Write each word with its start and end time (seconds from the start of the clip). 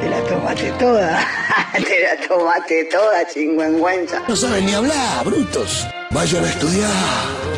te 0.00 0.08
la 0.08 0.20
tomaste 0.24 0.70
toda. 0.78 1.18
te 1.72 1.96
la 2.02 2.26
tomaste 2.28 2.84
toda, 2.90 3.26
chingüengüenza. 3.32 4.20
No 4.28 4.36
saben 4.36 4.66
ni 4.66 4.72
hablar, 4.74 5.24
brutos. 5.24 5.86
Vayan 6.10 6.44
a 6.44 6.48
estudiar. 6.48 6.90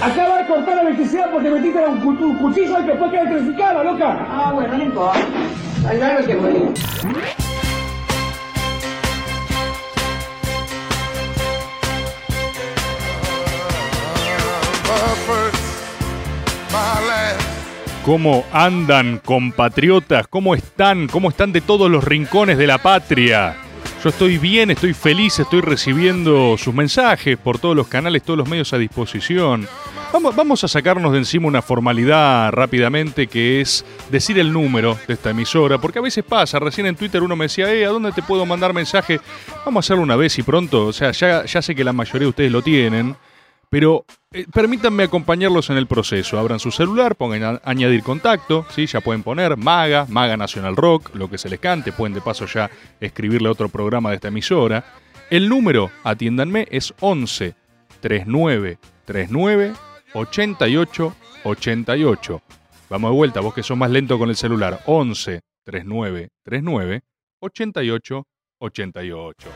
Acaba 0.03 0.39
de 0.39 0.47
cortar 0.47 0.77
la 0.77 0.83
electricidad 0.83 1.31
porque 1.33 1.49
metiste 1.51 1.79
un, 1.87 2.01
cu- 2.01 2.25
un 2.25 2.39
cuchillo 2.39 2.81
y 2.81 2.85
después 2.87 3.11
queda 3.11 3.23
electrificada, 3.23 3.83
loca. 3.85 4.27
Ah, 4.31 4.53
bueno, 4.55 4.77
no 4.77 4.85
importa. 4.85 5.21
Al 5.89 6.27
que 6.27 6.35
morir. 6.37 6.73
¿Cómo 18.05 18.45
andan, 18.53 19.21
compatriotas? 19.25 20.27
¿Cómo 20.27 20.57
están? 20.57 21.07
¿Cómo 21.07 21.29
están 21.29 21.53
de 21.53 21.61
todos 21.61 21.89
los 21.89 22.03
rincones 22.03 22.59
de 22.59 22.67
la 22.67 22.79
patria? 22.79 23.57
Yo 24.03 24.09
estoy 24.09 24.39
bien, 24.39 24.73
estoy 24.73 24.93
feliz, 24.93 25.39
estoy 25.39 25.61
recibiendo 25.61 26.59
sus 26.59 26.75
mensajes 26.75 27.39
por 27.39 27.61
todos 27.61 27.77
los 27.77 27.87
canales, 27.87 28.25
todos 28.25 28.39
los 28.39 28.49
medios 28.49 28.73
a 28.73 28.79
disposición. 28.79 29.69
Vamos, 30.13 30.35
vamos 30.35 30.65
a 30.65 30.69
sacarnos 30.69 31.13
de 31.13 31.19
encima 31.19 31.47
una 31.47 31.63
formalidad 31.63 32.51
rápidamente 32.51 33.29
que 33.29 33.61
es 33.61 33.85
decir 34.11 34.37
el 34.41 34.53
número 34.53 34.99
de 35.07 35.15
esta 35.15 35.31
emisora, 35.31 35.79
porque 35.79 36.01
a 36.01 36.03
veces 36.03 36.25
pasa, 36.25 36.59
recién 36.59 36.89
en 36.89 36.97
Twitter 36.97 37.23
uno 37.23 37.37
me 37.37 37.45
decía, 37.45 37.73
eh, 37.73 37.87
¿a 37.87 37.91
dónde 37.91 38.11
te 38.11 38.23
puedo 38.23 38.45
mandar 38.45 38.75
mensaje? 38.75 39.21
Vamos 39.65 39.77
a 39.77 39.87
hacerlo 39.87 40.03
una 40.03 40.17
vez 40.17 40.37
y 40.41 40.43
pronto, 40.43 40.87
o 40.87 40.93
sea, 40.93 41.13
ya, 41.13 41.45
ya 41.45 41.63
sé 41.63 41.73
que 41.77 41.85
la 41.85 41.93
mayoría 41.93 42.27
de 42.27 42.31
ustedes 42.31 42.53
lo 42.53 42.63
tienen, 42.63 43.17
pero 43.73 44.05
eh, 44.33 44.45
permítanme 44.53 45.05
acompañarlos 45.05 45.71
en 45.71 45.79
el 45.79 45.87
proceso. 45.87 46.39
Abran 46.39 46.59
su 46.61 46.71
celular, 46.71 47.17
pongan 47.17 47.43
a- 47.43 47.61
añadir 47.65 48.03
contacto, 48.03 48.67
¿sí? 48.69 48.85
ya 48.85 49.01
pueden 49.01 49.23
poner 49.23 49.57
Maga, 49.57 50.05
Maga 50.11 50.37
Nacional 50.37 50.77
Rock, 50.77 51.15
lo 51.15 51.31
que 51.31 51.39
se 51.39 51.49
les 51.49 51.59
cante, 51.59 51.91
pueden 51.91 52.13
de 52.13 52.21
paso 52.21 52.45
ya 52.45 52.71
escribirle 53.01 53.49
otro 53.49 53.71
programa 53.71 54.11
de 54.11 54.17
esta 54.17 54.29
emisora. 54.29 54.85
El 55.31 55.49
número, 55.49 55.91
atiéndanme, 56.05 56.69
es 56.71 56.93
11 57.01 57.55
39 58.03 58.79
39 59.07 59.73
88 60.13 61.15
88. 61.45 62.43
Vamos 62.91 63.11
de 63.11 63.17
vuelta, 63.17 63.41
vos 63.41 63.55
que 63.55 63.63
sos 63.63 63.79
más 63.79 63.91
lento 63.91 64.19
con 64.19 64.29
el 64.29 64.37
celular. 64.37 64.81
11 64.85 65.41
39 65.65 66.29
39 66.45 67.01
88 67.41 68.25
88. 68.63 69.49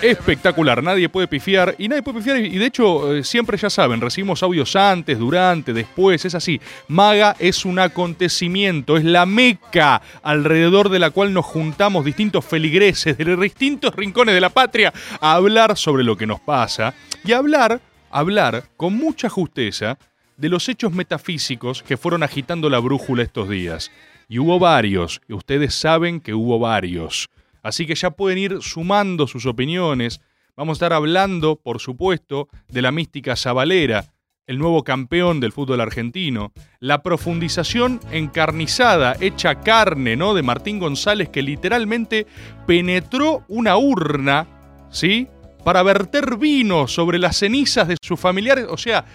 Espectacular, 0.00 0.82
nadie 0.82 1.08
puede 1.08 1.26
pifiar 1.26 1.74
y 1.78 1.88
nadie 1.88 2.02
puede 2.02 2.18
pifiar 2.18 2.38
y 2.38 2.56
de 2.56 2.66
hecho 2.66 3.14
eh, 3.14 3.24
siempre 3.24 3.58
ya 3.58 3.68
saben, 3.68 4.00
recibimos 4.00 4.42
audios 4.42 4.76
antes, 4.76 5.18
durante, 5.18 5.72
después, 5.72 6.24
es 6.24 6.34
así. 6.34 6.60
Maga 6.88 7.34
es 7.38 7.64
un 7.64 7.78
acontecimiento, 7.78 8.96
es 8.96 9.04
la 9.04 9.26
meca 9.26 10.00
alrededor 10.22 10.88
de 10.88 10.98
la 10.98 11.10
cual 11.10 11.32
nos 11.32 11.44
juntamos 11.44 12.04
distintos 12.04 12.44
feligreses 12.44 13.18
de 13.18 13.36
distintos 13.36 13.94
rincones 13.94 14.34
de 14.34 14.40
la 14.40 14.50
patria 14.50 14.92
a 15.20 15.34
hablar 15.34 15.76
sobre 15.76 16.04
lo 16.04 16.16
que 16.16 16.26
nos 16.26 16.40
pasa 16.40 16.94
y 17.24 17.32
a 17.32 17.38
hablar, 17.38 17.80
hablar 18.10 18.64
con 18.76 18.94
mucha 18.94 19.28
justeza 19.28 19.98
de 20.36 20.48
los 20.48 20.68
hechos 20.68 20.92
metafísicos 20.92 21.82
que 21.82 21.96
fueron 21.96 22.22
agitando 22.22 22.68
la 22.70 22.78
brújula 22.78 23.22
estos 23.22 23.48
días. 23.48 23.90
Y 24.28 24.38
hubo 24.38 24.58
varios, 24.58 25.20
y 25.28 25.34
ustedes 25.34 25.74
saben 25.74 26.20
que 26.20 26.34
hubo 26.34 26.58
varios. 26.58 27.28
Así 27.64 27.86
que 27.86 27.94
ya 27.94 28.10
pueden 28.10 28.38
ir 28.38 28.58
sumando 28.60 29.26
sus 29.26 29.46
opiniones. 29.46 30.20
Vamos 30.54 30.74
a 30.74 30.78
estar 30.78 30.92
hablando, 30.92 31.56
por 31.56 31.80
supuesto, 31.80 32.48
de 32.68 32.82
la 32.82 32.92
mística 32.92 33.34
Zabalera, 33.34 34.12
el 34.46 34.58
nuevo 34.58 34.84
campeón 34.84 35.40
del 35.40 35.52
fútbol 35.52 35.80
argentino, 35.80 36.52
la 36.78 37.02
profundización 37.02 38.00
encarnizada, 38.12 39.16
hecha 39.18 39.62
carne, 39.62 40.14
¿no? 40.14 40.34
De 40.34 40.42
Martín 40.42 40.78
González, 40.78 41.30
que 41.30 41.42
literalmente 41.42 42.26
penetró 42.66 43.44
una 43.48 43.78
urna, 43.78 44.46
¿sí? 44.90 45.26
Para 45.64 45.82
verter 45.82 46.36
vino 46.36 46.86
sobre 46.86 47.18
las 47.18 47.38
cenizas 47.38 47.88
de 47.88 47.96
sus 48.02 48.20
familiares. 48.20 48.66
O 48.68 48.76
sea, 48.76 49.06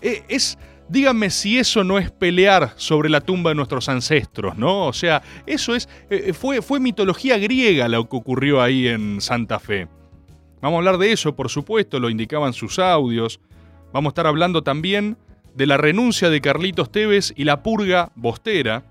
eh, 0.00 0.22
es. 0.28 0.58
Díganme 0.88 1.28
si 1.28 1.58
eso 1.58 1.84
no 1.84 1.98
es 1.98 2.10
pelear 2.10 2.72
sobre 2.76 3.10
la 3.10 3.20
tumba 3.20 3.50
de 3.50 3.56
nuestros 3.56 3.88
ancestros, 3.90 4.56
¿no? 4.56 4.86
O 4.86 4.92
sea, 4.92 5.22
eso 5.46 5.74
es. 5.74 5.88
eh, 6.08 6.32
fue, 6.32 6.62
fue 6.62 6.80
mitología 6.80 7.36
griega 7.36 7.88
lo 7.88 8.08
que 8.08 8.16
ocurrió 8.16 8.62
ahí 8.62 8.88
en 8.88 9.20
Santa 9.20 9.58
Fe. 9.58 9.88
Vamos 10.60 10.76
a 10.76 10.78
hablar 10.78 10.98
de 10.98 11.12
eso, 11.12 11.36
por 11.36 11.50
supuesto, 11.50 12.00
lo 12.00 12.10
indicaban 12.10 12.52
sus 12.52 12.78
audios. 12.78 13.38
Vamos 13.92 14.10
a 14.10 14.12
estar 14.12 14.26
hablando 14.26 14.62
también 14.62 15.18
de 15.54 15.66
la 15.66 15.76
renuncia 15.76 16.30
de 16.30 16.40
Carlitos 16.40 16.90
Tevez 16.90 17.32
y 17.36 17.44
la 17.44 17.62
purga 17.62 18.10
bostera. 18.14 18.84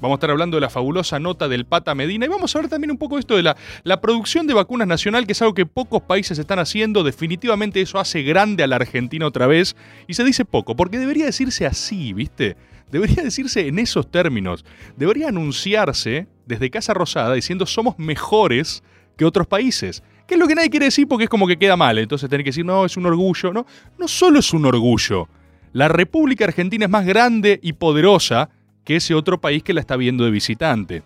Vamos 0.00 0.16
a 0.16 0.18
estar 0.18 0.30
hablando 0.30 0.56
de 0.56 0.60
la 0.60 0.70
fabulosa 0.70 1.18
nota 1.18 1.48
del 1.48 1.66
Pata 1.66 1.94
Medina 1.94 2.26
y 2.26 2.28
vamos 2.28 2.54
a 2.54 2.60
ver 2.60 2.68
también 2.68 2.90
un 2.90 2.98
poco 2.98 3.18
esto 3.18 3.36
de 3.36 3.42
la, 3.42 3.56
la 3.82 4.00
producción 4.00 4.46
de 4.46 4.54
vacunas 4.54 4.88
nacional, 4.88 5.26
que 5.26 5.32
es 5.32 5.42
algo 5.42 5.54
que 5.54 5.66
pocos 5.66 6.02
países 6.02 6.38
están 6.38 6.58
haciendo. 6.58 7.02
Definitivamente 7.02 7.80
eso 7.80 7.98
hace 7.98 8.22
grande 8.22 8.62
a 8.62 8.66
la 8.66 8.76
Argentina 8.76 9.26
otra 9.26 9.46
vez 9.46 9.76
y 10.06 10.14
se 10.14 10.24
dice 10.24 10.44
poco, 10.44 10.76
porque 10.76 10.98
debería 10.98 11.26
decirse 11.26 11.66
así, 11.66 12.12
¿viste? 12.12 12.56
Debería 12.90 13.22
decirse 13.22 13.66
en 13.66 13.78
esos 13.78 14.10
términos. 14.10 14.64
Debería 14.96 15.28
anunciarse 15.28 16.28
desde 16.46 16.70
Casa 16.70 16.94
Rosada 16.94 17.34
diciendo 17.34 17.66
somos 17.66 17.98
mejores 17.98 18.82
que 19.16 19.24
otros 19.24 19.46
países. 19.46 20.02
Que 20.26 20.34
es 20.34 20.40
lo 20.40 20.46
que 20.46 20.54
nadie 20.54 20.70
quiere 20.70 20.86
decir 20.86 21.06
porque 21.08 21.24
es 21.24 21.30
como 21.30 21.46
que 21.46 21.58
queda 21.58 21.76
mal. 21.76 21.98
Entonces 21.98 22.28
tener 22.28 22.44
que 22.44 22.50
decir, 22.50 22.64
no, 22.64 22.84
es 22.84 22.96
un 22.96 23.06
orgullo. 23.06 23.52
No, 23.52 23.66
no 23.98 24.08
solo 24.08 24.38
es 24.38 24.52
un 24.52 24.64
orgullo. 24.66 25.28
La 25.72 25.88
República 25.88 26.44
Argentina 26.44 26.84
es 26.84 26.90
más 26.90 27.04
grande 27.04 27.58
y 27.62 27.72
poderosa 27.72 28.50
que 28.84 28.96
ese 28.96 29.14
otro 29.14 29.40
país 29.40 29.62
que 29.62 29.74
la 29.74 29.80
está 29.80 29.96
viendo 29.96 30.24
de 30.24 30.30
visitante. 30.30 31.02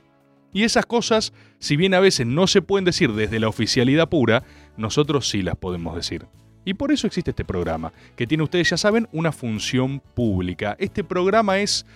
Y 0.52 0.64
esas 0.64 0.86
cosas, 0.86 1.32
si 1.58 1.76
bien 1.76 1.94
a 1.94 2.00
veces 2.00 2.26
no 2.26 2.46
se 2.46 2.62
pueden 2.62 2.84
decir 2.84 3.12
desde 3.12 3.38
la 3.38 3.48
oficialidad 3.48 4.08
pura, 4.08 4.42
nosotros 4.76 5.28
sí 5.28 5.42
las 5.42 5.56
podemos 5.56 5.94
decir. 5.94 6.26
Y 6.64 6.74
por 6.74 6.92
eso 6.92 7.06
existe 7.06 7.30
este 7.30 7.44
programa, 7.44 7.92
que 8.16 8.26
tiene 8.26 8.44
ustedes, 8.44 8.70
ya 8.70 8.76
saben, 8.76 9.08
una 9.12 9.32
función 9.32 10.00
pública. 10.14 10.76
Este 10.78 11.04
programa 11.04 11.58
es... 11.58 11.86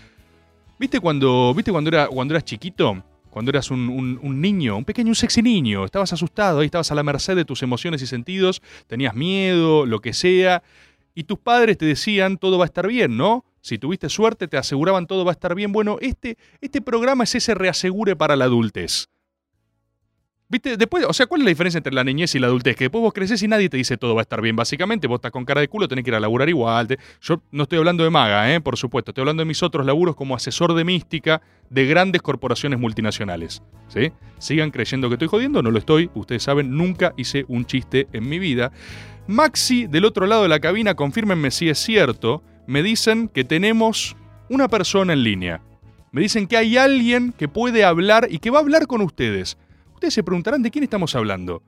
¿Viste 0.78 1.00
cuando, 1.00 1.52
¿viste 1.54 1.70
cuando, 1.70 1.88
era, 1.88 2.06
cuando 2.08 2.34
eras 2.34 2.44
chiquito? 2.44 3.02
Cuando 3.30 3.50
eras 3.50 3.70
un, 3.70 4.40
niño, 4.40 4.76
un 4.76 4.84
pequeño, 4.84 5.08
un 5.08 5.14
sexy 5.14 5.40
niño, 5.40 5.84
estabas 5.84 6.12
asustado, 6.12 6.60
ahí 6.60 6.66
estabas 6.66 6.90
a 6.90 6.94
la 6.94 7.02
merced 7.02 7.34
de 7.34 7.46
tus 7.46 7.62
emociones 7.62 8.02
y 8.02 8.06
sentidos, 8.06 8.60
tenías 8.86 9.14
miedo, 9.14 9.86
lo 9.86 10.00
que 10.00 10.12
sea, 10.12 10.62
y 11.14 11.24
tus 11.24 11.38
padres 11.38 11.78
te 11.78 11.86
decían 11.86 12.36
todo 12.36 12.58
va 12.58 12.64
a 12.64 12.66
estar 12.66 12.86
bien, 12.86 13.16
¿no? 13.16 13.44
Si 13.62 13.78
tuviste 13.78 14.08
suerte, 14.08 14.48
te 14.48 14.58
aseguraban 14.58 15.06
todo 15.06 15.24
va 15.24 15.30
a 15.30 15.32
estar 15.32 15.54
bien. 15.54 15.72
Bueno, 15.72 15.96
este, 16.00 16.36
este 16.60 16.82
programa 16.82 17.24
es 17.24 17.34
ese 17.36 17.54
reasegure 17.54 18.16
para 18.16 18.36
la 18.36 18.44
adultez. 18.44 19.08
¿Viste? 20.52 20.76
Después, 20.76 21.06
o 21.08 21.12
sea, 21.14 21.24
¿cuál 21.24 21.40
es 21.40 21.44
la 21.46 21.48
diferencia 21.48 21.78
entre 21.78 21.94
la 21.94 22.04
niñez 22.04 22.34
y 22.34 22.38
la 22.38 22.48
adultez? 22.48 22.76
Que 22.76 22.84
después 22.84 23.00
vos 23.00 23.14
creces 23.14 23.42
y 23.42 23.48
nadie 23.48 23.70
te 23.70 23.78
dice 23.78 23.96
todo 23.96 24.14
va 24.14 24.20
a 24.20 24.24
estar 24.24 24.42
bien. 24.42 24.54
Básicamente, 24.54 25.06
vos 25.06 25.16
estás 25.16 25.30
con 25.30 25.46
cara 25.46 25.62
de 25.62 25.68
culo, 25.68 25.88
tenés 25.88 26.04
que 26.04 26.10
ir 26.10 26.14
a 26.14 26.20
laburar 26.20 26.46
igual. 26.50 26.88
Yo 27.22 27.40
no 27.52 27.62
estoy 27.62 27.78
hablando 27.78 28.04
de 28.04 28.10
maga, 28.10 28.52
¿eh? 28.52 28.60
por 28.60 28.76
supuesto. 28.76 29.12
Estoy 29.12 29.22
hablando 29.22 29.40
de 29.40 29.46
mis 29.46 29.62
otros 29.62 29.86
laburos 29.86 30.14
como 30.14 30.34
asesor 30.34 30.74
de 30.74 30.84
mística 30.84 31.40
de 31.70 31.86
grandes 31.86 32.20
corporaciones 32.20 32.78
multinacionales. 32.78 33.62
¿Sí? 33.88 34.12
Sigan 34.38 34.72
creyendo 34.72 35.08
que 35.08 35.14
estoy 35.14 35.28
jodiendo, 35.28 35.62
no 35.62 35.70
lo 35.70 35.78
estoy. 35.78 36.10
Ustedes 36.14 36.42
saben, 36.42 36.76
nunca 36.76 37.14
hice 37.16 37.46
un 37.48 37.64
chiste 37.64 38.08
en 38.12 38.28
mi 38.28 38.38
vida. 38.38 38.72
Maxi, 39.28 39.86
del 39.86 40.04
otro 40.04 40.26
lado 40.26 40.42
de 40.42 40.48
la 40.48 40.60
cabina, 40.60 40.94
confírmenme 40.96 41.50
si 41.50 41.70
es 41.70 41.78
cierto. 41.78 42.42
Me 42.66 42.82
dicen 42.82 43.28
que 43.28 43.44
tenemos 43.44 44.16
una 44.48 44.68
persona 44.68 45.12
en 45.12 45.24
línea. 45.24 45.62
Me 46.12 46.20
dicen 46.20 46.46
que 46.46 46.56
hay 46.56 46.76
alguien 46.76 47.32
que 47.32 47.48
puede 47.48 47.84
hablar 47.84 48.28
y 48.30 48.38
que 48.38 48.50
va 48.50 48.58
a 48.58 48.62
hablar 48.62 48.86
con 48.86 49.00
ustedes. 49.00 49.56
Ustedes 49.94 50.14
se 50.14 50.22
preguntarán 50.22 50.62
de 50.62 50.70
quién 50.70 50.84
estamos 50.84 51.14
hablando. 51.14 51.62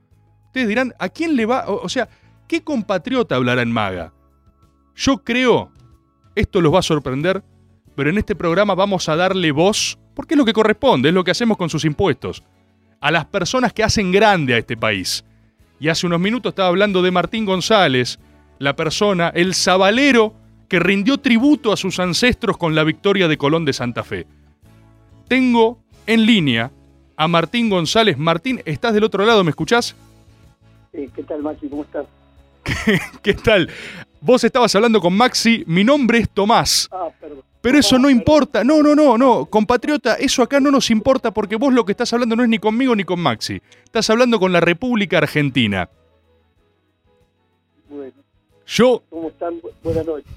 Ustedes 0.46 0.68
dirán, 0.68 0.94
¿a 0.98 1.08
quién 1.08 1.34
le 1.34 1.46
va? 1.46 1.64
O, 1.66 1.88
sea, 1.88 2.08
¿qué 2.46 2.62
compatriota 2.62 3.36
hablará 3.36 3.62
en 3.62 3.72
Maga? 3.72 4.12
Yo 4.94 5.24
creo, 5.24 5.72
esto 6.34 6.60
los 6.60 6.72
va 6.72 6.80
a 6.80 6.82
sorprender, 6.82 7.42
pero 7.96 8.10
en 8.10 8.18
este 8.18 8.36
programa 8.36 8.74
vamos 8.74 9.08
a 9.08 9.16
darle 9.16 9.50
voz, 9.50 9.98
porque 10.14 10.34
es 10.34 10.38
lo 10.38 10.44
que 10.44 10.52
corresponde, 10.52 11.08
es 11.08 11.14
lo 11.14 11.24
que 11.24 11.30
hacemos 11.30 11.56
con 11.56 11.70
sus 11.70 11.84
impuestos, 11.84 12.44
a 13.00 13.10
las 13.10 13.24
personas 13.24 13.72
que 13.72 13.82
hacen 13.82 14.12
grande 14.12 14.54
a 14.54 14.58
este 14.58 14.76
país. 14.76 15.24
Y 15.80 15.88
hace 15.88 16.06
unos 16.06 16.20
minutos 16.20 16.50
estaba 16.50 16.68
hablando 16.68 17.02
de 17.02 17.10
Martín 17.10 17.44
González, 17.46 18.18
la 18.58 18.76
persona, 18.76 19.30
el 19.34 19.54
sabalero 19.54 20.34
que 20.74 20.80
rindió 20.80 21.18
tributo 21.18 21.72
a 21.72 21.76
sus 21.76 22.00
ancestros 22.00 22.58
con 22.58 22.74
la 22.74 22.82
victoria 22.82 23.28
de 23.28 23.38
Colón 23.38 23.64
de 23.64 23.72
Santa 23.72 24.02
Fe. 24.02 24.26
Tengo 25.28 25.78
en 26.04 26.26
línea 26.26 26.72
a 27.16 27.28
Martín 27.28 27.70
González. 27.70 28.18
Martín, 28.18 28.60
¿estás 28.64 28.92
del 28.92 29.04
otro 29.04 29.24
lado? 29.24 29.44
¿Me 29.44 29.50
escuchás? 29.50 29.94
Sí, 30.90 31.08
¿qué 31.14 31.22
tal, 31.22 31.44
Maxi? 31.44 31.68
¿Cómo 31.68 31.84
estás? 31.84 32.06
¿Qué 33.22 33.34
tal? 33.34 33.70
Vos 34.20 34.42
estabas 34.42 34.74
hablando 34.74 35.00
con 35.00 35.16
Maxi, 35.16 35.62
mi 35.68 35.84
nombre 35.84 36.18
es 36.18 36.28
Tomás. 36.30 36.88
Ah, 36.90 37.06
perdón. 37.20 37.42
Pero 37.60 37.78
eso 37.78 37.96
no 37.96 38.10
importa. 38.10 38.64
No, 38.64 38.82
no, 38.82 38.96
no, 38.96 39.16
no. 39.16 39.44
Compatriota, 39.46 40.14
eso 40.16 40.42
acá 40.42 40.58
no 40.58 40.72
nos 40.72 40.90
importa 40.90 41.32
porque 41.32 41.54
vos 41.54 41.72
lo 41.72 41.84
que 41.84 41.92
estás 41.92 42.12
hablando 42.14 42.34
no 42.34 42.42
es 42.42 42.48
ni 42.48 42.58
conmigo 42.58 42.96
ni 42.96 43.04
con 43.04 43.20
Maxi. 43.20 43.62
Estás 43.84 44.10
hablando 44.10 44.40
con 44.40 44.50
la 44.52 44.58
República 44.60 45.18
Argentina. 45.18 45.88
Bueno, 47.88 48.12
Yo, 48.66 49.04
¿cómo 49.08 49.28
están? 49.28 49.60
Bu- 49.62 49.70
Buenas 49.84 50.04
noches. 50.04 50.32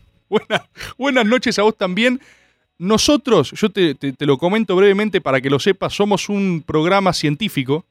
Buenas, 0.98 1.26
noches 1.26 1.58
a 1.60 1.64
vos 1.64 1.78
también. 1.78 2.20
Nosotros, 2.78 3.52
yo 3.52 3.70
te, 3.70 3.96
te- 3.96 4.14
te 4.14 4.26
lo 4.26 4.38
comento 4.38 4.76
brevemente 4.76 5.20
para 5.22 5.42
que 5.42 5.50
lo 5.50 5.60
sepas, 5.60 5.94
somos 5.94 6.30
un 6.30 6.64
programa 6.66 7.14
científico 7.14 7.86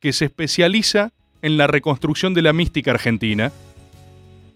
que 0.00 0.12
se 0.12 0.26
especializa 0.26 1.10
en 1.42 1.56
la 1.56 1.66
reconstrucción 1.66 2.34
de 2.34 2.42
la 2.42 2.52
mística 2.52 2.92
argentina. 2.92 3.52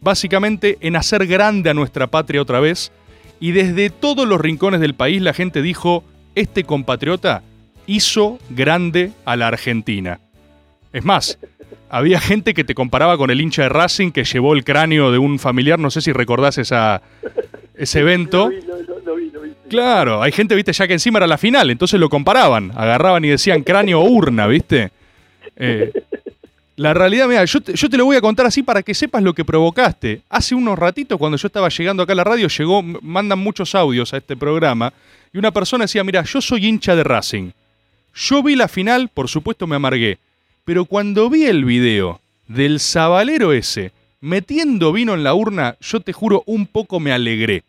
Básicamente 0.01 0.79
en 0.81 0.97
hacer 0.97 1.27
grande 1.27 1.71
a 1.71 1.75
nuestra 1.75 2.07
patria 2.09 2.43
otra 2.43 2.61
vez. 2.61 2.93
Y 3.41 3.53
desde 3.53 3.91
todos 3.91 4.27
los 4.27 4.41
rincones 4.41 4.81
del 4.81 4.95
país 4.95 5.21
la 5.21 5.33
gente 5.35 5.63
dijo, 5.63 6.05
este 6.37 6.63
compatriota 6.65 7.43
hizo 7.87 8.39
grande 8.51 9.13
a 9.25 9.35
la 9.37 9.49
Argentina. 9.49 10.21
Es 10.93 11.05
más, 11.05 11.39
había 11.91 12.21
gente 12.21 12.55
que 12.55 12.65
te 12.65 12.75
comparaba 12.75 13.17
con 13.17 13.31
el 13.31 13.41
hincha 13.41 13.63
de 13.63 13.69
Racing 13.69 14.11
que 14.11 14.25
llevó 14.25 14.55
el 14.55 14.65
cráneo 14.65 15.13
de 15.13 15.19
un 15.19 15.39
familiar, 15.39 15.79
no 15.79 15.91
sé 15.91 16.01
si 16.01 16.13
recordás 16.13 16.59
esa, 16.59 17.03
ese 17.75 18.01
evento. 18.01 18.51
Claro, 19.69 20.23
hay 20.23 20.33
gente, 20.33 20.55
viste, 20.55 20.73
ya 20.73 20.87
que 20.87 20.95
encima 20.95 21.19
era 21.19 21.27
la 21.27 21.39
final, 21.39 21.71
entonces 21.71 21.99
lo 21.99 22.09
comparaban, 22.09 22.73
agarraban 22.75 23.25
y 23.25 23.29
decían 23.29 23.63
cráneo 23.63 24.01
o 24.01 24.05
urna, 24.05 24.47
viste. 24.47 24.91
Eh, 25.57 25.93
la 26.77 26.95
realidad, 26.95 27.29
mira, 27.29 27.45
yo 27.45 27.61
te, 27.61 27.75
yo 27.75 27.89
te 27.89 27.97
lo 27.97 28.05
voy 28.05 28.17
a 28.17 28.21
contar 28.21 28.47
así 28.47 28.63
para 28.63 28.83
que 28.83 28.95
sepas 28.95 29.23
lo 29.23 29.35
que 29.35 29.45
provocaste. 29.45 30.23
Hace 30.29 30.55
unos 30.55 30.79
ratitos, 30.79 31.19
cuando 31.19 31.37
yo 31.37 31.47
estaba 31.47 31.69
llegando 31.69 32.03
acá 32.03 32.13
a 32.13 32.17
la 32.17 32.25
radio, 32.25 32.49
llegó, 32.49 32.83
mandan 32.83 33.39
muchos 33.39 33.75
audios 33.75 34.13
a 34.15 34.19
este 34.19 34.37
programa, 34.37 34.93
y 35.33 35.39
una 35.39 35.51
persona 35.51 35.85
decía, 35.85 36.05
mira, 36.05 36.23
yo 36.25 36.41
soy 36.41 36.67
hincha 36.67 36.97
de 36.97 37.05
Racing. 37.05 37.51
Yo 38.15 38.43
vi 38.43 38.57
la 38.57 38.69
final, 38.69 39.09
por 39.09 39.29
supuesto 39.29 39.67
me 39.67 39.77
amargué, 39.77 40.19
pero 40.65 40.85
cuando 40.85 41.29
vi 41.31 41.45
el 41.45 41.65
video 41.65 42.21
del 42.49 42.81
sabalero 42.81 43.53
ese 43.53 43.93
metiendo 44.21 44.93
vino 44.93 45.15
en 45.15 45.25
la 45.25 45.35
urna, 45.35 45.77
yo 45.81 46.01
te 46.01 46.13
juro, 46.13 46.43
un 46.47 46.67
poco 46.67 47.01
me 47.01 47.13
alegré 47.13 47.65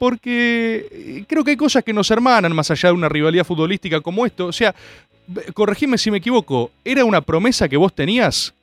porque 0.00 0.86
eh, 0.90 1.24
creo 1.28 1.44
que 1.44 1.50
hay 1.50 1.56
cosas 1.58 1.84
que 1.84 1.92
nos 1.92 2.10
hermanan 2.10 2.56
más 2.56 2.70
allá 2.70 2.88
de 2.88 2.94
una 2.94 3.10
rivalidad 3.10 3.44
futbolística 3.44 4.00
como 4.00 4.24
esto. 4.24 4.46
O 4.46 4.52
sea, 4.52 4.74
corregime 5.52 5.98
si 5.98 6.10
me 6.10 6.16
equivoco, 6.16 6.70
¿era 6.82 7.04
una 7.04 7.20
promesa 7.20 7.68
que 7.68 7.76
vos 7.76 7.94
tenías? 7.94 8.54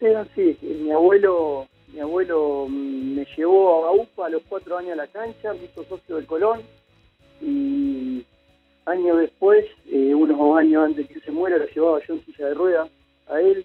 Era 0.00 0.22
así. 0.22 0.56
Mi 0.62 0.90
abuelo, 0.90 1.68
mi 1.92 2.00
abuelo 2.00 2.66
mm, 2.66 3.14
me 3.14 3.26
llevó 3.36 3.84
a 3.84 3.92
UPA 3.92 4.26
a 4.26 4.30
los 4.30 4.42
cuatro 4.48 4.78
años 4.78 4.94
a 4.94 4.96
la 4.96 5.06
cancha, 5.06 5.52
me 5.52 5.66
hizo 5.66 5.84
socio 5.84 6.16
del 6.16 6.24
Colón. 6.24 6.62
Y 7.42 8.23
años 8.86 9.18
después, 9.18 9.64
eh, 9.86 10.14
unos 10.14 10.58
años 10.58 10.84
antes 10.84 11.08
que 11.08 11.20
se 11.20 11.30
muera, 11.30 11.58
lo 11.58 11.66
llevaba 11.66 12.00
yo 12.06 12.14
en 12.14 12.24
silla 12.24 12.48
de 12.48 12.54
ruedas 12.54 12.90
a 13.28 13.40
él. 13.40 13.64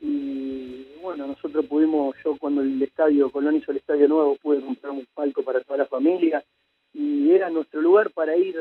Y 0.00 0.86
bueno, 1.00 1.26
nosotros 1.26 1.66
pudimos, 1.66 2.14
yo 2.24 2.36
cuando 2.38 2.62
el 2.62 2.80
estadio, 2.82 3.30
Colón 3.30 3.56
hizo 3.56 3.70
el 3.70 3.78
estadio 3.78 4.08
nuevo, 4.08 4.36
pude 4.36 4.60
comprar 4.60 4.92
un 4.92 5.06
palco 5.14 5.42
para 5.42 5.62
toda 5.62 5.78
la 5.78 5.86
familia. 5.86 6.44
Y 6.92 7.30
era 7.30 7.50
nuestro 7.50 7.80
lugar 7.80 8.10
para 8.12 8.36
ir 8.36 8.56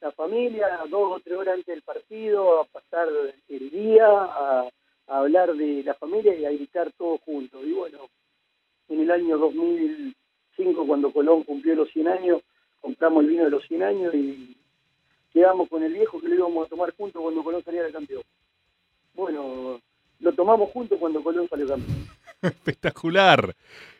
la 0.00 0.12
familia, 0.12 0.80
dos 0.90 1.16
o 1.16 1.20
tres 1.20 1.38
horas 1.38 1.54
antes 1.54 1.74
del 1.74 1.82
partido, 1.82 2.60
a 2.60 2.64
pasar 2.64 3.08
el 3.48 3.70
día, 3.70 4.06
a, 4.06 4.68
a 5.08 5.18
hablar 5.18 5.54
de 5.54 5.82
la 5.84 5.94
familia 5.94 6.34
y 6.34 6.44
a 6.44 6.50
gritar 6.50 6.92
todos 6.96 7.20
juntos. 7.22 7.62
Y 7.64 7.72
bueno, 7.72 8.08
en 8.88 9.00
el 9.00 9.10
año 9.10 9.38
2005, 9.38 10.86
cuando 10.86 11.12
Colón 11.12 11.44
cumplió 11.44 11.74
los 11.74 11.90
100 11.90 12.08
años, 12.08 12.42
compramos 12.80 13.24
el 13.24 13.30
vino 13.30 13.44
de 13.44 13.50
los 13.50 13.66
100 13.66 13.82
años 13.82 14.14
y 14.14 14.56
quedamos 15.36 15.68
con 15.68 15.82
el 15.82 15.92
viejo 15.92 16.18
que 16.18 16.28
lo 16.30 16.34
íbamos 16.34 16.64
a 16.66 16.70
tomar 16.70 16.94
juntos 16.96 17.20
cuando 17.20 17.44
Colón 17.44 17.62
saliera 17.62 17.90
campeón. 17.92 18.22
Bueno, 19.14 19.78
lo 20.20 20.32
tomamos 20.32 20.70
juntos 20.70 20.98
cuando 20.98 21.22
Colón 21.22 21.46
salió 21.50 21.66
campeón. 21.68 22.06
Espectacular, 22.42 23.54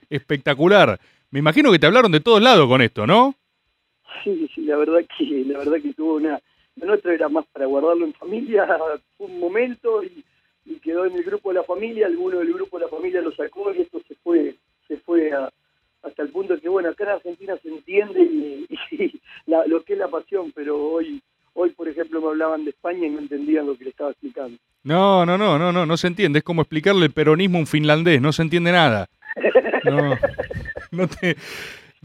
espectacular. 0.09 0.99
Me 1.31 1.41
imagino 1.41 1.71
que 1.71 1.79
te 1.79 1.87
hablaron 1.87 2.11
de 2.11 2.21
todos 2.21 2.41
lados 2.41 2.67
con 2.69 2.81
esto, 2.81 3.07
¿no? 3.07 3.35
Sí, 4.25 4.49
sí, 4.55 4.63
la 4.63 4.77
verdad 4.79 5.01
que 5.19 5.25
la 5.45 5.59
verdad 5.59 5.77
que 5.83 5.93
tuvo 5.93 6.15
una 6.15 6.41
lo 6.77 6.87
nuestro 6.87 7.13
era 7.13 7.29
más 7.29 7.45
para 7.53 7.67
guardarlo 7.67 8.07
en 8.07 8.15
familia, 8.15 8.67
fue 9.19 9.27
un 9.29 9.39
momento 9.39 10.03
y, 10.03 10.25
y 10.65 10.79
quedó 10.81 11.05
en 11.05 11.17
el 11.17 11.23
grupo 11.25 11.51
de 11.51 11.57
la 11.57 11.65
familia, 11.65 12.07
alguno 12.07 12.39
del 12.39 12.53
grupo 12.55 12.79
de 12.79 12.85
la 12.87 12.91
familia 12.91 13.21
lo 13.21 13.33
sacó 13.33 13.75
y 13.75 13.83
esto 13.83 14.01
se 14.09 14.15
fue 14.17 14.55
se 14.89 14.97
fue 14.99 15.33
a- 15.33 15.53
hasta 16.07 16.23
el 16.23 16.29
punto 16.31 16.59
que 16.61 16.69
bueno, 16.69 16.89
acá 16.91 17.05
en 17.05 17.11
Argentina 17.11 17.55
se 17.63 17.69
entiende 17.69 18.21
y, 18.23 18.67
y 18.93 19.21
la- 19.47 19.67
lo 19.67 19.83
que 19.83 19.95
es 19.95 19.99
la 19.99 20.09
pasión, 20.09 20.53
pero 20.55 20.77
hoy 20.81 21.23
hoy 21.55 21.71
por 21.71 21.89
ejemplo 21.89 22.21
me 22.21 22.29
hablaban 22.29 22.65
de 22.65 22.71
España 22.71 23.07
y 23.07 23.11
no 23.11 23.19
entendían 23.19 23.67
lo 23.67 23.77
que 23.79 23.85
le 23.85 23.91
estaba 23.91 24.11
explicando. 24.11 24.59
No, 24.85 25.25
no, 25.27 25.37
no, 25.39 25.59
no, 25.59 25.73
no, 25.73 25.85
no 25.87 25.97
se 25.97 26.07
entiende. 26.07 26.39
Es 26.41 26.45
como 26.45 26.63
explicarle 26.63 27.07
el 27.07 27.13
peronismo 27.13 27.57
a 27.57 27.61
un 27.61 27.67
finlandés, 27.67 28.21
no 28.21 28.33
se 28.33 28.43
entiende 28.43 28.71
nada. 28.73 29.09
No, 29.85 30.17
no 30.93 31.09
te, 31.09 31.37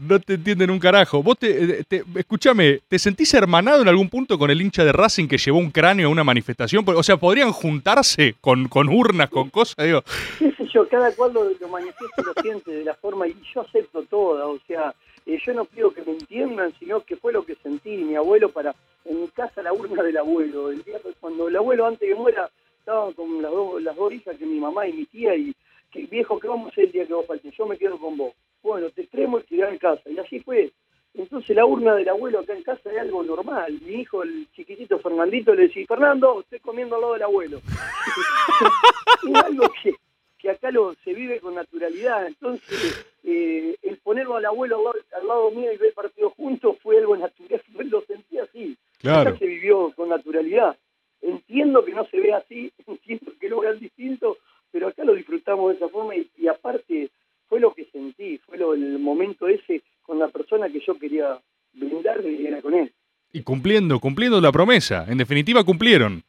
no 0.08 0.18
te 0.20 0.34
entienden 0.34 0.70
un 0.70 0.78
carajo. 0.78 1.22
Vos 1.22 1.38
te, 1.38 1.84
te- 1.84 2.02
escúchame, 2.16 2.80
¿te 2.88 2.98
sentís 2.98 3.32
hermanado 3.34 3.82
en 3.82 3.88
algún 3.88 4.08
punto 4.08 4.38
con 4.38 4.50
el 4.50 4.60
hincha 4.60 4.84
de 4.84 4.92
Racing 4.92 5.28
que 5.28 5.38
llevó 5.38 5.58
un 5.58 5.70
cráneo 5.70 6.08
a 6.08 6.10
una 6.10 6.24
manifestación? 6.24 6.84
O 6.86 7.02
sea, 7.02 7.16
¿podrían 7.16 7.52
juntarse 7.52 8.34
con, 8.40 8.68
con 8.68 8.88
urnas, 8.88 9.30
con 9.30 9.50
cosas? 9.50 9.84
Digo, 9.84 10.02
sé 10.38 10.52
yo, 10.72 10.88
cada 10.88 11.14
cual 11.14 11.32
lo, 11.32 11.44
lo 11.58 11.68
manifiesta 11.68 12.22
lo 12.24 12.42
siente 12.42 12.70
de 12.70 12.84
la 12.84 12.94
forma, 12.94 13.26
y 13.28 13.34
yo 13.54 13.60
acepto 13.62 14.02
toda, 14.04 14.46
o 14.46 14.58
sea, 14.66 14.94
eh, 15.26 15.38
yo 15.44 15.54
no 15.54 15.64
pido 15.64 15.92
que 15.92 16.02
me 16.02 16.12
entiendan, 16.12 16.72
sino 16.78 17.00
que 17.04 17.16
fue 17.16 17.32
lo 17.32 17.44
que 17.44 17.54
sentí, 17.62 17.90
mi 17.96 18.16
abuelo 18.16 18.48
para, 18.50 18.74
en 19.04 19.20
mi 19.20 19.28
casa 19.28 19.62
la 19.62 19.72
urna 19.72 20.02
del 20.02 20.16
abuelo, 20.16 20.70
el 20.70 20.82
día 20.82 20.98
cuando 21.20 21.48
el 21.48 21.56
abuelo 21.56 21.86
antes 21.86 22.08
que 22.08 22.14
muera 22.14 22.50
estaba 22.78 23.12
con 23.12 23.40
las 23.40 23.50
dos, 23.52 23.80
las 23.82 23.94
dos 23.96 24.12
hijas 24.12 24.36
que 24.36 24.46
mi 24.46 24.58
mamá 24.58 24.86
y 24.88 24.92
mi 24.92 25.04
tía, 25.06 25.36
y 25.36 25.54
que 25.92 26.06
viejo, 26.06 26.40
¿qué 26.40 26.48
vamos 26.48 26.66
a 26.66 26.70
hacer 26.70 26.84
el 26.86 26.92
día 26.92 27.06
que 27.06 27.14
vos 27.14 27.26
faltes? 27.26 27.54
Yo 27.56 27.66
me 27.66 27.76
quedo 27.76 27.98
con 27.98 28.16
vos. 28.16 28.32
Bueno, 28.62 28.90
te 28.90 29.02
extremo 29.02 29.40
y 29.40 29.42
te 29.42 29.56
en 29.60 29.78
casa, 29.78 30.08
y 30.08 30.18
así 30.18 30.40
fue. 30.40 30.72
Entonces 31.14 31.54
la 31.54 31.66
urna 31.66 31.94
del 31.94 32.08
abuelo 32.08 32.40
acá 32.40 32.54
en 32.54 32.62
casa 32.62 32.90
es 32.90 32.98
algo 32.98 33.22
normal. 33.22 33.78
Mi 33.84 34.00
hijo, 34.00 34.22
el 34.22 34.46
chiquitito 34.52 34.98
Fernandito, 34.98 35.54
le 35.54 35.64
decía, 35.64 35.84
Fernando, 35.86 36.40
estoy 36.40 36.60
comiendo 36.60 36.94
al 36.94 37.02
lado 37.02 37.12
del 37.14 37.22
abuelo. 37.22 37.60
es 39.28 39.44
algo 39.44 39.70
que, 39.82 39.94
que 40.38 40.50
acá 40.50 40.70
lo, 40.70 40.94
se 41.04 41.12
vive 41.12 41.38
con 41.40 41.54
naturalidad. 41.54 42.26
Entonces, 42.26 43.06
eh, 43.24 43.76
el 43.82 43.98
ponerlo 43.98 44.36
al 44.36 44.46
abuelo 44.46 44.78
al 44.78 44.84
lado, 44.84 44.96
al 45.20 45.28
lado 45.28 45.50
mío 45.50 45.70
y 45.72 45.76
ver 45.76 45.88
el 45.88 45.94
partido 45.94 46.30
juntos 46.30 46.78
fue 46.82 46.96
algo 46.98 47.16
natural, 47.16 47.60
lo 47.90 48.00
sentí 48.02 48.38
así. 48.38 48.76
Claro. 48.98 49.30
Acá 49.30 49.38
se 49.38 49.46
vivió 49.46 49.92
con 49.94 50.08
naturalidad. 50.08 50.76
Entiendo 51.20 51.84
que 51.84 51.92
no 51.92 52.06
se 52.06 52.20
ve 52.20 52.32
así, 52.32 52.72
entiendo 52.86 53.32
que 53.38 53.48
lo 53.50 53.60
vean 53.60 53.78
distinto, 53.78 54.38
pero 54.70 54.88
acá 54.88 55.04
lo 55.04 55.14
disfrutamos 55.14 55.70
de 55.70 55.76
esa 55.76 55.88
forma 55.90 56.16
y, 56.16 56.30
y 56.38 56.48
aparte 56.48 57.10
fue 57.52 57.60
lo 57.60 57.74
que 57.74 57.84
sentí, 57.92 58.38
fue 58.46 58.56
lo, 58.56 58.72
el 58.72 58.98
momento 58.98 59.46
ese 59.46 59.82
con 60.02 60.18
la 60.18 60.28
persona 60.28 60.70
que 60.70 60.80
yo 60.80 60.98
quería 60.98 61.38
brindar 61.74 62.24
y 62.24 62.46
era 62.46 62.62
con 62.62 62.72
él, 62.72 62.90
y 63.30 63.42
cumpliendo, 63.42 64.00
cumpliendo 64.00 64.40
la 64.40 64.50
promesa. 64.50 65.04
En 65.06 65.18
definitiva, 65.18 65.62
cumplieron. 65.62 66.22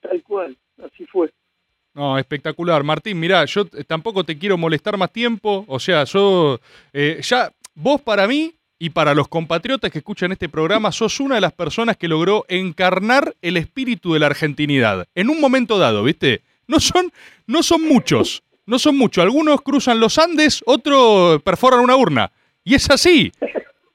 tal 0.00 0.22
cual, 0.22 0.56
así 0.84 1.04
fue. 1.06 1.32
No, 1.94 2.16
espectacular. 2.16 2.84
Martín, 2.84 3.18
mirá, 3.18 3.44
yo 3.44 3.64
tampoco 3.88 4.22
te 4.22 4.38
quiero 4.38 4.56
molestar 4.56 4.96
más 4.96 5.12
tiempo. 5.12 5.64
O 5.66 5.80
sea, 5.80 6.04
yo 6.04 6.60
eh, 6.92 7.18
ya, 7.24 7.50
vos 7.74 8.00
para 8.00 8.28
mí 8.28 8.54
y 8.78 8.90
para 8.90 9.16
los 9.16 9.26
compatriotas 9.26 9.90
que 9.90 9.98
escuchan 9.98 10.30
este 10.30 10.48
programa, 10.48 10.92
sos 10.92 11.18
una 11.18 11.34
de 11.34 11.40
las 11.40 11.52
personas 11.52 11.96
que 11.96 12.06
logró 12.06 12.44
encarnar 12.48 13.34
el 13.42 13.56
espíritu 13.56 14.12
de 14.12 14.20
la 14.20 14.26
argentinidad. 14.26 15.08
En 15.16 15.28
un 15.28 15.40
momento 15.40 15.76
dado, 15.76 16.04
¿viste? 16.04 16.42
No 16.68 16.78
son, 16.78 17.12
no 17.48 17.64
son 17.64 17.82
muchos, 17.82 18.44
no 18.70 18.78
son 18.78 18.96
muchos. 18.96 19.22
Algunos 19.22 19.60
cruzan 19.62 20.00
los 20.00 20.18
Andes, 20.18 20.62
otros 20.64 21.42
perforan 21.42 21.80
una 21.80 21.96
urna. 21.96 22.30
Y 22.64 22.74
es 22.74 22.88
así. 22.90 23.32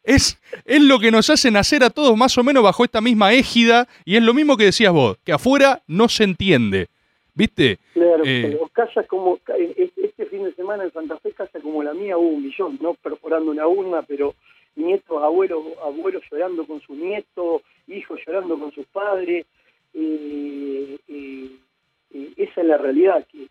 Es, 0.04 0.38
es 0.66 0.82
lo 0.82 1.00
que 1.00 1.10
nos 1.10 1.30
hace 1.32 1.50
nacer 1.50 1.84
a 1.84 1.90
todos 1.90 2.16
más 2.16 2.38
o 2.38 2.44
menos 2.44 2.62
bajo 2.64 2.84
esta 2.84 3.02
misma 3.02 3.34
égida. 3.34 3.88
Y 4.06 4.18
es 4.18 4.22
lo 4.24 4.34
mismo 4.36 4.56
que 4.58 4.66
decías 4.66 4.94
vos, 4.94 5.18
que 5.24 5.32
afuera 5.32 5.82
no 5.88 6.08
se 6.10 6.24
entiende. 6.26 6.88
¿Viste? 7.34 7.80
Claro, 7.94 8.24
Eh. 8.26 8.58
casas 8.72 9.08
como, 9.08 9.38
ca- 9.38 9.58
e- 9.58 9.92
este 9.98 10.26
fin 10.28 10.44
de 10.44 10.54
semana 10.54 10.84
en 10.84 10.94
Santa 10.94 11.18
Fe, 11.20 11.32
casa 11.32 11.60
como 11.60 11.82
la 11.84 11.94
mía 11.94 12.18
hubo 12.18 12.30
un 12.30 12.44
millón, 12.44 12.78
no 12.82 12.94
perforando 12.94 13.52
una 13.52 13.68
urna, 13.68 14.04
pero 14.04 14.36
nietos, 14.76 15.22
abuelos, 15.22 15.64
abuelos 15.84 16.22
llorando 16.32 16.66
con 16.68 16.80
sus 16.82 16.96
nietos, 16.98 17.62
hijos 17.88 18.20
llorando 18.26 18.58
con 18.60 18.72
sus 18.74 18.86
padres. 18.88 19.46
eh, 19.98 20.98
eh, 21.08 21.50
esa 22.38 22.62
es 22.62 22.68
la 22.68 22.78
realidad, 22.78 23.26
que, 23.28 23.50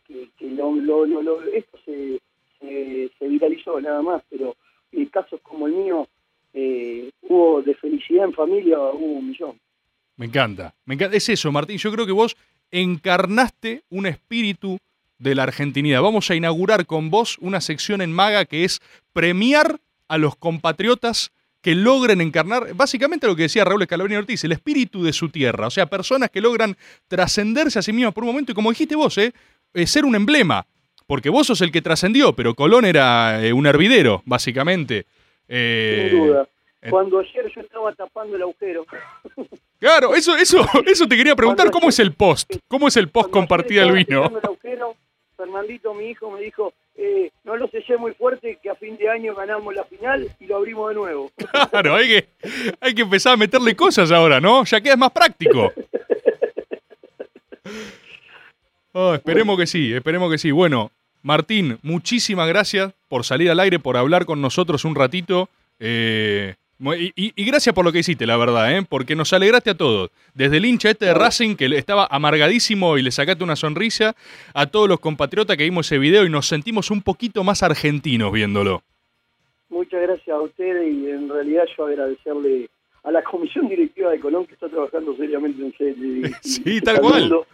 lo, 0.51 1.43
esto 1.53 1.79
se, 1.85 2.21
se, 2.61 3.29
viralizó 3.29 3.81
nada 3.81 4.03
más, 4.03 4.23
pero 4.31 4.57
eh, 4.93 5.09
casos 5.11 5.41
como 5.43 5.67
el 5.67 5.75
mío, 5.75 6.09
eh, 6.53 7.11
hubo 7.23 7.63
de 7.63 7.75
felicidad 7.75 8.25
en 8.25 8.33
familia, 8.33 8.79
hubo 8.79 9.19
un 9.19 9.29
millón. 9.29 9.59
Me 10.17 10.27
encanta, 10.27 10.75
me 10.85 10.95
encanta. 10.95 11.17
Es 11.17 11.29
eso, 11.29 11.51
Martín. 11.51 11.79
Yo 11.79 11.91
creo 11.91 12.07
que 12.07 12.13
vos 12.13 12.37
encarnaste 12.71 13.83
un 13.91 14.07
espíritu 14.07 14.79
de 15.19 15.35
la 15.35 15.43
argentinidad. 15.43 16.03
Vamos 16.03 16.31
a 16.31 16.35
inaugurar 16.35 16.87
con 16.87 17.11
vos 17.11 17.39
una 17.41 17.61
sección 17.61 18.01
en 18.01 18.13
Maga 18.13 18.45
que 18.45 18.65
es 18.65 18.81
premiar 19.13 19.81
a 20.09 20.19
los 20.19 20.37
compatriotas 20.37 21.33
que 21.65 21.75
logren 21.75 22.21
encarnar, 22.21 22.75
básicamente 22.75 23.27
lo 23.27 23.35
que 23.35 23.45
decía 23.45 23.65
Raúl 23.65 23.81
Escalabrini 23.81 24.19
Ortiz, 24.19 24.45
el 24.45 24.53
espíritu 24.53 25.03
de 25.03 25.15
su 25.15 25.31
tierra. 25.31 25.67
O 25.67 25.71
sea, 25.71 25.87
personas 25.87 26.29
que 26.29 26.43
logran 26.43 26.77
trascenderse 27.09 27.79
a 27.79 27.83
sí 27.83 27.91
mismas 27.91 28.13
por 28.13 28.23
un 28.23 28.29
momento 28.29 28.53
y 28.53 28.55
como 28.55 28.69
dijiste 28.69 28.95
vos, 28.95 29.17
¿eh? 29.17 29.33
Eh, 29.73 29.87
ser 29.87 30.05
un 30.05 30.15
emblema. 30.15 30.67
Porque 31.07 31.31
vos 31.31 31.47
sos 31.47 31.63
el 31.63 31.73
que 31.73 31.81
trascendió, 31.81 32.35
pero 32.35 32.55
Colón 32.55 32.85
era 32.85 33.43
eh, 33.43 33.55
un 33.55 33.67
hervidero, 33.67 34.23
básicamente. 34.27 35.07
Eh, 35.49 36.09
Sin 36.11 36.19
duda. 36.19 36.49
Cuando 36.91 37.21
ayer 37.21 37.51
yo 37.55 37.63
estaba 37.63 37.95
tapando 37.95 38.37
el 38.37 38.43
agujero. 38.43 38.85
Claro, 39.81 40.15
eso, 40.15 40.35
eso, 40.35 40.67
eso 40.87 41.07
te 41.07 41.15
quería 41.15 41.37
preguntar, 41.37 41.71
¿cómo 41.71 41.91
es 41.91 41.99
el 41.99 42.15
post? 42.15 42.57
¿Cómo 42.69 42.89
es 42.89 42.97
el 42.97 43.11
post 43.11 43.29
compartida 43.29 43.83
del 43.83 43.93
vino? 43.93 44.25
el 44.29 44.37
agujero, 44.43 44.97
Fernandito, 45.37 45.95
mi 45.95 46.07
hijo, 46.07 46.31
me 46.31 46.41
dijo, 46.41 46.73
eh, 46.97 47.31
no 47.45 47.57
lo 47.57 47.69
sellé 47.69 47.97
muy 47.97 48.13
fuerte, 48.13 48.59
que 48.63 48.71
a 48.71 48.75
fin 48.75 48.97
de 48.97 49.09
año 49.09 49.35
ganamos 49.35 49.75
la 49.75 49.85
final 49.85 50.29
y 50.41 50.47
lo 50.47 50.57
abrimos 50.57 50.89
de 50.89 50.95
nuevo. 50.95 51.31
Claro, 51.71 51.97
hay 51.97 52.09
que, 52.09 52.29
hay 52.81 52.95
que 52.95 53.03
empezar 53.03 53.35
a 53.35 53.37
meterle 53.37 53.75
cosas 53.75 54.13
ahora, 54.13 54.41
¿no? 54.41 54.65
Ya 54.65 54.81
queda 54.81 54.97
más 54.97 55.11
práctico. 55.11 55.73
Oh, 58.97 59.13
esperemos 59.13 59.59
que 59.59 59.67
sí, 59.67 59.93
esperemos 59.93 60.31
que 60.31 60.39
sí. 60.39 60.53
Bueno, 60.53 60.93
Martín, 61.21 61.81
muchísimas 61.83 62.47
gracias 62.47 62.95
por 63.09 63.25
salir 63.25 63.51
al 63.51 63.59
aire, 63.59 63.81
por 63.81 63.97
hablar 63.97 64.25
con 64.25 64.41
nosotros 64.41 64.85
un 64.85 64.95
ratito. 64.95 65.49
Eh, 65.81 66.55
y, 66.95 67.13
y- 67.17 67.33
y 67.37 67.45
gracias 67.45 67.75
por 67.75 67.85
lo 67.85 67.93
que 67.93 68.01
hiciste, 68.01 68.27
la 68.27 68.37
verdad, 68.37 68.77
¿eh? 68.77 68.85
porque 68.89 69.15
nos 69.17 69.33
alegraste 69.33 69.71
a 69.71 69.75
todos. 69.77 70.11
Desde 70.35 70.59
el 70.59 70.67
hincha 70.67 70.91
este 70.91 71.07
de 71.07 71.15
Racing, 71.15 71.57
que 71.57 71.67
estaba 71.77 72.07
amargadísimo 72.11 72.99
y 72.99 73.03
le 73.03 73.11
sacaste 73.11 73.43
una 73.45 73.57
sonrisa, 73.57 74.15
a 74.53 74.67
todos 74.67 74.89
los 74.89 75.01
compatriotas 75.01 75.57
que 75.57 75.65
vimos 75.65 75.87
ese 75.87 75.99
video 75.99 76.25
y 76.27 76.31
nos 76.31 76.47
sentimos 76.47 76.91
un 76.91 77.01
poquito 77.01 77.43
más 77.45 77.63
argentinos 77.63 78.33
viéndolo. 78.33 78.83
Muchas 79.71 80.03
gracias 80.03 80.29
a 80.37 80.41
ustedes 80.41 80.93
y 80.93 81.11
en 81.11 81.29
realidad 81.29 81.65
yo 81.77 81.87
agradecerle 81.87 82.69
a 83.03 83.11
la 83.11 83.23
comisión 83.23 83.69
directiva 83.69 84.11
de 84.11 84.21
Colón 84.21 84.47
que 84.47 84.55
está 84.55 84.69
trabajando 84.69 85.17
seriamente 85.17 85.63
en 85.63 85.75
serio. 85.77 86.29
Sí, 86.43 86.81
tal 86.81 87.01
cual. 87.01 87.45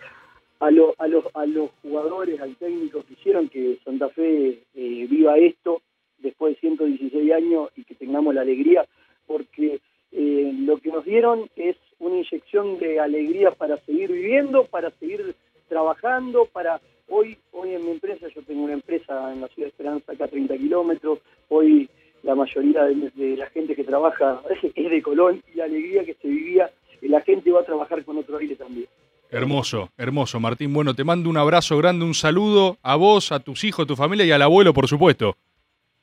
A, 0.60 0.70
lo- 0.70 0.94
a, 0.98 1.06
los, 1.08 1.24
a 1.34 1.46
los 1.46 1.70
jugadores, 1.82 2.38
al 2.40 2.54
técnico 2.56 3.02
que 3.06 3.14
hicieron 3.14 3.48
que 3.48 3.78
Santa 3.84 4.10
Fe 4.10 4.58
eh, 4.74 5.06
viva 5.08 5.38
esto 5.38 5.80
después 6.18 6.54
de 6.54 6.60
116 6.60 7.32
años 7.32 7.70
y 7.76 7.84
que 7.84 7.94
tengamos 7.94 8.34
la 8.34 8.42
alegría, 8.42 8.84
porque 9.30 9.80
eh, 10.10 10.52
lo 10.66 10.78
que 10.78 10.90
nos 10.90 11.04
dieron 11.04 11.48
es 11.54 11.76
una 12.00 12.16
inyección 12.16 12.80
de 12.80 12.98
alegría 12.98 13.52
para 13.52 13.76
seguir 13.84 14.10
viviendo, 14.10 14.64
para 14.64 14.90
seguir 14.98 15.36
trabajando, 15.68 16.46
para 16.46 16.80
hoy, 17.06 17.38
hoy 17.52 17.74
en 17.74 17.84
mi 17.84 17.92
empresa, 17.92 18.26
yo 18.34 18.42
tengo 18.42 18.64
una 18.64 18.72
empresa 18.72 19.32
en 19.32 19.40
la 19.40 19.46
ciudad 19.48 19.66
de 19.66 19.68
Esperanza, 19.68 20.12
acá 20.12 20.24
a 20.24 20.28
30 20.28 20.56
kilómetros, 20.56 21.20
hoy 21.48 21.88
la 22.24 22.34
mayoría 22.34 22.82
de, 22.86 23.12
de 23.14 23.36
la 23.36 23.46
gente 23.50 23.76
que 23.76 23.84
trabaja 23.84 24.42
es 24.74 24.90
de 24.90 25.00
Colón 25.00 25.40
y 25.54 25.58
la 25.58 25.64
alegría 25.64 26.04
que 26.04 26.14
se 26.14 26.26
vivía, 26.26 26.68
eh, 27.00 27.08
la 27.08 27.20
gente 27.20 27.52
va 27.52 27.60
a 27.60 27.64
trabajar 27.64 28.04
con 28.04 28.18
otro 28.18 28.36
aire 28.38 28.56
también. 28.56 28.88
Hermoso, 29.30 29.90
hermoso, 29.96 30.40
Martín. 30.40 30.74
Bueno, 30.74 30.92
te 30.92 31.04
mando 31.04 31.30
un 31.30 31.36
abrazo 31.36 31.78
grande, 31.78 32.04
un 32.04 32.14
saludo 32.14 32.78
a 32.82 32.96
vos, 32.96 33.30
a 33.30 33.38
tus 33.38 33.62
hijos, 33.62 33.84
a 33.84 33.86
tu 33.86 33.94
familia 33.94 34.26
y 34.26 34.32
al 34.32 34.42
abuelo, 34.42 34.74
por 34.74 34.88
supuesto. 34.88 35.36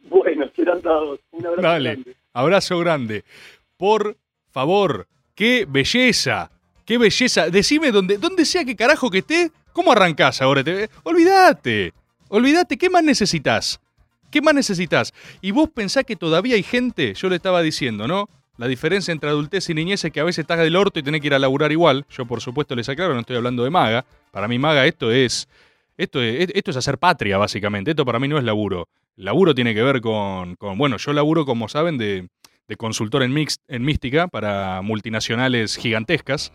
Bueno, 0.07 0.47
serán 0.55 0.81
todos. 0.81 1.19
Un 1.31 1.45
abrazo 1.45 1.61
Dale, 1.61 1.89
grande. 1.89 2.15
Abrazo 2.37 2.79
grande. 2.79 3.23
Por 3.77 4.17
favor, 4.51 5.07
qué 5.35 5.65
belleza, 5.67 6.51
qué 6.85 6.97
belleza. 6.97 7.49
Decime 7.49 7.91
donde, 7.91 8.17
donde 8.17 8.45
sea 8.45 8.63
que 8.65 8.75
carajo 8.75 9.09
que 9.09 9.19
esté, 9.19 9.51
¿cómo 9.73 9.91
arrancás 9.91 10.41
ahora? 10.41 10.63
Te- 10.63 10.89
olvídate, 11.03 11.93
olvídate, 12.29 12.77
¿qué 12.77 12.89
más 12.89 13.03
necesitas? 13.03 13.79
¿Qué 14.31 14.41
más 14.41 14.53
necesitas? 14.53 15.13
Y 15.41 15.51
vos 15.51 15.69
pensás 15.69 16.03
que 16.03 16.15
todavía 16.15 16.55
hay 16.55 16.63
gente, 16.63 17.13
yo 17.13 17.29
le 17.29 17.37
estaba 17.37 17.61
diciendo, 17.61 18.07
¿no? 18.07 18.29
La 18.57 18.67
diferencia 18.67 19.11
entre 19.11 19.29
adultez 19.29 19.69
y 19.69 19.73
niñez 19.75 20.03
es 20.03 20.11
que 20.11 20.19
a 20.19 20.23
veces 20.23 20.39
estás 20.39 20.57
del 20.59 20.75
orto 20.75 20.99
y 20.99 21.03
tenés 21.03 21.21
que 21.21 21.27
ir 21.27 21.33
a 21.35 21.39
laburar 21.39 21.71
igual. 21.71 22.05
Yo, 22.09 22.25
por 22.25 22.41
supuesto, 22.41 22.75
les 22.75 22.89
aclaro, 22.89 23.13
no 23.13 23.19
estoy 23.19 23.35
hablando 23.35 23.63
de 23.63 23.69
maga. 23.69 24.03
Para 24.31 24.47
mí, 24.47 24.57
maga, 24.57 24.85
esto 24.87 25.11
es, 25.11 25.47
esto 25.95 26.21
es, 26.23 26.49
esto 26.53 26.71
es 26.71 26.77
hacer 26.77 26.97
patria, 26.97 27.37
básicamente. 27.37 27.91
Esto 27.91 28.03
para 28.03 28.17
mí 28.19 28.27
no 28.27 28.37
es 28.39 28.43
laburo. 28.43 28.87
Laburo 29.17 29.55
tiene 29.55 29.73
que 29.73 29.81
ver 29.81 29.99
con, 29.99 30.55
bueno, 30.77 30.97
yo 30.97 31.11
laburo, 31.11 31.45
como 31.45 31.67
saben, 31.67 31.97
de, 31.97 32.29
de 32.67 32.75
consultor 32.75 33.23
en, 33.23 33.33
mix, 33.33 33.59
en 33.67 33.83
mística 33.83 34.27
para 34.27 34.81
multinacionales 34.83 35.75
gigantescas, 35.75 36.51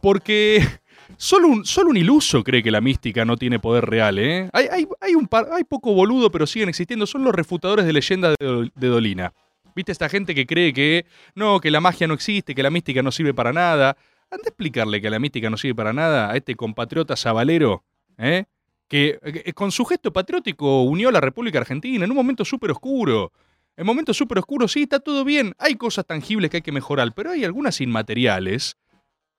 porque 0.00 0.64
solo 1.16 1.48
un, 1.48 1.64
solo 1.64 1.90
un 1.90 1.96
iluso 1.96 2.44
cree 2.44 2.62
que 2.62 2.70
la 2.70 2.80
mística 2.80 3.24
no 3.24 3.36
tiene 3.36 3.58
poder 3.58 3.86
real. 3.86 4.18
¿eh? 4.20 4.48
Hay, 4.52 4.68
hay, 4.70 4.86
hay, 5.00 5.14
un 5.16 5.26
par, 5.26 5.48
hay 5.52 5.64
poco 5.64 5.92
boludo, 5.94 6.30
pero 6.30 6.46
siguen 6.46 6.68
existiendo. 6.68 7.06
Son 7.06 7.24
los 7.24 7.34
refutadores 7.34 7.84
de 7.84 7.92
leyendas 7.92 8.36
de 8.38 8.88
Dolina. 8.88 9.32
¿Viste 9.74 9.92
esta 9.92 10.08
gente 10.08 10.34
que 10.34 10.46
cree 10.46 10.72
que 10.72 11.06
no, 11.34 11.60
que 11.60 11.70
la 11.70 11.80
magia 11.80 12.06
no 12.06 12.14
existe, 12.14 12.54
que 12.54 12.62
la 12.62 12.70
mística 12.70 13.02
no 13.02 13.10
sirve 13.10 13.34
para 13.34 13.52
nada? 13.52 13.96
Anda 14.30 14.44
a 14.46 14.48
explicarle 14.48 15.02
que 15.02 15.10
la 15.10 15.18
mística 15.18 15.50
no 15.50 15.56
sirve 15.56 15.74
para 15.74 15.92
nada 15.92 16.30
a 16.30 16.36
este 16.36 16.56
compatriota 16.56 17.14
sabalero, 17.14 17.84
¿eh? 18.16 18.44
Que, 18.88 19.18
que 19.22 19.52
con 19.52 19.72
su 19.72 19.84
gesto 19.84 20.12
patriótico 20.12 20.82
unió 20.82 21.08
a 21.08 21.12
la 21.12 21.20
República 21.20 21.58
Argentina 21.58 22.04
en 22.04 22.10
un 22.10 22.16
momento 22.16 22.44
súper 22.44 22.70
oscuro. 22.70 23.32
En 23.76 23.84
momentos 23.84 24.16
súper 24.16 24.38
oscuros, 24.38 24.72
sí, 24.72 24.82
está 24.82 25.00
todo 25.00 25.24
bien. 25.24 25.54
Hay 25.58 25.74
cosas 25.74 26.06
tangibles 26.06 26.50
que 26.50 26.58
hay 26.58 26.62
que 26.62 26.72
mejorar, 26.72 27.12
pero 27.14 27.30
hay 27.30 27.44
algunas 27.44 27.80
inmateriales 27.80 28.76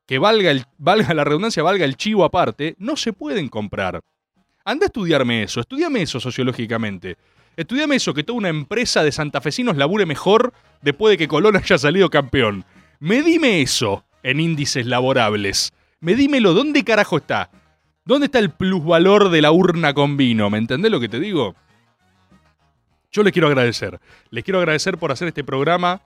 que 0.06 0.20
valga, 0.20 0.52
el, 0.52 0.64
valga 0.78 1.14
la 1.14 1.24
redundancia, 1.24 1.64
valga 1.64 1.86
el 1.86 1.98
chivo 1.98 2.24
aparte, 2.24 2.76
no 2.78 2.96
se 2.96 3.14
pueden 3.14 3.50
comprar. 3.50 4.02
Anda 4.64 4.86
a 4.86 4.88
estudiarme 4.88 5.44
eso, 5.44 5.60
estudiame 5.60 6.02
eso 6.02 6.20
sociológicamente. 6.20 7.18
Estudiame 7.56 7.96
eso, 7.96 8.14
que 8.14 8.24
toda 8.24 8.38
una 8.38 8.50
empresa 8.50 9.04
de 9.04 9.12
santafesinos 9.12 9.78
labure 9.78 10.06
mejor 10.06 10.54
después 10.82 11.12
de 11.12 11.18
que 11.18 11.28
Colón 11.28 11.58
haya 11.58 11.78
salido 11.78 12.10
campeón. 12.10 12.66
Medime 13.00 13.62
eso 13.62 14.06
en 14.24 14.40
índices 14.40 14.86
laborables. 14.86 15.74
Medímelo, 16.00 16.54
¿dónde 16.54 16.84
carajo 16.84 17.18
está? 17.18 17.50
¿Dónde 18.08 18.28
está 18.28 18.40
el 18.40 18.52
plusvalor 18.52 19.28
de 19.28 19.42
la 19.42 19.52
urna 19.52 19.94
con 19.94 20.16
vino? 20.16 20.50
¿Me 20.50 20.58
entendés 20.58 20.90
lo 20.90 21.02
que 21.02 21.10
te 21.10 21.20
digo? 21.20 21.56
Yo 23.12 23.22
les 23.22 23.34
quiero 23.34 23.50
agradecer. 23.50 24.00
Les 24.30 24.46
quiero 24.46 24.60
agradecer 24.60 24.98
por 24.98 25.12
hacer 25.12 25.28
este 25.28 25.44
programa 25.44 26.00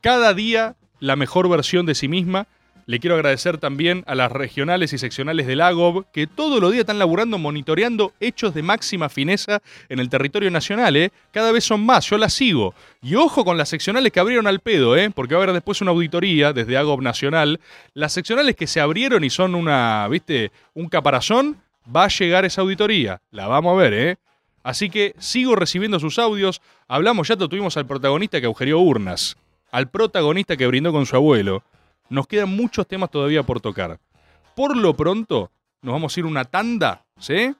cada 0.00 0.34
día 0.34 0.74
la 0.98 1.14
mejor 1.14 1.48
versión 1.48 1.86
de 1.86 1.94
sí 1.94 2.08
misma. 2.08 2.48
Le 2.88 3.00
quiero 3.00 3.16
agradecer 3.16 3.58
también 3.58 4.02
a 4.06 4.14
las 4.14 4.32
regionales 4.32 4.94
y 4.94 4.98
seccionales 4.98 5.46
del 5.46 5.60
AGOB 5.60 6.06
que 6.10 6.26
todos 6.26 6.58
los 6.58 6.72
días 6.72 6.80
están 6.80 6.98
laburando, 6.98 7.36
monitoreando 7.36 8.14
hechos 8.18 8.54
de 8.54 8.62
máxima 8.62 9.10
fineza 9.10 9.60
en 9.90 9.98
el 9.98 10.08
territorio 10.08 10.50
nacional. 10.50 10.96
¿eh? 10.96 11.10
Cada 11.30 11.52
vez 11.52 11.64
son 11.64 11.84
más, 11.84 12.08
yo 12.08 12.16
las 12.16 12.32
sigo. 12.32 12.74
Y 13.02 13.14
ojo 13.16 13.44
con 13.44 13.58
las 13.58 13.68
seccionales 13.68 14.10
que 14.10 14.20
abrieron 14.20 14.46
al 14.46 14.60
pedo, 14.60 14.96
¿eh? 14.96 15.10
porque 15.10 15.34
va 15.34 15.42
a 15.42 15.42
haber 15.42 15.52
después 15.52 15.82
una 15.82 15.90
auditoría 15.90 16.54
desde 16.54 16.78
AGOB 16.78 17.02
Nacional. 17.02 17.60
Las 17.92 18.14
seccionales 18.14 18.56
que 18.56 18.66
se 18.66 18.80
abrieron 18.80 19.22
y 19.22 19.28
son 19.28 19.54
una, 19.54 20.08
¿viste? 20.08 20.50
Un 20.72 20.88
caparazón, 20.88 21.58
va 21.94 22.04
a 22.04 22.08
llegar 22.08 22.46
esa 22.46 22.62
auditoría. 22.62 23.20
La 23.30 23.48
vamos 23.48 23.74
a 23.74 23.82
ver, 23.82 23.92
¿eh? 23.92 24.16
Así 24.62 24.88
que 24.88 25.14
sigo 25.18 25.56
recibiendo 25.56 26.00
sus 26.00 26.18
audios. 26.18 26.62
Hablamos, 26.88 27.28
ya 27.28 27.36
tuvimos 27.36 27.76
al 27.76 27.86
protagonista 27.86 28.40
que 28.40 28.46
agujerió 28.46 28.78
urnas, 28.78 29.36
al 29.70 29.90
protagonista 29.90 30.56
que 30.56 30.66
brindó 30.66 30.90
con 30.90 31.04
su 31.04 31.16
abuelo. 31.16 31.62
Nos 32.10 32.26
quedan 32.26 32.54
muchos 32.54 32.86
temas 32.86 33.10
todavía 33.10 33.42
por 33.42 33.60
tocar. 33.60 33.98
Por 34.54 34.76
lo 34.76 34.96
pronto, 34.96 35.50
nos 35.82 35.92
vamos 35.92 36.16
a 36.16 36.20
ir 36.20 36.26
una 36.26 36.44
tanda, 36.44 37.04
¿sí? 37.18 37.54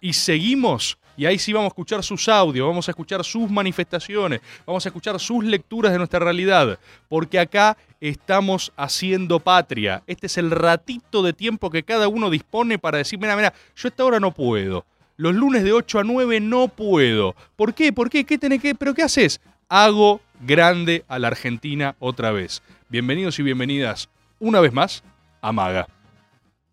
Y 0.00 0.12
seguimos. 0.14 0.98
Y 1.16 1.26
ahí 1.26 1.38
sí 1.38 1.52
vamos 1.52 1.66
a 1.66 1.68
escuchar 1.68 2.02
sus 2.02 2.26
audios, 2.28 2.66
vamos 2.66 2.88
a 2.88 2.92
escuchar 2.92 3.22
sus 3.22 3.50
manifestaciones, 3.50 4.40
vamos 4.66 4.84
a 4.84 4.88
escuchar 4.88 5.20
sus 5.20 5.44
lecturas 5.44 5.92
de 5.92 5.98
nuestra 5.98 6.18
realidad. 6.20 6.78
Porque 7.08 7.38
acá 7.38 7.76
estamos 8.00 8.72
haciendo 8.76 9.38
patria. 9.38 10.02
Este 10.06 10.26
es 10.26 10.38
el 10.38 10.50
ratito 10.50 11.22
de 11.22 11.32
tiempo 11.34 11.70
que 11.70 11.82
cada 11.82 12.08
uno 12.08 12.30
dispone 12.30 12.78
para 12.78 12.98
decir, 12.98 13.18
mira, 13.18 13.36
mira, 13.36 13.52
yo 13.76 13.88
esta 13.88 14.04
hora 14.04 14.18
no 14.18 14.32
puedo. 14.32 14.86
Los 15.16 15.34
lunes 15.34 15.62
de 15.62 15.72
8 15.72 16.00
a 16.00 16.04
9 16.04 16.40
no 16.40 16.68
puedo. 16.68 17.36
¿Por 17.54 17.74
qué? 17.74 17.92
¿Por 17.92 18.08
qué? 18.08 18.24
¿Qué 18.24 18.38
tenés 18.38 18.62
que? 18.62 18.74
¿Pero 18.74 18.94
qué 18.94 19.02
haces? 19.02 19.40
Hago 19.68 20.20
grande 20.42 21.04
a 21.08 21.18
la 21.18 21.28
Argentina 21.28 21.96
otra 21.98 22.32
vez. 22.32 22.62
Bienvenidos 22.88 23.38
y 23.38 23.42
bienvenidas 23.42 24.08
una 24.38 24.60
vez 24.60 24.72
más 24.72 25.02
a 25.40 25.52
Maga. 25.52 25.86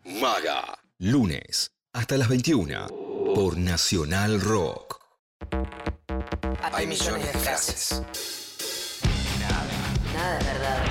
Maga. 0.03 0.79
Lunes 0.97 1.71
hasta 1.93 2.17
las 2.17 2.27
21 2.27 2.87
por 3.35 3.57
Nacional 3.57 4.41
Rock. 4.41 4.99
Hay 6.73 6.87
millones 6.87 7.31
de 7.31 7.39
frases. 7.39 8.03
Nada 10.13 10.39
es 10.39 10.45
verdad. 10.45 10.83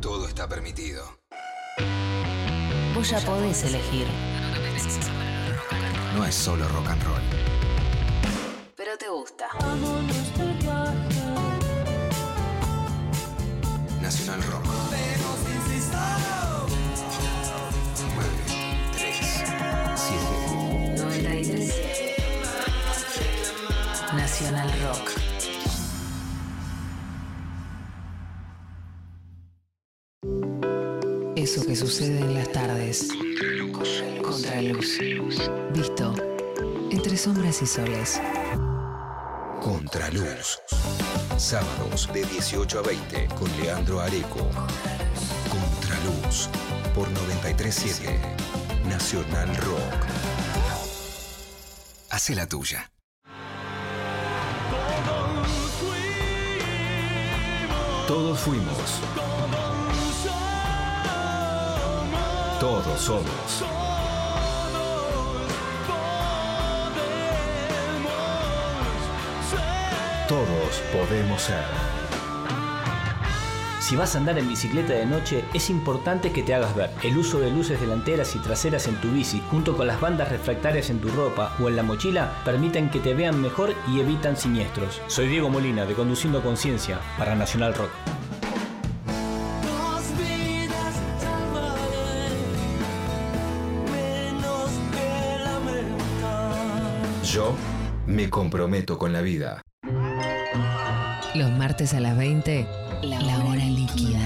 Todo 0.00 0.28
está 0.28 0.48
permitido. 0.48 1.18
Vos 2.94 3.08
ya 3.10 3.20
podés 3.20 3.64
elegir. 3.64 4.06
No 6.14 6.24
es 6.24 6.34
solo 6.34 6.66
rock 6.68 6.88
and 6.88 7.02
roll. 7.04 7.22
Pero 8.76 8.98
te 8.98 9.08
gusta. 9.08 9.48
volviendo 14.26 14.46
rock. 14.50 14.66
Nacional 24.14 24.70
Rock. 24.82 25.10
Eso 31.36 31.66
que 31.66 31.76
sucede 31.76 32.18
en 32.20 32.34
las 32.34 32.50
tardes. 32.52 33.08
Contra 34.22 34.62
luz. 34.62 34.98
Visto. 35.72 36.14
Entre 36.90 37.16
sombras 37.16 37.62
y 37.62 37.66
soles. 37.66 38.20
Contraluz. 39.62 40.58
Sábados 41.38 42.08
de 42.14 42.24
18 42.24 42.78
a 42.78 42.82
20 42.82 43.28
con 43.38 43.54
Leandro 43.60 44.00
Areco. 44.00 44.38
Contraluz 45.50 46.48
por 46.94 47.10
937 47.10 48.18
Nacional 48.88 49.54
Rock. 49.58 50.06
Hace 52.10 52.34
la 52.34 52.46
tuya. 52.46 52.90
Todos 58.08 58.38
fuimos. 58.38 59.00
Todos 62.58 63.00
somos. 63.00 63.85
Todos 70.28 70.82
podemos 70.92 71.40
ser. 71.40 71.62
Si 73.78 73.94
vas 73.94 74.16
a 74.16 74.18
andar 74.18 74.36
en 74.40 74.48
bicicleta 74.48 74.92
de 74.92 75.06
noche, 75.06 75.44
es 75.54 75.70
importante 75.70 76.32
que 76.32 76.42
te 76.42 76.52
hagas 76.52 76.74
ver. 76.74 76.90
El 77.04 77.16
uso 77.16 77.38
de 77.38 77.48
luces 77.48 77.80
delanteras 77.80 78.34
y 78.34 78.40
traseras 78.40 78.88
en 78.88 78.96
tu 79.00 79.12
bici, 79.12 79.40
junto 79.52 79.76
con 79.76 79.86
las 79.86 80.00
bandas 80.00 80.28
refractarias 80.28 80.90
en 80.90 81.00
tu 81.00 81.10
ropa 81.10 81.54
o 81.60 81.68
en 81.68 81.76
la 81.76 81.84
mochila, 81.84 82.42
permiten 82.44 82.90
que 82.90 82.98
te 82.98 83.14
vean 83.14 83.40
mejor 83.40 83.72
y 83.86 84.00
evitan 84.00 84.36
siniestros. 84.36 85.00
Soy 85.06 85.28
Diego 85.28 85.48
Molina, 85.48 85.86
de 85.86 85.94
Conduciendo 85.94 86.42
Conciencia, 86.42 86.98
para 87.16 87.36
Nacional 87.36 87.74
Rock. 87.74 87.90
Yo 97.22 97.54
me 98.08 98.28
comprometo 98.28 98.98
con 98.98 99.12
la 99.12 99.20
vida. 99.20 99.62
Los 101.36 101.50
martes 101.50 101.92
a 101.92 102.00
las 102.00 102.16
20, 102.16 102.66
la 103.02 103.44
hora 103.44 103.66
líquida. 103.66 104.20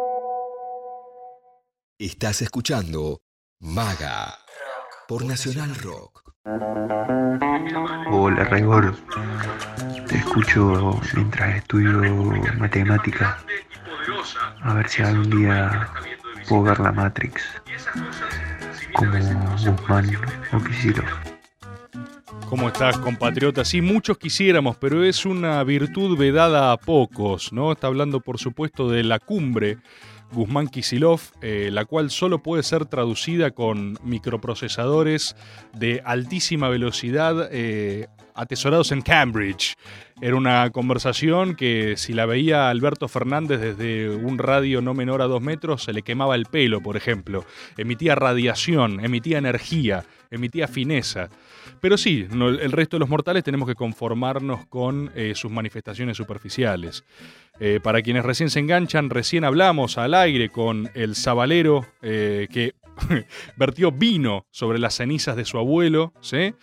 Estás 1.98 2.42
escuchando 2.42 3.22
Maga 3.62 4.38
por 5.08 5.24
Nacional 5.24 5.74
Rock. 5.76 6.24
Hola 8.12 8.44
Raigor, 8.44 8.94
te 10.06 10.18
escucho 10.18 11.00
mientras 11.16 11.56
estudio 11.56 12.34
matemática. 12.60 13.40
A 14.64 14.74
ver 14.74 14.90
si 14.90 15.04
algún 15.04 15.30
día 15.42 15.90
puedo 16.50 16.64
ver 16.64 16.82
la 16.82 16.92
Matrix 16.92 17.42
como 18.96 19.14
Guzmán 19.14 20.12
o 20.52 20.60
Kicillof. 20.66 21.10
¿Cómo 22.50 22.68
estás, 22.68 22.98
compatriota? 22.98 23.64
Sí, 23.64 23.82
muchos 23.82 24.18
quisiéramos, 24.18 24.76
pero 24.76 25.04
es 25.04 25.26
una 25.26 25.64
virtud 25.64 26.18
vedada 26.18 26.74
a 26.74 26.78
pocos, 26.78 27.54
¿no? 27.54 27.72
Está 27.72 27.88
hablando, 27.88 28.20
por 28.20 28.38
supuesto, 28.38 28.90
de 28.90 29.04
la 29.04 29.20
cumbre 29.20 29.78
Guzmán 30.32 30.68
Kisilov, 30.68 31.22
eh, 31.42 31.70
la 31.72 31.86
cual 31.86 32.10
solo 32.10 32.42
puede 32.42 32.64
ser 32.64 32.86
traducida 32.86 33.52
con 33.52 33.98
microprocesadores 34.04 35.36
de 35.74 36.02
altísima 36.06 36.70
velocidad 36.70 37.50
eh, 37.52 38.08
atesorados 38.36 38.92
en 38.92 39.02
Cambridge. 39.02 39.76
Era 40.22 40.36
una 40.36 40.70
conversación 40.70 41.56
que 41.56 41.98
si 41.98 42.14
la 42.14 42.26
veía 42.26 42.70
Alberto 42.70 43.08
Fernández 43.08 43.60
desde 43.60 44.10
un 44.10 44.38
radio 44.38 44.82
no 44.82 44.94
menor 44.94 45.22
a 45.22 45.26
dos 45.26 45.42
metros, 45.42 45.84
se 45.84 45.94
le 45.94 46.04
quemaba 46.04 46.36
el 46.36 46.46
pelo, 46.46 46.82
por 46.82 46.96
ejemplo. 46.96 47.46
Emitía 47.78 48.16
radiación, 48.16 49.04
emitía 49.04 49.38
energía, 49.38 50.06
emitía 50.32 50.68
fineza. 50.68 51.30
Pero 51.82 51.98
sí, 51.98 52.28
el 52.32 52.72
resto 52.72 52.96
de 52.96 53.02
los 53.02 53.10
mortales 53.10 53.44
tenemos 53.44 53.68
que 53.68 53.76
conformarnos 53.76 54.66
con 54.68 55.12
eh, 55.16 55.34
sus 55.36 55.52
manifestaciones 55.52 56.18
superficiales. 56.18 57.04
Eh, 57.60 57.80
para 57.82 58.02
quienes 58.02 58.26
recién 58.26 58.50
se 58.50 58.60
enganchan, 58.60 59.10
recién 59.10 59.46
hablamos 59.46 59.98
al 59.98 60.14
aire 60.14 60.50
con 60.50 60.90
el 60.94 61.16
sabalero 61.16 61.86
eh, 62.02 62.48
que 62.52 62.76
vertió 63.56 63.92
vino 63.92 64.46
sobre 64.52 64.80
las 64.80 64.96
cenizas 64.96 65.36
de 65.36 65.46
su 65.46 65.58
abuelo. 65.58 66.14
¿sí? 66.22 66.54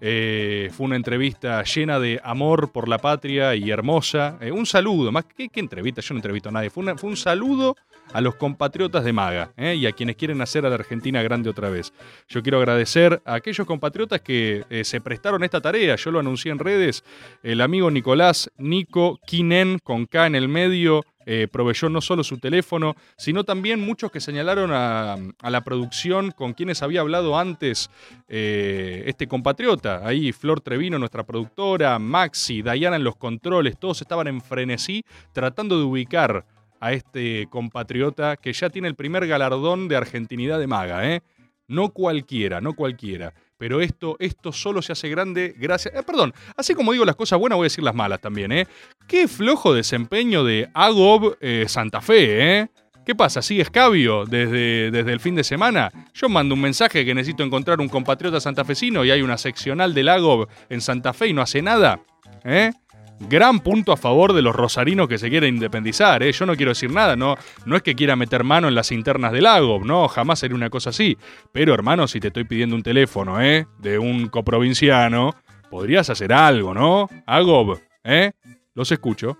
Eh, 0.00 0.70
fue 0.72 0.86
una 0.86 0.96
entrevista 0.96 1.62
llena 1.62 2.00
de 2.00 2.20
amor 2.24 2.72
por 2.72 2.88
la 2.88 2.98
patria 2.98 3.54
y 3.54 3.70
hermosa. 3.70 4.38
Eh, 4.40 4.50
un 4.50 4.64
saludo, 4.64 5.12
más 5.12 5.26
que 5.26 5.48
¿qué 5.48 5.60
entrevista, 5.60 6.00
yo 6.00 6.14
no 6.14 6.18
entrevisto 6.18 6.48
a 6.48 6.52
nadie. 6.52 6.70
Fue, 6.70 6.96
fue 6.96 7.10
un 7.10 7.16
saludo 7.16 7.76
a 8.12 8.20
los 8.20 8.34
compatriotas 8.34 9.04
de 9.04 9.12
Maga 9.12 9.52
¿eh? 9.56 9.74
y 9.74 9.86
a 9.86 9.92
quienes 9.92 10.16
quieren 10.16 10.40
hacer 10.40 10.66
a 10.66 10.68
la 10.68 10.76
Argentina 10.76 11.22
grande 11.22 11.50
otra 11.50 11.70
vez. 11.70 11.92
Yo 12.28 12.42
quiero 12.42 12.58
agradecer 12.58 13.22
a 13.24 13.34
aquellos 13.34 13.66
compatriotas 13.66 14.20
que 14.20 14.64
eh, 14.70 14.84
se 14.84 15.00
prestaron 15.00 15.44
esta 15.44 15.60
tarea. 15.60 15.96
Yo 15.96 16.10
lo 16.10 16.18
anuncié 16.18 16.52
en 16.52 16.58
redes. 16.58 17.04
El 17.42 17.60
amigo 17.60 17.90
Nicolás 17.90 18.50
Nico 18.58 19.18
Kinen, 19.26 19.78
con 19.82 20.06
K 20.06 20.26
en 20.26 20.34
el 20.34 20.48
medio, 20.48 21.04
eh, 21.26 21.46
proveyó 21.50 21.88
no 21.88 22.00
solo 22.00 22.24
su 22.24 22.38
teléfono, 22.38 22.96
sino 23.16 23.44
también 23.44 23.80
muchos 23.80 24.10
que 24.10 24.20
señalaron 24.20 24.70
a, 24.72 25.16
la 25.42 25.60
producción 25.60 26.32
con 26.32 26.54
quienes 26.54 26.82
había 26.82 27.02
hablado 27.02 27.38
antes 27.38 27.90
este 28.26 29.28
compatriota. 29.28 30.00
Ahí 30.04 30.32
Flor 30.32 30.60
Trevino, 30.60 30.98
nuestra 30.98 31.24
productora, 31.24 31.98
Maxi, 31.98 32.62
Dayana 32.62 32.96
en 32.96 33.04
los 33.04 33.16
controles, 33.16 33.78
todos 33.78 34.00
estaban 34.00 34.28
en 34.28 34.40
frenesí 34.40 35.04
tratando 35.32 35.78
de 35.78 35.84
ubicar 35.84 36.44
a 36.80 36.92
este 36.92 37.46
compatriota 37.50 38.36
que 38.36 38.52
ya 38.52 38.70
tiene 38.70 38.88
el 38.88 38.94
primer 38.94 39.26
galardón 39.26 39.88
de 39.88 39.96
argentinidad 39.96 40.58
de 40.58 40.66
maga, 40.66 41.08
¿eh? 41.08 41.22
No 41.68 41.90
cualquiera, 41.90 42.60
no 42.60 42.74
cualquiera. 42.74 43.32
Pero 43.56 43.80
esto, 43.80 44.16
esto 44.18 44.52
solo 44.52 44.82
se 44.82 44.92
hace 44.92 45.08
grande 45.08 45.54
gracias. 45.56 45.94
eh, 45.94 46.02
perdón, 46.02 46.32
así 46.56 46.74
como 46.74 46.92
digo 46.92 47.04
las 47.04 47.14
cosas 47.14 47.38
buenas, 47.38 47.56
voy 47.56 47.64
a 47.64 47.66
decir 47.66 47.84
las 47.84 47.94
malas 47.94 48.20
también, 48.20 48.50
¿eh? 48.50 48.66
Qué 49.06 49.28
flojo 49.28 49.74
desempeño 49.74 50.42
de 50.42 50.70
Agob 50.74 51.36
eh, 51.40 51.66
Santa 51.68 52.00
Fe, 52.00 52.58
¿eh? 52.58 52.68
¿Qué 53.04 53.14
pasa? 53.14 53.42
¿Sigue 53.42 53.62
escabio 53.62 54.24
desde, 54.24 54.90
desde 54.90 55.12
el 55.12 55.20
fin 55.20 55.34
de 55.34 55.42
semana? 55.42 55.90
Yo 56.14 56.28
mando 56.28 56.54
un 56.54 56.60
mensaje 56.60 57.04
que 57.04 57.14
necesito 57.14 57.42
encontrar 57.42 57.80
un 57.80 57.88
compatriota 57.88 58.40
santafesino 58.40 59.04
y 59.04 59.10
hay 59.10 59.22
una 59.22 59.38
seccional 59.38 59.94
del 59.94 60.08
Agob 60.08 60.48
en 60.68 60.80
Santa 60.80 61.12
Fe 61.12 61.28
y 61.28 61.32
no 61.32 61.42
hace 61.42 61.62
nada. 61.62 62.00
¿Eh? 62.44 62.70
Gran 63.20 63.60
punto 63.60 63.92
a 63.92 63.98
favor 63.98 64.32
de 64.32 64.40
los 64.40 64.56
rosarinos 64.56 65.06
que 65.06 65.18
se 65.18 65.28
quieren 65.28 65.56
independizar, 65.56 66.22
¿eh? 66.22 66.32
Yo 66.32 66.46
no 66.46 66.56
quiero 66.56 66.70
decir 66.70 66.90
nada, 66.90 67.16
no, 67.16 67.36
no 67.66 67.76
es 67.76 67.82
que 67.82 67.94
quiera 67.94 68.16
meter 68.16 68.44
mano 68.44 68.66
en 68.66 68.74
las 68.74 68.90
internas 68.92 69.32
del 69.32 69.44
Agob, 69.44 69.84
no, 69.84 70.08
jamás 70.08 70.38
sería 70.38 70.56
una 70.56 70.70
cosa 70.70 70.88
así. 70.88 71.18
Pero 71.52 71.74
hermano, 71.74 72.08
si 72.08 72.18
te 72.18 72.28
estoy 72.28 72.44
pidiendo 72.44 72.74
un 72.74 72.82
teléfono, 72.82 73.40
¿eh? 73.42 73.66
De 73.78 73.98
un 73.98 74.28
coprovinciano, 74.28 75.34
podrías 75.70 76.08
hacer 76.08 76.32
algo, 76.32 76.72
¿no? 76.72 77.08
Agob, 77.26 77.78
¿eh? 78.04 78.32
Los 78.74 78.90
escucho. 78.90 79.36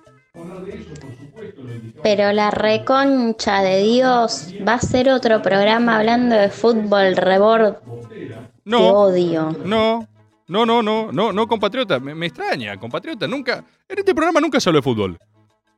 Pero 2.02 2.32
la 2.32 2.50
reconcha 2.50 3.62
de 3.62 3.82
Dios 3.82 4.48
va 4.66 4.74
a 4.74 4.80
ser 4.80 5.08
otro 5.10 5.40
programa 5.40 5.98
hablando 5.98 6.36
de 6.36 6.50
fútbol, 6.50 7.16
rebord. 7.16 7.76
No. 8.64 8.78
Te 8.78 8.84
odio. 8.84 9.56
No, 9.64 10.06
no, 10.50 10.66
no, 10.66 10.82
no, 10.82 11.12
no, 11.12 11.32
no, 11.32 11.46
compatriota. 11.46 12.00
Me, 12.00 12.26
extraña, 12.26 12.76
compatriota. 12.76 13.28
Nunca. 13.28 13.64
En 13.88 13.98
este 13.98 14.12
programa 14.14 14.40
nunca 14.40 14.58
se 14.58 14.68
habló 14.68 14.78
de 14.78 14.82
fútbol. 14.82 15.16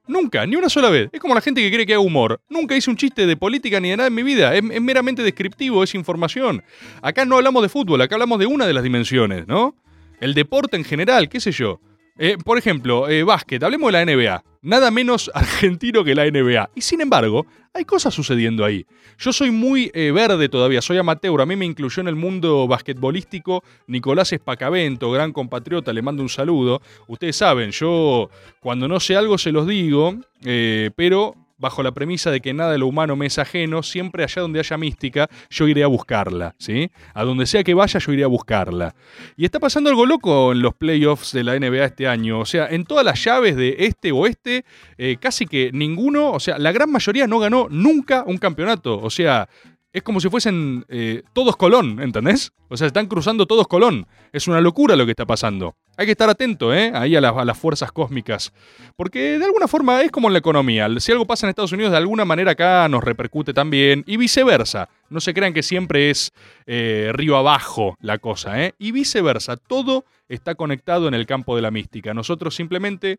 Nunca, 0.06 0.46
ni 0.46 0.56
una 0.56 0.70
sola 0.70 0.88
vez. 0.88 1.10
Es 1.12 1.20
como 1.20 1.34
la 1.34 1.42
gente 1.42 1.60
que 1.60 1.70
cree 1.70 1.84
que 1.84 1.92
hago 1.92 2.02
humor. 2.02 2.40
Nunca 2.48 2.74
hice 2.74 2.88
un 2.88 2.96
chiste 2.96 3.26
de 3.26 3.36
política 3.36 3.78
ni 3.80 3.90
de 3.90 3.98
nada 3.98 4.06
en 4.06 4.14
mi 4.14 4.22
vida. 4.22 4.54
Es, 4.56 4.64
es 4.64 4.80
meramente 4.80 5.22
descriptivo, 5.22 5.84
es 5.84 5.94
información. 5.94 6.64
Acá 7.02 7.26
no 7.26 7.36
hablamos 7.36 7.62
de 7.62 7.68
fútbol, 7.68 8.00
acá 8.00 8.14
hablamos 8.14 8.38
de 8.38 8.46
una 8.46 8.66
de 8.66 8.72
las 8.72 8.82
dimensiones, 8.82 9.46
¿no? 9.46 9.76
El 10.20 10.32
deporte 10.32 10.78
en 10.78 10.84
general, 10.84 11.28
qué 11.28 11.38
sé 11.38 11.52
yo. 11.52 11.78
Eh, 12.18 12.38
por 12.42 12.56
ejemplo, 12.56 13.10
eh, 13.10 13.24
básquet, 13.24 13.62
hablemos 13.62 13.92
de 13.92 13.92
la 13.92 14.04
NBA. 14.04 14.42
Nada 14.62 14.92
menos 14.92 15.30
argentino 15.34 16.04
que 16.04 16.14
la 16.14 16.24
NBA. 16.24 16.70
Y 16.76 16.80
sin 16.80 17.00
embargo, 17.00 17.46
hay 17.74 17.84
cosas 17.84 18.14
sucediendo 18.14 18.64
ahí. 18.64 18.86
Yo 19.18 19.32
soy 19.32 19.50
muy 19.50 19.90
eh, 19.92 20.12
verde 20.12 20.48
todavía, 20.48 20.80
soy 20.80 20.98
amateur. 20.98 21.40
A 21.40 21.46
mí 21.46 21.56
me 21.56 21.66
incluyó 21.66 22.00
en 22.00 22.08
el 22.08 22.16
mundo 22.16 22.68
basquetbolístico 22.68 23.64
Nicolás 23.88 24.32
Espacavento, 24.32 25.10
gran 25.10 25.32
compatriota, 25.32 25.92
le 25.92 26.02
mando 26.02 26.22
un 26.22 26.28
saludo. 26.28 26.80
Ustedes 27.08 27.36
saben, 27.36 27.72
yo 27.72 28.30
cuando 28.60 28.86
no 28.86 29.00
sé 29.00 29.16
algo 29.16 29.36
se 29.36 29.50
los 29.50 29.66
digo, 29.66 30.14
eh, 30.44 30.90
pero 30.94 31.34
bajo 31.62 31.82
la 31.82 31.92
premisa 31.92 32.30
de 32.30 32.40
que 32.40 32.52
nada 32.52 32.72
de 32.72 32.78
lo 32.78 32.88
humano 32.88 33.14
me 33.16 33.26
es 33.26 33.38
ajeno, 33.38 33.82
siempre 33.82 34.24
allá 34.24 34.42
donde 34.42 34.58
haya 34.58 34.76
mística, 34.76 35.30
yo 35.48 35.68
iré 35.68 35.84
a 35.84 35.86
buscarla, 35.86 36.54
¿sí? 36.58 36.90
A 37.14 37.22
donde 37.22 37.46
sea 37.46 37.62
que 37.62 37.72
vaya, 37.72 38.00
yo 38.00 38.12
iré 38.12 38.24
a 38.24 38.26
buscarla. 38.26 38.94
Y 39.36 39.44
está 39.44 39.60
pasando 39.60 39.88
algo 39.88 40.04
loco 40.04 40.52
en 40.52 40.60
los 40.60 40.74
playoffs 40.74 41.32
de 41.32 41.44
la 41.44 41.58
NBA 41.58 41.84
este 41.84 42.08
año. 42.08 42.40
O 42.40 42.44
sea, 42.44 42.66
en 42.66 42.84
todas 42.84 43.04
las 43.04 43.22
llaves 43.24 43.54
de 43.54 43.76
este 43.78 44.10
oeste, 44.10 44.64
eh, 44.98 45.16
casi 45.20 45.46
que 45.46 45.70
ninguno, 45.72 46.32
o 46.32 46.40
sea, 46.40 46.58
la 46.58 46.72
gran 46.72 46.90
mayoría 46.90 47.28
no 47.28 47.38
ganó 47.38 47.68
nunca 47.70 48.24
un 48.26 48.38
campeonato. 48.38 48.98
O 48.98 49.08
sea, 49.08 49.48
es 49.92 50.02
como 50.02 50.20
si 50.20 50.30
fuesen 50.30 50.86
eh, 50.88 51.22
todos 51.34 51.56
Colón, 51.56 52.00
¿entendés? 52.00 52.52
O 52.68 52.76
sea, 52.76 52.86
están 52.86 53.06
cruzando 53.06 53.46
todos 53.46 53.68
Colón. 53.68 54.06
Es 54.32 54.48
una 54.48 54.60
locura 54.60 54.96
lo 54.96 55.04
que 55.04 55.10
está 55.12 55.26
pasando. 55.26 55.76
Hay 55.98 56.06
que 56.06 56.12
estar 56.12 56.30
atento, 56.30 56.72
¿eh? 56.72 56.90
Ahí 56.94 57.14
a, 57.14 57.20
las 57.20 57.58
fuerzas 57.58 57.92
cósmicas. 57.92 58.54
Porque 58.96 59.38
de 59.38 59.44
alguna 59.44 59.68
forma 59.68 60.00
es 60.00 60.10
como 60.10 60.28
en 60.28 60.32
la 60.32 60.38
economía. 60.38 60.88
Si 60.98 61.12
algo 61.12 61.26
pasa 61.26 61.44
en 61.44 61.50
Estados 61.50 61.72
Unidos, 61.72 61.92
de 61.92 61.98
alguna 61.98 62.24
manera 62.24 62.52
acá 62.52 62.88
nos 62.88 63.04
repercute 63.04 63.52
también. 63.52 64.02
Y 64.06 64.16
viceversa. 64.16 64.88
No 65.10 65.20
se 65.20 65.34
crean 65.34 65.52
que 65.52 65.62
siempre 65.62 66.08
es 66.08 66.32
eh, 66.64 67.10
río 67.12 67.36
abajo 67.36 67.96
la 68.00 68.16
cosa, 68.16 68.64
¿eh? 68.64 68.74
Y 68.78 68.92
viceversa. 68.92 69.58
Todo 69.58 70.06
está 70.28 70.54
conectado 70.54 71.06
en 71.08 71.12
el 71.12 71.26
campo 71.26 71.54
de 71.54 71.60
la 71.60 71.70
mística. 71.70 72.14
Nosotros 72.14 72.54
simplemente, 72.54 73.18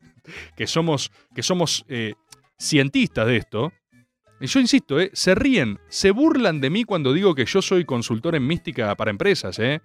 que 0.58 0.66
somos, 0.66 1.12
que 1.36 1.44
somos 1.44 1.86
eh, 1.88 2.16
cientistas 2.58 3.28
de 3.28 3.38
esto, 3.38 3.72
yo 4.48 4.60
insisto, 4.60 5.00
¿eh? 5.00 5.10
se 5.14 5.36
ríen, 5.36 5.80
se 5.88 6.12
burlan 6.12 6.60
de 6.60 6.70
mí 6.70 6.84
cuando 6.84 7.14
digo 7.14 7.34
que 7.36 7.46
yo 7.46 7.62
soy 7.62 7.86
consultor 7.86 8.36
en 8.36 8.46
mística 8.46 8.96
para 8.96 9.12
empresas, 9.12 9.58
¿eh? 9.60 9.82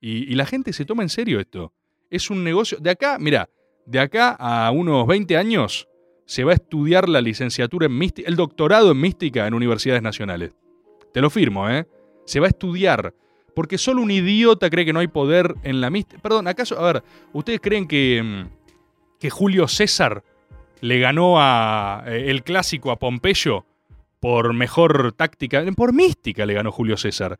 Y, 0.00 0.34
la 0.34 0.46
gente 0.46 0.72
se 0.72 0.86
toma 0.86 1.02
en 1.02 1.10
serio 1.10 1.40
esto. 1.40 1.74
Es 2.08 2.30
un 2.30 2.42
negocio. 2.42 2.78
De 2.80 2.88
acá, 2.88 3.18
mira, 3.20 3.50
de 3.84 4.00
acá 4.00 4.30
a 4.30 4.70
unos 4.70 5.06
20 5.06 5.36
años 5.36 5.88
se 6.24 6.42
va 6.44 6.52
a 6.52 6.54
estudiar 6.54 7.08
la 7.08 7.20
licenciatura 7.20 7.86
en 7.86 7.98
mística, 7.98 8.26
el 8.26 8.36
doctorado 8.36 8.92
en 8.92 9.00
mística 9.00 9.46
en 9.46 9.52
universidades 9.52 10.02
nacionales. 10.02 10.52
Te 11.12 11.20
lo 11.20 11.28
firmo, 11.28 11.68
¿eh? 11.68 11.86
Se 12.24 12.40
va 12.40 12.46
a 12.46 12.48
estudiar. 12.50 13.12
Porque 13.54 13.76
solo 13.76 14.00
un 14.00 14.10
idiota 14.10 14.70
cree 14.70 14.86
que 14.86 14.94
no 14.94 15.00
hay 15.00 15.08
poder 15.08 15.56
en 15.62 15.82
la 15.82 15.90
mística. 15.90 16.22
Perdón, 16.22 16.48
¿acaso? 16.48 16.78
A 16.78 16.92
ver, 16.92 17.02
¿ustedes 17.34 17.60
creen 17.60 17.86
que, 17.86 18.22
mm, 18.22 19.18
que 19.18 19.28
Julio 19.28 19.68
César 19.68 20.24
le 20.80 20.98
ganó 20.98 21.34
a 21.38 22.04
eh, 22.06 22.30
el 22.30 22.42
clásico 22.42 22.90
a 22.90 22.98
Pompeyo 22.98 23.66
por 24.20 24.52
mejor 24.52 25.12
táctica, 25.12 25.64
por 25.74 25.92
mística 25.92 26.46
le 26.46 26.54
ganó 26.54 26.70
Julio 26.70 26.96
César. 26.96 27.38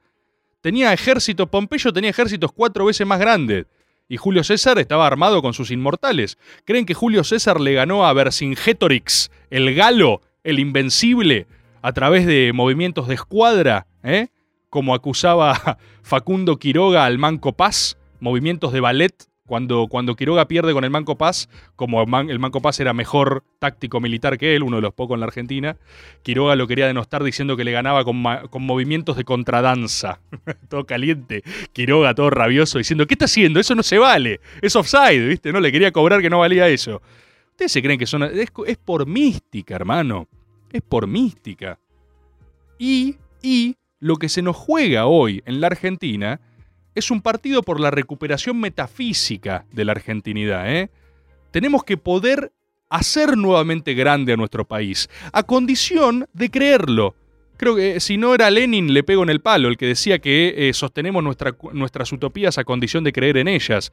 Tenía 0.60 0.92
ejército, 0.92 1.46
Pompeyo 1.46 1.92
tenía 1.92 2.10
ejércitos 2.10 2.52
cuatro 2.52 2.86
veces 2.86 3.06
más 3.06 3.20
grandes. 3.20 3.66
Y 4.08 4.16
Julio 4.16 4.42
César 4.42 4.78
estaba 4.78 5.06
armado 5.06 5.40
con 5.40 5.54
sus 5.54 5.70
inmortales. 5.70 6.36
¿Creen 6.64 6.84
que 6.84 6.94
Julio 6.94 7.22
César 7.22 7.60
le 7.60 7.74
ganó 7.74 8.06
a 8.06 8.12
Vercingétorix, 8.12 9.30
el 9.50 9.74
galo, 9.74 10.20
el 10.42 10.58
invencible, 10.58 11.46
a 11.80 11.92
través 11.92 12.26
de 12.26 12.50
movimientos 12.52 13.06
de 13.06 13.14
escuadra? 13.14 13.86
¿eh? 14.02 14.28
Como 14.68 14.94
acusaba 14.94 15.78
Facundo 16.02 16.58
Quiroga 16.58 17.04
al 17.04 17.18
Manco 17.18 17.52
Paz, 17.52 17.96
movimientos 18.18 18.72
de 18.72 18.80
ballet 18.80 19.29
cuando, 19.50 19.88
cuando 19.88 20.14
Quiroga 20.14 20.46
pierde 20.46 20.72
con 20.72 20.84
el 20.84 20.90
Manco 20.90 21.18
Paz, 21.18 21.48
como 21.74 22.00
el 22.00 22.38
Manco 22.38 22.62
Paz 22.62 22.78
era 22.78 22.92
mejor 22.92 23.42
táctico 23.58 23.98
militar 23.98 24.38
que 24.38 24.54
él, 24.54 24.62
uno 24.62 24.76
de 24.76 24.82
los 24.82 24.94
pocos 24.94 25.16
en 25.16 25.20
la 25.20 25.26
Argentina, 25.26 25.76
Quiroga 26.22 26.54
lo 26.54 26.68
quería 26.68 26.86
denostar 26.86 27.24
diciendo 27.24 27.56
que 27.56 27.64
le 27.64 27.72
ganaba 27.72 28.04
con, 28.04 28.22
con 28.48 28.62
movimientos 28.62 29.16
de 29.16 29.24
contradanza. 29.24 30.20
todo 30.68 30.86
caliente. 30.86 31.42
Quiroga 31.72 32.14
todo 32.14 32.30
rabioso 32.30 32.78
diciendo, 32.78 33.08
¿qué 33.08 33.14
está 33.14 33.24
haciendo? 33.24 33.58
Eso 33.58 33.74
no 33.74 33.82
se 33.82 33.98
vale. 33.98 34.38
Es 34.62 34.76
offside, 34.76 35.26
¿viste? 35.26 35.52
No 35.52 35.58
le 35.58 35.72
quería 35.72 35.90
cobrar 35.90 36.22
que 36.22 36.30
no 36.30 36.38
valía 36.38 36.68
eso. 36.68 37.02
Ustedes 37.50 37.72
se 37.72 37.82
creen 37.82 37.98
que 37.98 38.06
son... 38.06 38.22
Es, 38.22 38.52
es 38.68 38.76
por 38.76 39.04
mística, 39.04 39.74
hermano. 39.74 40.28
Es 40.70 40.82
por 40.82 41.08
mística. 41.08 41.76
Y, 42.78 43.16
y 43.42 43.74
lo 43.98 44.14
que 44.14 44.28
se 44.28 44.42
nos 44.42 44.54
juega 44.54 45.06
hoy 45.06 45.42
en 45.44 45.60
la 45.60 45.66
Argentina 45.66 46.40
es 46.94 47.10
un 47.10 47.22
partido 47.22 47.62
por 47.62 47.80
la 47.80 47.90
recuperación 47.90 48.58
metafísica 48.58 49.64
de 49.72 49.84
la 49.84 49.92
argentinidad. 49.92 50.70
¿eh? 50.74 50.90
Tenemos 51.50 51.84
que 51.84 51.96
poder 51.96 52.52
hacer 52.88 53.36
nuevamente 53.36 53.94
grande 53.94 54.32
a 54.32 54.36
nuestro 54.36 54.66
país, 54.66 55.08
a 55.32 55.42
condición 55.44 56.26
de 56.32 56.50
creerlo. 56.50 57.14
Creo 57.56 57.76
que 57.76 58.00
si 58.00 58.16
no 58.16 58.34
era 58.34 58.50
Lenin, 58.50 58.92
le 58.92 59.04
pego 59.04 59.22
en 59.22 59.30
el 59.30 59.40
palo, 59.40 59.68
el 59.68 59.76
que 59.76 59.86
decía 59.86 60.18
que 60.18 60.68
eh, 60.68 60.72
sostenemos 60.72 61.22
nuestra, 61.22 61.54
nuestras 61.72 62.12
utopías 62.12 62.58
a 62.58 62.64
condición 62.64 63.04
de 63.04 63.12
creer 63.12 63.36
en 63.36 63.48
ellas. 63.48 63.92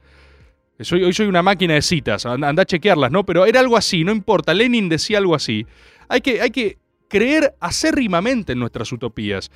Hoy 0.92 1.12
soy 1.12 1.26
una 1.26 1.42
máquina 1.42 1.74
de 1.74 1.82
citas, 1.82 2.24
anda, 2.24 2.48
anda, 2.48 2.62
a 2.62 2.66
chequearlas, 2.66 3.10
¿no? 3.10 3.26
Pero 3.26 3.46
era 3.46 3.60
algo 3.60 3.76
así, 3.76 4.04
no 4.04 4.12
importa, 4.12 4.54
Lenin 4.54 4.88
decía 4.88 5.18
algo 5.18 5.34
así. 5.34 5.66
Hay 6.08 6.20
que, 6.20 6.40
hay 6.40 6.50
que 6.50 6.78
creer 7.08 7.54
acérrimamente 7.60 8.52
en 8.52 8.60
nuestras 8.60 8.90
utopías. 8.92 9.50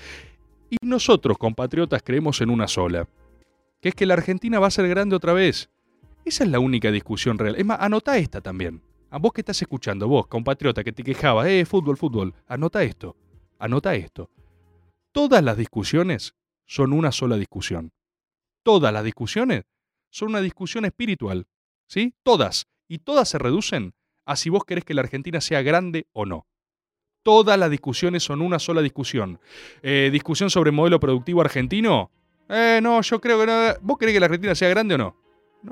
Y 0.68 0.76
nosotros, 0.84 1.38
compatriotas, 1.38 2.02
creemos 2.02 2.40
en 2.40 2.50
una 2.50 2.66
sola 2.66 3.06
que 3.82 3.88
es 3.88 3.94
que 3.96 4.06
la 4.06 4.14
Argentina 4.14 4.60
va 4.60 4.68
a 4.68 4.70
ser 4.70 4.88
grande 4.88 5.16
otra 5.16 5.32
vez. 5.32 5.68
Esa 6.24 6.44
es 6.44 6.50
la 6.50 6.60
única 6.60 6.92
discusión 6.92 7.36
real. 7.36 7.56
Es 7.56 7.64
más, 7.66 7.80
anota 7.80 8.16
esta 8.16 8.40
también. 8.40 8.80
A 9.10 9.18
vos 9.18 9.32
que 9.32 9.40
estás 9.40 9.60
escuchando, 9.60 10.06
vos, 10.06 10.28
compatriota, 10.28 10.84
que 10.84 10.92
te 10.92 11.02
quejabas, 11.02 11.48
eh, 11.48 11.66
fútbol, 11.66 11.96
fútbol, 11.96 12.32
anota 12.46 12.84
esto, 12.84 13.16
anota 13.58 13.94
esto. 13.96 14.30
Todas 15.10 15.42
las 15.42 15.56
discusiones 15.56 16.34
son 16.64 16.92
una 16.92 17.10
sola 17.10 17.36
discusión. 17.36 17.92
Todas 18.62 18.92
las 18.92 19.02
discusiones 19.02 19.64
son 20.10 20.28
una 20.28 20.40
discusión 20.40 20.84
espiritual. 20.84 21.48
¿Sí? 21.88 22.14
Todas. 22.22 22.68
Y 22.88 22.98
todas 22.98 23.28
se 23.28 23.38
reducen 23.38 23.94
a 24.24 24.36
si 24.36 24.48
vos 24.48 24.64
querés 24.64 24.84
que 24.84 24.94
la 24.94 25.02
Argentina 25.02 25.40
sea 25.40 25.60
grande 25.60 26.06
o 26.12 26.24
no. 26.24 26.46
Todas 27.24 27.58
las 27.58 27.70
discusiones 27.70 28.22
son 28.22 28.42
una 28.42 28.60
sola 28.60 28.80
discusión. 28.80 29.40
Eh, 29.82 30.10
discusión 30.12 30.50
sobre 30.50 30.70
el 30.70 30.76
modelo 30.76 31.00
productivo 31.00 31.40
argentino. 31.40 32.12
Eh, 32.48 32.80
no, 32.82 33.00
yo 33.00 33.20
creo 33.20 33.40
que 33.40 33.46
no. 33.46 33.74
¿Vos 33.80 33.98
querés 33.98 34.14
que 34.14 34.20
la 34.20 34.26
Argentina 34.26 34.54
sea 34.54 34.68
grande 34.68 34.94
o 34.94 34.98
no? 34.98 35.16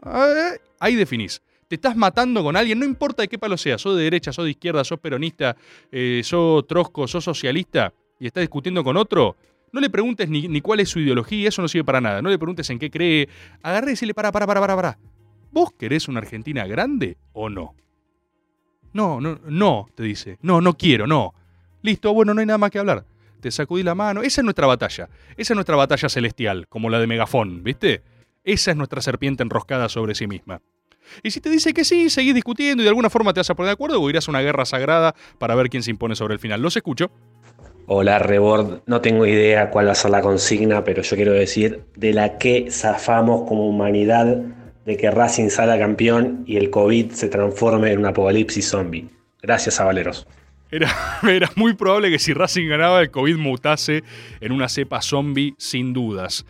Eh, 0.06 0.59
ahí 0.78 0.94
definís. 0.96 1.42
Te 1.68 1.76
estás 1.76 1.96
matando 1.96 2.42
con 2.42 2.56
alguien, 2.56 2.80
no 2.80 2.85
importa 2.85 3.22
de 3.22 3.28
qué 3.28 3.38
palo 3.38 3.56
sea, 3.56 3.78
sos 3.78 3.96
de 3.96 4.02
derecha, 4.02 4.33
sos 4.33 4.44
de 4.44 4.50
izquierda, 4.50 4.83
sos 4.83 4.98
peronista, 4.98 5.56
eh, 5.92 6.20
sos 6.24 6.66
trosco, 6.66 7.06
sos 7.06 7.22
socialista 7.22 7.92
y 8.18 8.26
estás 8.26 8.40
discutiendo 8.40 8.83
con 8.83 8.96
otro, 8.96 9.37
no 9.70 9.80
le 9.80 9.88
preguntes 9.88 10.28
ni, 10.28 10.48
ni, 10.48 10.61
cuál 10.61 10.80
es 10.80 10.88
su 10.88 10.98
ideología, 10.98 11.48
eso 11.48 11.62
no 11.62 11.68
sirve 11.68 11.85
para 11.85 12.00
nada. 12.00 12.22
No 12.22 12.28
le 12.28 12.38
preguntes 12.38 12.68
en 12.70 12.78
qué 12.78 12.90
cree. 12.90 13.28
Agarré 13.62 13.88
y 13.88 13.90
decirle, 13.90 14.14
para, 14.14 14.33
para, 14.33 14.46
para, 14.46 14.61
para, 14.61 14.76
para. 14.76 14.98
¿Vos 15.52 15.72
querés 15.78 16.09
una 16.09 16.18
Argentina 16.18 16.66
grande 16.66 17.16
o 17.33 17.48
no? 17.48 17.74
No, 18.92 19.20
no, 19.20 19.38
no, 19.46 19.88
te 19.94 20.02
dice. 20.02 20.38
No, 20.42 20.61
no 20.61 20.76
quiero, 20.76 21.06
no. 21.06 21.35
Listo, 21.83 22.12
bueno, 22.12 22.35
no 22.35 22.40
hay 22.40 22.46
nada 22.46 22.59
más 22.59 22.70
que 22.70 22.80
hablar 22.80 23.04
te 23.40 23.50
sacudí 23.50 23.83
la 23.83 23.94
mano. 23.94 24.22
Esa 24.22 24.40
es 24.40 24.44
nuestra 24.44 24.66
batalla. 24.66 25.09
Esa 25.37 25.53
es 25.53 25.57
nuestra 25.57 25.76
batalla 25.76 26.09
celestial, 26.09 26.66
como 26.68 26.90
la 26.90 26.98
de 26.98 27.07
Megafón, 27.07 27.64
¿viste? 27.64 28.03
Esa 28.44 28.70
es 28.70 28.76
nuestra 28.76 29.03
serpiente 29.03 29.42
enroscada 29.42 29.88
sobre 29.88 30.14
sí 30.14 30.26
misma. 30.26 30.61
Y 31.22 31.31
si 31.31 31.40
te 31.40 31.50
dice 31.50 31.74
que 31.74 31.85
sí, 31.85 32.11
seguís 32.11 32.35
discutiendo 32.35 32.83
y 32.83 32.85
de 32.85 32.90
alguna 32.90 33.11
forma 33.11 33.33
te 33.33 33.40
vas 33.40 33.50
a 33.50 33.55
poner 33.55 33.68
de 33.68 33.72
acuerdo 33.72 34.00
o 34.00 34.11
irás 34.11 34.29
a 34.29 34.31
una 34.31 34.40
guerra 34.40 34.64
sagrada 34.64 35.14
para 35.38 35.55
ver 35.55 35.68
quién 35.68 35.83
se 35.83 35.90
impone 35.90 36.14
sobre 36.14 36.35
el 36.35 36.40
final. 36.40 36.62
Los 36.62 36.76
escucho. 36.76 37.11
Hola 37.87 38.20
Rebord, 38.20 38.83
no 38.87 39.00
tengo 39.00 39.26
idea 39.26 39.70
cuál 39.70 39.88
va 39.88 39.92
a 39.92 39.96
ser 39.96 40.12
la 40.12 40.20
consigna, 40.20 40.85
pero 40.85 41.03
yo 41.03 41.16
quiero 41.16 41.33
decir 41.33 41.83
de 41.96 42.12
la 42.12 42.38
que 42.38 42.70
zafamos 42.70 43.48
como 43.48 43.68
humanidad 43.68 44.37
de 44.85 44.96
que 44.96 45.11
Racing 45.11 45.48
salga 45.48 45.79
campeón 45.79 46.44
y 46.46 46.57
el 46.57 46.70
COVID 46.70 47.11
se 47.11 47.29
transforme 47.29 47.90
en 47.90 47.98
un 47.98 48.07
apocalipsis 48.07 48.68
zombie. 48.68 49.09
Gracias 49.42 49.81
a 49.81 49.85
Valeros. 49.85 50.26
Era, 50.70 50.90
era, 51.22 51.50
muy 51.56 51.74
probable 51.74 52.11
que 52.11 52.18
si 52.18 52.33
Racing 52.33 52.68
ganaba 52.68 53.00
el 53.00 53.11
COVID 53.11 53.37
mutase 53.37 54.04
en 54.40 54.52
una 54.52 54.68
cepa 54.68 55.02
zombie 55.02 55.54
sin 55.59 55.92
dudas. 55.92 56.44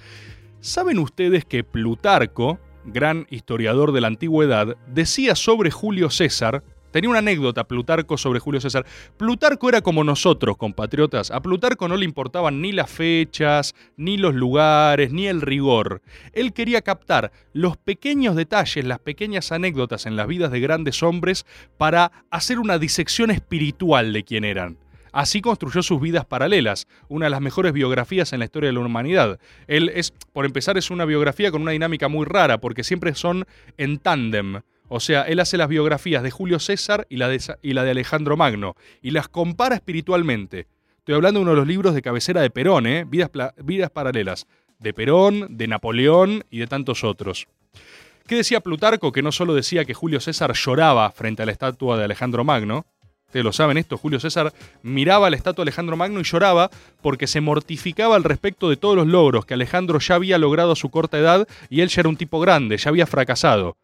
¿Saben 0.61 0.99
ustedes 0.99 1.45
que 1.45 1.65
Plutarco, 1.65 2.59
gran 2.85 3.27
historiador 3.31 3.93
de 3.93 4.01
la 4.03 4.09
antigüedad, 4.09 4.77
decía 4.87 5.35
sobre 5.35 5.71
Julio 5.71 6.11
César 6.11 6.63
Tenía 6.91 7.11
una 7.11 7.21
anécdota 7.21 7.65
Plutarco 7.65 8.19
sobre 8.19 8.41
Julio 8.41 8.61
César. 8.61 8.85
Plutarco 9.17 9.69
era 9.69 9.81
como 9.81 10.03
nosotros, 10.05 10.57
compatriotas. 10.57 11.31
A 11.31 11.41
Plutarco 11.41 11.89
no 11.89 11.97
le 11.97 12.05
importaban 12.05 12.61
ni 12.61 12.73
las 12.73 12.91
fechas, 12.91 13.75
ni 13.97 14.17
los 14.17 14.35
lugares, 14.35 15.13
ni 15.13 15.27
el 15.27 15.41
rigor. 15.41 16.03
Él 16.33 16.53
quería 16.53 16.83
captar 16.83 17.33
los 17.53 17.77
pequeños 17.77 18.35
detalles, 18.35 18.85
las 18.85 18.99
pequeñas 18.99 19.53
anécdotas 19.53 20.07
en 20.07 20.17
las 20.17 20.27
vidas 20.27 20.51
de 20.51 20.61
grandes 20.61 21.03
hombres 21.03 21.47
para 21.77 22.11
hacer 22.31 22.59
una 22.59 22.79
disección 22.79 23.31
espiritual 23.31 24.13
de 24.13 24.25
quién 24.25 24.45
eran. 24.45 24.79
Así 25.13 25.41
construyó 25.41 25.83
sus 25.83 26.01
vidas 26.01 26.25
paralelas, 26.25 26.87
una 27.09 27.27
de 27.27 27.31
las 27.31 27.41
mejores 27.41 27.73
biografías 27.73 28.33
en 28.33 28.39
la 28.39 28.45
historia 28.45 28.69
de 28.69 28.75
la 28.75 28.81
humanidad. 28.81 29.41
Él 29.67 29.91
es, 29.95 30.13
por 30.33 30.45
empezar, 30.45 30.79
es 30.79 30.91
una 30.91 31.05
biografía 31.05 31.51
con 31.51 31.63
una 31.63 31.73
dinámica 31.73 32.09
muy 32.09 32.27
rara, 32.27 32.61
porque 32.61 32.85
siempre 32.85 33.15
son 33.15 33.45
en 33.77 33.99
tándem. 33.99 34.61
O 34.93 34.99
sea, 34.99 35.23
él 35.23 35.39
hace 35.39 35.57
las 35.57 35.69
biografías 35.69 36.21
de 36.25 36.33
Julio 36.33 36.59
César 36.59 37.07
y 37.09 37.17
la 37.17 37.29
de, 37.29 37.91
Alejandro 37.91 38.37
Magno 38.37 38.75
y 39.01 39.13
las 39.13 39.29
compara 39.29 39.77
espiritualmente. 39.77 40.67
Estoy 40.99 41.15
hablando 41.15 41.39
de 41.39 41.43
uno 41.43 41.53
de 41.53 41.59
los 41.59 41.67
libros 41.69 41.95
de 41.95 42.03
cabecera 42.03 42.43
de 42.43 42.51
Perón, 42.51 42.89
¿eh? 42.89 43.05
Vidas, 43.07 43.31
vidas 43.63 43.91
paralelas. 43.93 44.49
De 44.81 44.93
Perón, 44.93 45.47
de 45.57 45.69
Napoleón 45.69 46.45
y 46.51 46.59
de 46.59 46.67
tantos 46.67 47.05
otros. 47.05 47.47
¿Qué 48.27 48.35
decía 48.35 48.61
Plutarco? 48.61 49.13
Que 49.13 49.23
no 49.23 49.31
solo 49.31 49.55
decía 49.55 49.85
que 49.85 49.95
Julio 49.95 50.19
César 50.19 50.55
lloraba 50.55 51.13
frente 51.13 51.45
a 51.45 51.47
la 51.47 51.53
estatua 51.53 51.97
de 51.97 52.05
Alejandro 52.05 52.43
Magno, 52.43 52.85
ustedes 53.27 53.45
lo 53.45 53.53
saben 53.53 53.79
esto, 53.79 53.97
Julio 53.97 54.19
César 54.19 54.53
miraba 54.83 55.31
la 55.31 55.37
estatua 55.37 55.65
de 55.65 55.69
Alejandro 55.69 55.97
Magno 55.97 56.19
y 56.19 56.25
lloraba 56.25 56.69
porque 57.01 57.29
se 57.29 57.41
mortificaba 57.41 58.17
al 58.17 58.25
respecto 58.25 58.69
de 58.69 58.77
todos 58.77 58.97
los 58.97 59.07
logros 59.07 59.47
que 59.47 59.55
Alejandro 59.55 60.01
ya 60.01 60.17
había 60.17 60.37
logrado 60.37 60.73
a 60.73 60.77
su 60.77 60.91
corta 60.91 61.17
edad 61.17 61.47
y 61.69 61.83
él 61.83 61.91
ya 61.91 62.01
era 62.01 62.09
un 62.09 62.17
tipo 62.17 62.41
grande, 62.41 62.77
ya 62.77 62.91
había 62.91 63.07
fracasado. 63.07 63.77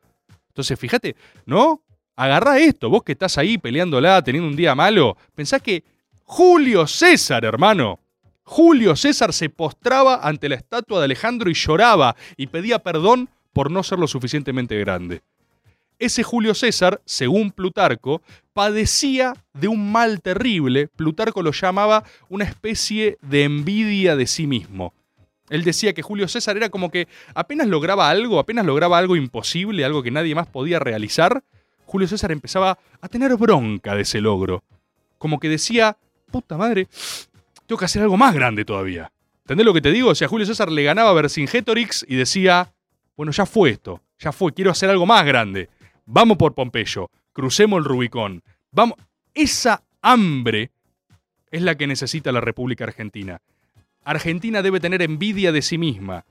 Entonces, 0.57 0.81
fíjate, 0.81 1.15
¿no? 1.45 1.83
Agarrá 2.17 2.59
esto, 2.59 2.89
vos 2.89 3.03
que 3.03 3.13
estás 3.13 3.37
ahí 3.37 3.59
peleándola, 3.59 4.23
teniendo 4.23 4.49
un 4.49 4.57
día 4.57 4.75
malo, 4.75 5.19
pensá 5.35 5.61
que 5.61 5.85
Julio 6.25 6.87
César, 6.87 7.45
hermano, 7.45 8.01
Julio 8.43 8.97
César 8.97 9.35
se 9.35 9.51
postraba 9.51 10.27
ante 10.27 10.49
la 10.49 10.55
estatua 10.55 11.01
de 11.01 11.05
Alejandro 11.05 11.51
y 11.51 11.53
lloraba 11.53 12.17
y 12.39 12.47
pedía 12.47 12.79
perdón 12.79 13.29
por 13.53 13.71
no 13.71 13.83
ser 13.83 13.99
lo 13.99 14.09
suficientemente 14.09 14.79
grande. 14.79 15.21
Ese 15.99 16.23
Julio 16.23 16.55
César, 16.55 17.03
según 17.05 17.51
Plutarco, 17.51 18.23
padecía 18.55 19.35
de 19.53 19.69
un 19.69 19.93
mal 19.93 20.23
terrible. 20.23 20.89
Plutarco 20.89 21.43
lo 21.43 21.53
llamaba 21.53 22.03
una 22.31 22.47
especie 22.47 23.19
de 23.21 23.45
envidia 23.45 24.17
de 24.17 24.27
sí 24.27 24.47
mismo. 24.47 24.95
Él 25.49 25.65
decía 25.65 25.93
que 25.93 26.03
Julio 26.03 26.29
César 26.29 26.57
era 26.57 26.69
como 26.71 26.91
que 26.91 27.09
apenas 27.35 27.67
lograba 27.69 28.11
algo, 28.11 28.39
apenas 28.39 28.67
lograba 28.67 28.99
algo 28.99 29.17
imposible, 29.17 29.85
algo 29.85 30.03
que 30.03 30.11
nadie 30.11 30.35
más 30.35 30.47
podía 30.47 30.79
realizar, 30.79 31.43
Julio 31.85 32.09
César 32.09 32.33
empezaba 32.33 32.79
a 33.01 33.09
tener 33.09 33.37
bronca 33.37 33.95
de 33.95 34.03
ese 34.03 34.21
logro. 34.21 34.65
Como 35.19 35.39
que 35.39 35.49
decía, 35.49 35.97
puta 36.31 36.57
madre, 36.57 36.89
tengo 37.67 37.79
que 37.79 37.85
hacer 37.85 38.03
algo 38.03 38.17
más 38.17 38.35
grande 38.35 38.65
todavía. 38.65 39.13
¿Entendés 39.45 39.65
lo 39.65 39.75
que 39.75 39.81
te 39.81 39.93
digo? 39.93 40.11
O 40.11 40.15
sea, 40.15 40.29
Julio 40.29 40.47
César 40.47 40.71
le 40.71 40.83
ganaba 40.83 41.11
a 41.11 41.15
Vercingetorix 41.15 42.05
y 42.09 42.17
decía, 42.17 42.73
bueno, 43.17 43.31
ya 43.31 43.47
fue 43.47 43.71
esto, 43.71 44.03
ya 44.19 44.33
fue, 44.33 44.53
quiero 44.53 44.73
hacer 44.73 44.91
algo 44.91 45.07
más 45.07 45.25
grande. 45.25 45.69
Vamos 46.05 46.37
por 46.37 46.55
Pompeyo, 46.55 47.11
crucemos 47.33 47.79
el 47.79 47.85
Rubicón. 47.85 48.43
Vamos. 48.73 48.97
Esa 49.33 49.85
hambre 50.03 50.71
es 51.51 51.63
la 51.63 51.77
que 51.77 51.87
necesita 51.87 52.33
la 52.33 52.41
República 52.41 52.85
Argentina. 52.85 53.41
Argentina 54.07 54.63
debe 54.63 54.79
tener 54.79 55.03
envidia 55.03 55.51
de 55.51 55.63
sí 55.63 55.79
misma. 55.79 56.25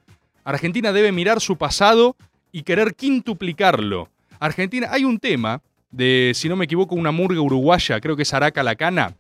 Argentina 0.46 0.94
debe 0.94 1.12
mirar 1.12 1.42
su 1.42 1.58
pasado 1.58 2.16
y 2.54 2.64
querer 2.64 2.96
quintuplicarlo. 2.96 4.10
Argentina, 4.40 4.88
hay 4.92 5.04
un 5.04 5.20
tema 5.20 5.62
de, 5.92 6.32
si 6.36 6.48
no 6.48 6.56
me 6.56 6.66
equivoco, 6.66 6.96
una 6.96 7.12
murga 7.12 7.42
uruguaya, 7.42 8.00
creo 8.00 8.16
que 8.16 8.22
es 8.22 8.34
Araca 8.34 8.64
Lacana, 8.64 9.18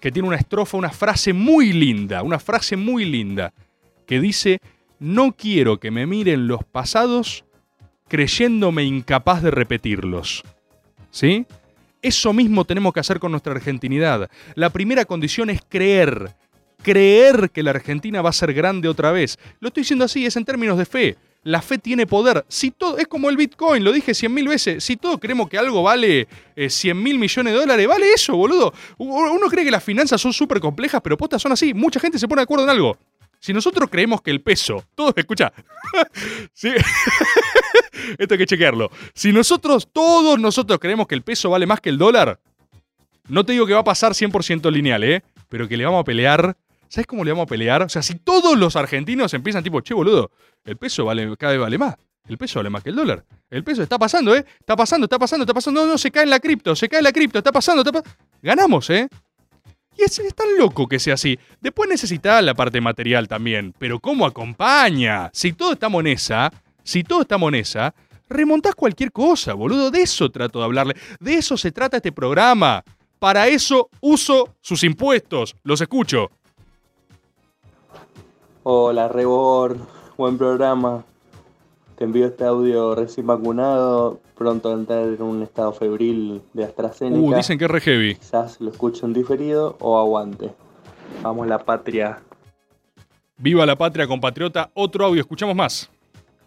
que 0.00 0.10
tiene 0.10 0.28
una 0.28 0.38
estrofa, 0.38 0.78
una 0.78 0.88
frase 0.88 1.34
muy 1.34 1.74
linda, 1.74 2.22
una 2.22 2.38
frase 2.38 2.74
muy 2.74 3.04
linda, 3.04 3.52
que 4.06 4.18
dice, 4.18 4.60
no 4.98 5.32
quiero 5.32 5.78
que 5.78 5.90
me 5.90 6.06
miren 6.06 6.48
los 6.48 6.64
pasados 6.64 7.44
creyéndome 8.08 8.82
incapaz 8.84 9.42
de 9.42 9.50
repetirlos. 9.50 10.42
¿Sí? 11.10 11.44
Eso 12.00 12.32
mismo 12.32 12.64
tenemos 12.64 12.94
que 12.94 13.00
hacer 13.00 13.20
con 13.20 13.30
nuestra 13.30 13.52
argentinidad. 13.52 14.30
La 14.54 14.70
primera 14.70 15.04
condición 15.04 15.50
es 15.50 15.60
creer. 15.68 16.34
Creer 16.82 17.50
que 17.50 17.62
la 17.62 17.70
Argentina 17.70 18.22
va 18.22 18.30
a 18.30 18.34
ser 18.34 18.52
grande 18.54 18.88
otra 18.88 19.12
vez. 19.12 19.38
Lo 19.60 19.68
estoy 19.68 19.82
diciendo 19.82 20.04
así, 20.04 20.24
es 20.26 20.36
en 20.36 20.44
términos 20.44 20.78
de 20.78 20.86
fe. 20.86 21.16
La 21.42 21.62
fe 21.62 21.78
tiene 21.78 22.06
poder. 22.06 22.44
Si 22.48 22.70
todo, 22.70 22.98
es 22.98 23.06
como 23.06 23.30
el 23.30 23.36
Bitcoin, 23.36 23.82
lo 23.82 23.92
dije 23.92 24.14
cien 24.14 24.32
mil 24.34 24.46
veces. 24.46 24.84
Si 24.84 24.96
todos 24.96 25.18
creemos 25.18 25.48
que 25.48 25.56
algo 25.56 25.82
vale 25.82 26.28
eh, 26.54 26.68
100 26.68 27.02
mil 27.02 27.18
millones 27.18 27.54
de 27.54 27.60
dólares, 27.60 27.88
vale 27.88 28.12
eso, 28.12 28.36
boludo. 28.36 28.74
Uno 28.98 29.48
cree 29.48 29.64
que 29.64 29.70
las 29.70 29.82
finanzas 29.82 30.20
son 30.20 30.34
súper 30.34 30.60
complejas, 30.60 31.00
pero 31.02 31.16
postas 31.16 31.40
son 31.40 31.52
así. 31.52 31.72
Mucha 31.72 31.98
gente 31.98 32.18
se 32.18 32.28
pone 32.28 32.40
de 32.40 32.44
acuerdo 32.44 32.64
en 32.64 32.70
algo. 32.70 32.98
Si 33.38 33.54
nosotros 33.54 33.88
creemos 33.90 34.20
que 34.20 34.30
el 34.30 34.42
peso, 34.42 34.84
todos, 34.94 35.14
escucha, 35.16 35.50
sí, 36.52 36.68
esto 38.18 38.34
hay 38.34 38.38
que 38.38 38.46
chequearlo. 38.46 38.90
Si 39.14 39.32
nosotros, 39.32 39.88
todos 39.90 40.38
nosotros 40.38 40.78
creemos 40.78 41.06
que 41.06 41.14
el 41.14 41.22
peso 41.22 41.48
vale 41.48 41.66
más 41.66 41.80
que 41.80 41.88
el 41.88 41.96
dólar, 41.96 42.38
no 43.28 43.44
te 43.44 43.52
digo 43.52 43.66
que 43.66 43.72
va 43.72 43.80
a 43.80 43.84
pasar 43.84 44.12
100% 44.12 44.70
lineal, 44.70 45.04
¿eh? 45.04 45.22
Pero 45.48 45.66
que 45.68 45.78
le 45.78 45.86
vamos 45.86 46.02
a 46.02 46.04
pelear. 46.04 46.54
¿Sabes 46.90 47.06
cómo 47.06 47.22
le 47.24 47.30
vamos 47.30 47.44
a 47.44 47.46
pelear? 47.46 47.82
O 47.82 47.88
sea, 47.88 48.02
si 48.02 48.16
todos 48.16 48.58
los 48.58 48.74
argentinos 48.74 49.32
empiezan 49.32 49.62
tipo, 49.62 49.80
che, 49.80 49.94
boludo, 49.94 50.32
el 50.64 50.76
peso 50.76 51.04
vale, 51.04 51.36
cada 51.36 51.52
vez 51.52 51.60
vale 51.60 51.78
más. 51.78 51.94
El 52.28 52.36
peso 52.36 52.58
vale 52.58 52.68
más 52.68 52.82
que 52.82 52.90
el 52.90 52.96
dólar. 52.96 53.24
El 53.48 53.62
peso 53.62 53.80
está 53.80 53.96
pasando, 53.96 54.34
¿eh? 54.34 54.44
Está 54.58 54.74
pasando, 54.74 55.04
está 55.04 55.16
pasando, 55.16 55.44
está 55.44 55.54
pasando. 55.54 55.82
No, 55.82 55.92
no, 55.92 55.96
se 55.96 56.10
cae 56.10 56.24
en 56.24 56.30
la 56.30 56.40
cripto, 56.40 56.74
se 56.74 56.88
cae 56.88 56.98
en 56.98 57.04
la 57.04 57.12
cripto, 57.12 57.38
está 57.38 57.52
pasando, 57.52 57.82
está 57.82 57.92
pasando. 57.92 58.24
Ganamos, 58.42 58.90
¿eh? 58.90 59.08
Y 59.96 60.02
es, 60.02 60.18
es, 60.18 60.34
tan 60.34 60.48
loco 60.58 60.88
que 60.88 60.98
sea 60.98 61.14
así. 61.14 61.38
Después 61.60 61.88
necesita 61.88 62.42
la 62.42 62.54
parte 62.54 62.80
material 62.80 63.28
también. 63.28 63.72
Pero 63.78 64.00
¿cómo 64.00 64.26
acompaña? 64.26 65.30
Si 65.32 65.52
todo 65.52 65.74
está 65.74 65.86
en 65.86 66.08
esa, 66.08 66.52
si 66.82 67.04
todo 67.04 67.22
está 67.22 67.36
en 67.36 67.54
esa, 67.54 67.94
remontás 68.28 68.74
cualquier 68.74 69.12
cosa, 69.12 69.54
boludo. 69.54 69.92
De 69.92 70.02
eso 70.02 70.28
trato 70.28 70.58
de 70.58 70.64
hablarle. 70.64 70.96
De 71.20 71.34
eso 71.34 71.56
se 71.56 71.70
trata 71.70 71.98
este 71.98 72.10
programa. 72.10 72.82
Para 73.20 73.46
eso 73.46 73.90
uso 74.00 74.56
sus 74.60 74.82
impuestos. 74.82 75.54
Los 75.62 75.80
escucho. 75.80 76.32
Hola, 78.62 79.08
Rebor. 79.08 79.78
Buen 80.18 80.36
programa. 80.36 81.02
Te 81.96 82.04
envío 82.04 82.26
este 82.26 82.44
audio 82.44 82.94
recién 82.94 83.26
vacunado. 83.26 84.20
Pronto 84.36 84.70
a 84.70 84.74
entrar 84.74 85.04
en 85.04 85.22
un 85.22 85.42
estado 85.42 85.72
febril 85.72 86.42
de 86.52 86.64
AstraZeneca. 86.64 87.22
Uh, 87.22 87.34
dicen 87.34 87.56
que 87.56 87.64
es 87.64 87.70
re 87.70 87.80
heavy. 87.80 88.14
Quizás 88.16 88.60
lo 88.60 88.70
escucho 88.70 89.06
en 89.06 89.14
diferido 89.14 89.76
o 89.80 89.98
aguante. 89.98 90.50
Vamos 91.22 91.46
la 91.46 91.58
patria. 91.58 92.18
Viva 93.38 93.64
la 93.64 93.76
patria, 93.76 94.06
compatriota. 94.06 94.70
Otro 94.74 95.06
audio, 95.06 95.22
escuchamos 95.22 95.56
más. 95.56 95.90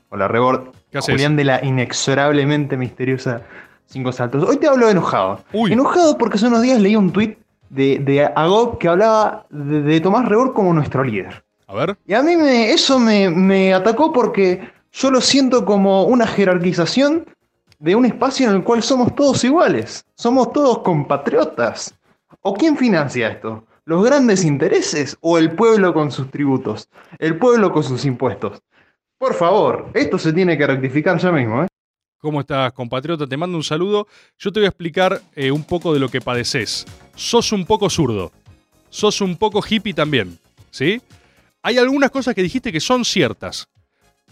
Hola, 0.10 0.28
Rebord. 0.28 0.70
¿Qué 0.92 1.00
haces? 1.00 1.16
Julián 1.16 1.36
de 1.36 1.46
la 1.46 1.66
inexorablemente 1.66 2.78
misteriosa 2.78 3.42
Cinco 3.88 4.12
Saltos. 4.12 4.48
Hoy 4.48 4.58
te 4.58 4.68
hablo 4.68 4.88
enojado. 4.88 5.40
Enojado 5.52 6.16
porque 6.20 6.36
hace 6.36 6.46
unos 6.46 6.62
días 6.62 6.80
leí 6.80 6.96
un 6.96 7.12
tuit 7.12 7.40
de, 7.72 7.98
de 7.98 8.24
Agop 8.36 8.78
que 8.78 8.88
hablaba 8.88 9.48
de, 9.50 9.82
de 9.82 10.00
Tomás 10.00 10.30
Rebord 10.30 10.54
como 10.54 10.74
nuestro 10.76 11.04
líder. 11.04 11.43
A 11.74 11.76
ver. 11.76 11.98
Y 12.06 12.14
a 12.14 12.22
mí 12.22 12.38
me, 12.38 12.72
eso 12.72 13.00
me, 13.00 13.32
me 13.32 13.74
atacó 13.74 14.14
porque 14.14 14.70
yo 14.92 15.10
lo 15.10 15.22
siento 15.22 15.66
como 15.66 16.04
una 16.04 16.28
jerarquización 16.28 17.26
de 17.80 17.96
un 17.96 18.06
espacio 18.06 18.48
en 18.48 18.56
el 18.58 18.64
cual 18.64 18.84
somos 18.84 19.16
todos 19.16 19.44
iguales. 19.44 20.06
Somos 20.14 20.54
todos 20.54 20.80
compatriotas. 20.80 21.96
¿O 22.42 22.54
quién 22.54 22.78
financia 22.78 23.30
esto? 23.30 23.66
¿Los 23.86 24.06
grandes 24.06 24.46
intereses 24.46 25.18
o 25.20 25.40
el 25.40 25.56
pueblo 25.56 25.96
con 25.96 26.12
sus 26.12 26.30
tributos? 26.30 26.90
El 27.18 27.40
pueblo 27.40 27.72
con 27.72 27.84
sus 27.84 28.06
impuestos. 28.06 28.62
Por 29.18 29.34
favor, 29.34 29.90
esto 29.96 30.20
se 30.20 30.32
tiene 30.32 30.58
que 30.58 30.68
rectificar 30.68 31.18
ya 31.18 31.32
mismo, 31.32 31.64
¿eh? 31.64 31.68
¿Cómo 32.20 32.40
estás, 32.40 32.72
compatriota? 32.74 33.26
Te 33.26 33.36
mando 33.36 33.58
un 33.58 33.64
saludo. 33.64 34.08
Yo 34.38 34.52
te 34.52 34.60
voy 34.60 34.66
a 34.66 34.70
explicar 34.70 35.20
eh, 35.36 35.50
un 35.50 35.64
poco 35.64 35.92
de 35.92 36.00
lo 36.00 36.08
que 36.08 36.22
padeces. 36.22 36.86
Sos 37.16 37.52
un 37.52 37.66
poco 37.66 37.90
zurdo. 37.90 38.32
Sos 38.90 39.22
un 39.22 39.36
poco 39.36 39.62
hippie 39.68 39.96
también. 39.96 40.38
¿Sí? 40.70 41.02
Hay 41.66 41.78
algunas 41.78 42.12
cosas 42.12 42.36
que 42.36 42.44
dijiste 42.44 42.74
que 42.74 42.82
son 42.82 43.06
ciertas. 43.06 43.70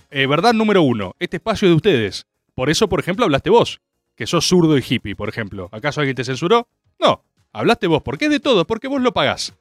Eh, 0.09 0.27
verdad 0.27 0.53
número 0.53 0.81
uno, 0.81 1.15
este 1.17 1.37
espacio 1.37 1.67
es 1.67 1.71
de 1.71 1.75
ustedes. 1.77 2.25
Por 2.53 2.69
eso, 2.69 2.89
por 2.89 2.99
ejemplo, 2.99 3.23
hablaste 3.23 3.49
vos, 3.49 3.79
que 4.15 4.27
sos 4.27 4.45
zurdo 4.45 4.77
y 4.77 4.83
hippie, 4.87 5.15
por 5.15 5.29
ejemplo. 5.29 5.69
¿Acaso 5.71 6.01
alguien 6.01 6.17
te 6.17 6.25
censuró? 6.25 6.67
No, 6.99 7.23
hablaste 7.53 7.87
vos, 7.87 8.03
porque 8.03 8.25
es 8.25 8.31
de 8.31 8.41
todo, 8.41 8.67
porque 8.67 8.89
vos 8.89 9.01
lo 9.01 9.13
pagás. 9.13 9.53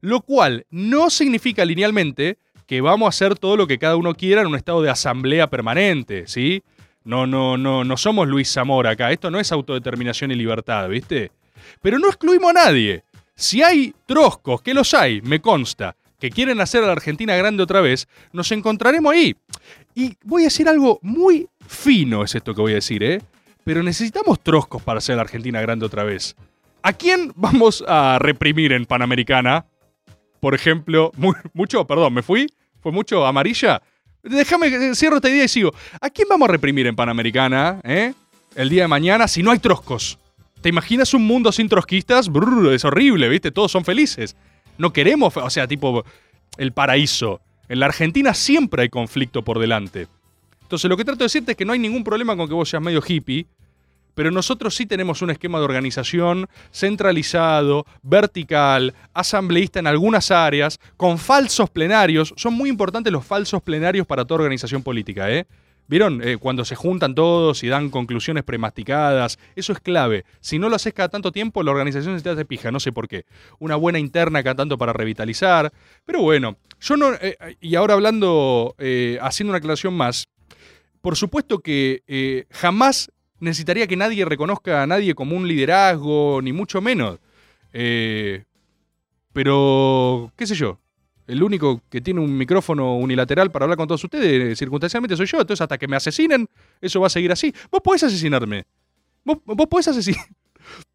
Lo 0.00 0.22
cual 0.22 0.64
no 0.70 1.10
significa 1.10 1.66
linealmente 1.66 2.38
que 2.66 2.80
vamos 2.80 3.06
a 3.06 3.10
hacer 3.10 3.38
todo 3.38 3.58
lo 3.58 3.66
que 3.66 3.78
cada 3.78 3.96
uno 3.96 4.14
quiera 4.14 4.40
en 4.40 4.46
un 4.46 4.56
estado 4.56 4.80
de 4.80 4.88
asamblea 4.88 5.50
permanente, 5.50 6.26
¿sí? 6.26 6.62
No, 7.04 7.26
no, 7.26 7.58
no, 7.58 7.84
no 7.84 7.96
somos 7.98 8.28
Luis 8.28 8.50
Zamora 8.50 8.90
acá. 8.90 9.12
Esto 9.12 9.30
no 9.30 9.38
es 9.38 9.52
autodeterminación 9.52 10.30
y 10.30 10.36
libertad, 10.36 10.88
¿viste? 10.88 11.32
Pero 11.82 11.98
no 11.98 12.08
excluimos 12.08 12.50
a 12.50 12.64
nadie. 12.64 13.04
Si 13.34 13.62
hay 13.62 13.94
troscos, 14.06 14.62
que 14.62 14.72
los 14.72 14.94
hay, 14.94 15.20
me 15.20 15.40
consta, 15.40 15.96
que 16.20 16.30
quieren 16.30 16.60
hacer 16.60 16.84
a 16.84 16.86
la 16.86 16.92
Argentina 16.92 17.34
grande 17.34 17.62
otra 17.62 17.80
vez, 17.80 18.06
nos 18.32 18.52
encontraremos 18.52 19.12
ahí. 19.12 19.34
Y 19.94 20.14
voy 20.22 20.42
a 20.42 20.44
decir 20.44 20.68
algo 20.68 21.00
muy 21.02 21.48
fino, 21.66 22.22
es 22.22 22.34
esto 22.34 22.54
que 22.54 22.60
voy 22.60 22.72
a 22.72 22.76
decir, 22.76 23.02
¿eh? 23.02 23.20
Pero 23.64 23.82
necesitamos 23.82 24.40
troscos 24.40 24.82
para 24.82 24.98
hacer 24.98 25.14
a 25.14 25.16
la 25.16 25.22
Argentina 25.22 25.60
grande 25.60 25.86
otra 25.86 26.04
vez. 26.04 26.36
¿A 26.82 26.92
quién 26.92 27.32
vamos 27.34 27.82
a 27.88 28.18
reprimir 28.20 28.72
en 28.72 28.86
Panamericana? 28.86 29.64
Por 30.40 30.54
ejemplo, 30.54 31.12
mucho, 31.54 31.86
perdón, 31.86 32.14
me 32.14 32.22
fui, 32.22 32.46
fue 32.80 32.92
mucho 32.92 33.26
amarilla. 33.26 33.82
Déjame, 34.22 34.94
cierro 34.94 35.16
esta 35.16 35.30
idea 35.30 35.44
y 35.44 35.48
sigo. 35.48 35.72
¿A 36.00 36.10
quién 36.10 36.28
vamos 36.28 36.48
a 36.48 36.52
reprimir 36.52 36.86
en 36.86 36.94
Panamericana, 36.94 37.80
eh? 37.82 38.12
El 38.54 38.68
día 38.68 38.82
de 38.82 38.88
mañana 38.88 39.26
si 39.26 39.42
no 39.42 39.50
hay 39.50 39.58
troscos. 39.58 40.18
¿Te 40.60 40.68
imaginas 40.68 41.14
un 41.14 41.26
mundo 41.26 41.52
sin 41.52 41.68
trotskistas? 41.68 42.28
Brrr, 42.28 42.74
es 42.74 42.84
horrible, 42.84 43.28
¿viste? 43.30 43.50
Todos 43.50 43.72
son 43.72 43.84
felices. 43.84 44.36
No 44.80 44.94
queremos, 44.94 45.36
o 45.36 45.50
sea, 45.50 45.68
tipo 45.68 46.04
el 46.56 46.72
paraíso. 46.72 47.42
En 47.68 47.80
la 47.80 47.86
Argentina 47.86 48.32
siempre 48.32 48.82
hay 48.82 48.88
conflicto 48.88 49.42
por 49.42 49.58
delante. 49.58 50.08
Entonces 50.62 50.88
lo 50.88 50.96
que 50.96 51.04
trato 51.04 51.18
de 51.18 51.26
decirte 51.26 51.52
es 51.52 51.58
que 51.58 51.66
no 51.66 51.74
hay 51.74 51.78
ningún 51.78 52.02
problema 52.02 52.34
con 52.34 52.48
que 52.48 52.54
vos 52.54 52.70
seas 52.70 52.82
medio 52.82 53.02
hippie, 53.06 53.46
pero 54.14 54.30
nosotros 54.30 54.74
sí 54.74 54.86
tenemos 54.86 55.20
un 55.20 55.30
esquema 55.30 55.58
de 55.58 55.66
organización 55.66 56.48
centralizado, 56.72 57.84
vertical, 58.02 58.94
asambleísta 59.12 59.80
en 59.80 59.86
algunas 59.86 60.30
áreas, 60.30 60.80
con 60.96 61.18
falsos 61.18 61.68
plenarios. 61.68 62.32
Son 62.38 62.54
muy 62.54 62.70
importantes 62.70 63.12
los 63.12 63.26
falsos 63.26 63.62
plenarios 63.62 64.06
para 64.06 64.24
toda 64.24 64.40
organización 64.40 64.82
política, 64.82 65.30
¿eh? 65.30 65.46
¿Vieron? 65.90 66.22
Eh, 66.22 66.36
cuando 66.36 66.64
se 66.64 66.76
juntan 66.76 67.16
todos 67.16 67.64
y 67.64 67.68
dan 67.68 67.90
conclusiones 67.90 68.44
premasticadas. 68.44 69.40
Eso 69.56 69.72
es 69.72 69.80
clave. 69.80 70.24
Si 70.38 70.56
no 70.56 70.68
lo 70.68 70.76
haces 70.76 70.94
cada 70.94 71.08
tanto 71.08 71.32
tiempo, 71.32 71.64
la 71.64 71.72
organización 71.72 72.16
se 72.16 72.22
te 72.22 72.30
hace 72.30 72.44
pija. 72.44 72.70
No 72.70 72.78
sé 72.78 72.92
por 72.92 73.08
qué. 73.08 73.24
Una 73.58 73.74
buena 73.74 73.98
interna 73.98 74.44
cada 74.44 74.54
tanto 74.54 74.78
para 74.78 74.92
revitalizar. 74.92 75.72
Pero 76.06 76.22
bueno, 76.22 76.56
yo 76.80 76.96
no. 76.96 77.12
eh, 77.14 77.36
y 77.60 77.74
ahora 77.74 77.94
hablando, 77.94 78.76
eh, 78.78 79.18
haciendo 79.20 79.50
una 79.50 79.58
aclaración 79.58 79.94
más. 79.94 80.28
Por 81.00 81.16
supuesto 81.16 81.58
que 81.58 82.04
eh, 82.06 82.44
jamás 82.52 83.10
necesitaría 83.40 83.88
que 83.88 83.96
nadie 83.96 84.24
reconozca 84.24 84.84
a 84.84 84.86
nadie 84.86 85.16
como 85.16 85.36
un 85.36 85.48
liderazgo, 85.48 86.40
ni 86.40 86.52
mucho 86.52 86.80
menos. 86.80 87.18
Eh, 87.72 88.44
pero, 89.32 90.30
qué 90.36 90.46
sé 90.46 90.54
yo. 90.54 90.78
El 91.30 91.42
único 91.42 91.82
que 91.88 92.00
tiene 92.00 92.20
un 92.20 92.36
micrófono 92.36 92.96
unilateral 92.96 93.50
para 93.50 93.64
hablar 93.64 93.76
con 93.76 93.86
todos 93.86 94.02
ustedes, 94.02 94.58
circunstancialmente 94.58 95.16
soy 95.16 95.26
yo. 95.26 95.40
Entonces, 95.40 95.62
hasta 95.62 95.78
que 95.78 95.88
me 95.88 95.96
asesinen, 95.96 96.48
eso 96.80 97.00
va 97.00 97.06
a 97.06 97.10
seguir 97.10 97.30
así. 97.30 97.54
Vos 97.70 97.80
podés 97.82 98.02
asesinarme. 98.02 98.64
Vos, 99.24 99.38
vos 99.44 99.66
podés 99.66 99.88
asesinar. 99.88 100.26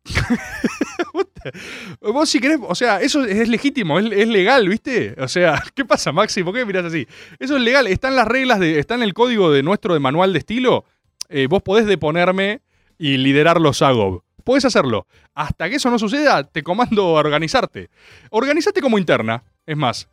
vos 2.02 2.30
si 2.30 2.40
querés, 2.40 2.60
o 2.62 2.76
sea, 2.76 3.02
eso 3.02 3.24
es 3.24 3.48
legítimo, 3.48 4.00
es, 4.00 4.28
legal, 4.28 4.68
¿viste? 4.68 5.16
O 5.18 5.28
sea, 5.28 5.62
¿qué 5.74 5.86
pasa, 5.86 6.12
Maxi? 6.12 6.44
¿Por 6.44 6.54
qué 6.54 6.66
mirás 6.66 6.86
así? 6.86 7.08
Eso 7.40 7.58
es 7.58 7.64
legal, 7.64 7.88
está 7.88 8.10
en 8.10 8.16
las 8.16 8.28
reglas, 8.28 8.62
está 8.62 8.96
en 8.96 9.04
el 9.04 9.14
código 9.14 9.52
de 9.52 9.64
nuestro 9.64 10.00
manual 10.00 10.34
de 10.34 10.40
estilo. 10.40 10.86
Eh, 11.30 11.48
vos 11.48 11.64
podés 11.64 11.86
deponerme 11.86 12.62
y 12.98 13.18
liderar 13.18 13.60
los 13.60 13.82
AGOB. 13.82 14.22
Podés 14.44 14.66
hacerlo. 14.66 15.08
Hasta 15.34 15.70
que 15.70 15.78
eso 15.78 15.90
no 15.90 15.98
suceda, 15.98 16.44
te 16.44 16.62
comando 16.62 17.18
a 17.18 17.20
organizarte. 17.20 17.90
Organizate 18.30 18.80
como 18.82 19.00
interna, 19.00 19.44
es 19.66 19.76
más. 19.76 20.08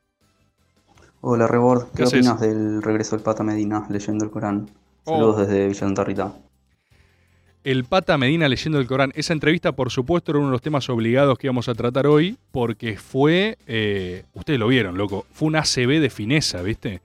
Hola 1.25 1.47
Rebord, 1.47 1.93
¿qué, 1.95 2.03
opinas 2.03 2.41
del 2.41 2.83
regreso 2.83 3.15
del 3.15 3.23
Pata 3.23 3.45
Medina 3.45 3.87
leyendo 3.89 4.25
el 4.25 4.31
Corán? 4.33 4.69
Oh. 5.05 5.13
Saludos 5.15 5.47
desde 5.49 6.05
Villa. 6.05 6.33
El 7.63 7.85
Pata 7.85 8.19
Medina 8.19 8.49
leyendo 8.49 8.81
el 8.81 8.89
Corán. 8.89 9.13
Esa 9.15 9.33
entrevista, 9.33 9.71
por 9.71 9.93
supuesto, 9.93 10.33
era 10.33 10.41
uno 10.41 10.49
de 10.49 10.53
los 10.55 10.61
temas 10.63 10.91
obligados 10.91 11.39
que 11.39 11.47
íbamos 11.47 11.69
a 11.69 11.75
tratar 11.75 12.09
hoy, 12.09 12.37
porque 12.51 12.97
fue. 12.97 13.57
eh, 13.69 14.25
ustedes 14.35 14.59
lo 14.59 14.67
vieron, 14.67 14.99
loco. 14.99 15.25
Fue 15.33 15.47
una 15.47 15.61
ACB 15.61 16.01
de 16.01 16.11
fineza, 16.11 16.61
¿viste? 16.61 17.03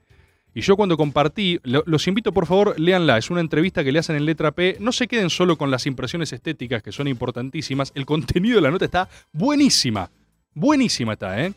Y 0.52 0.62
yo 0.62 0.74
cuando 0.74 0.96
compartí, 0.96 1.60
lo- 1.62 1.84
los 1.86 2.08
invito 2.08 2.32
por 2.32 2.46
favor, 2.46 2.74
léanla. 2.76 3.18
Es 3.18 3.30
una 3.30 3.40
entrevista 3.40 3.84
que 3.84 3.92
le 3.92 4.00
hacen 4.00 4.16
en 4.16 4.24
letra 4.26 4.50
P. 4.50 4.78
No 4.80 4.90
se 4.90 5.06
queden 5.06 5.30
solo 5.30 5.56
con 5.56 5.70
las 5.70 5.86
impresiones 5.86 6.32
estéticas, 6.32 6.82
que 6.82 6.90
son 6.90 7.06
importantísimas. 7.06 7.92
El 7.94 8.04
contenido 8.04 8.56
de 8.56 8.62
la 8.62 8.72
nota 8.72 8.84
está 8.84 9.08
buenísima. 9.32 10.10
Buenísima 10.54 11.12
está, 11.12 11.40
¿eh? 11.44 11.52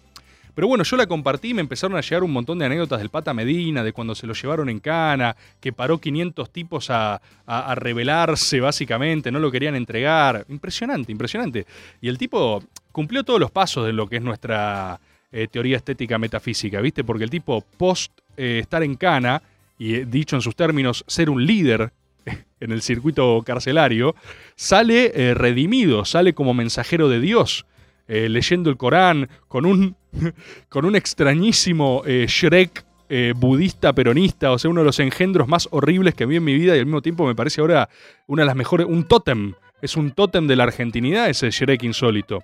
Pero 0.54 0.68
bueno, 0.68 0.84
yo 0.84 0.98
la 0.98 1.08
compartí 1.08 1.50
y 1.50 1.54
me 1.54 1.62
empezaron 1.62 1.98
a 1.98 2.02
llegar 2.02 2.24
un 2.24 2.32
montón 2.32 2.60
de 2.60 2.66
anécdotas 2.66 3.00
del 3.00 3.10
Pata 3.10 3.34
Medina, 3.34 3.84
de 3.84 3.94
cuando 3.94 4.16
se 4.16 4.28
lo 4.28 4.34
llevaron 4.34 4.70
en 4.70 4.80
cana, 4.80 5.36
que 5.60 5.74
paró 5.74 6.00
500 6.00 6.50
tipos 6.52 6.90
a, 6.90 7.22
a, 7.46 7.76
rebelarse 7.76 8.60
básicamente, 8.60 9.32
no 9.32 9.40
lo 9.40 9.52
querían 9.52 9.76
entregar. 9.76 10.46
Impresionante, 10.50 11.12
impresionante. 11.12 11.66
Y 12.02 12.10
el 12.10 12.18
tipo 12.18 12.64
cumplió 12.92 13.24
todos 13.24 13.40
los 13.40 13.52
pasos 13.52 13.86
de 13.86 13.94
lo 13.94 14.08
que 14.08 14.18
es 14.18 14.22
nuestra 14.22 15.00
eh, 15.34 15.48
teoría 15.50 15.78
estética 15.78 16.18
metafísica, 16.18 16.82
¿viste? 16.82 17.06
Porque 17.06 17.24
el 17.24 17.30
tipo, 17.30 17.64
post 17.78 18.12
eh, 18.36 18.60
estar 18.60 18.84
en 18.84 18.96
cana, 18.96 19.42
y 19.80 19.96
eh, 19.96 20.06
dicho 20.06 20.36
en 20.36 20.42
sus 20.42 20.58
términos, 20.58 21.06
ser 21.08 21.30
un 21.30 21.46
líder 21.46 21.94
en 22.60 22.72
el 22.74 22.82
circuito 22.82 23.42
carcelario, 23.46 24.14
sale 24.56 25.34
redimido, 25.34 26.04
sale 26.04 26.34
como 26.34 26.54
mensajero 26.54 27.08
de 27.08 27.22
Dios, 27.22 27.66
eh, 28.08 28.30
leyendo 28.30 28.70
el 28.70 28.78
Corán, 28.78 29.30
con 29.48 29.66
un, 29.66 29.96
con 30.70 30.86
un 30.86 30.96
extrañísimo 30.96 32.04
eh, 32.06 32.26
Shrek 32.28 32.86
eh, 33.10 33.34
budista 33.36 33.94
peronista, 33.94 34.52
o 34.52 34.58
sea, 34.58 34.72
uno 34.72 34.82
de 34.82 34.86
los 34.86 35.00
engendros 35.00 35.48
más 35.48 35.68
horribles 35.72 36.16
que 36.16 36.26
vi 36.26 36.38
en 36.38 36.44
mi 36.44 36.54
vida 36.54 36.76
y 36.76 36.80
al 36.80 36.86
mismo 36.86 37.02
tiempo 37.02 37.26
me 37.26 37.36
parece 37.36 37.62
ahora 37.62 37.90
una 38.28 38.44
de 38.44 38.48
las 38.48 38.56
mejores, 38.56 38.88
un 38.88 39.04
tótem, 39.04 39.54
es 39.82 39.98
un 39.98 40.12
tótem 40.12 40.48
de 40.48 40.56
la 40.56 40.64
argentinidad 40.64 41.30
ese 41.30 41.52
Shrek 41.52 41.84
insólito. 41.84 42.44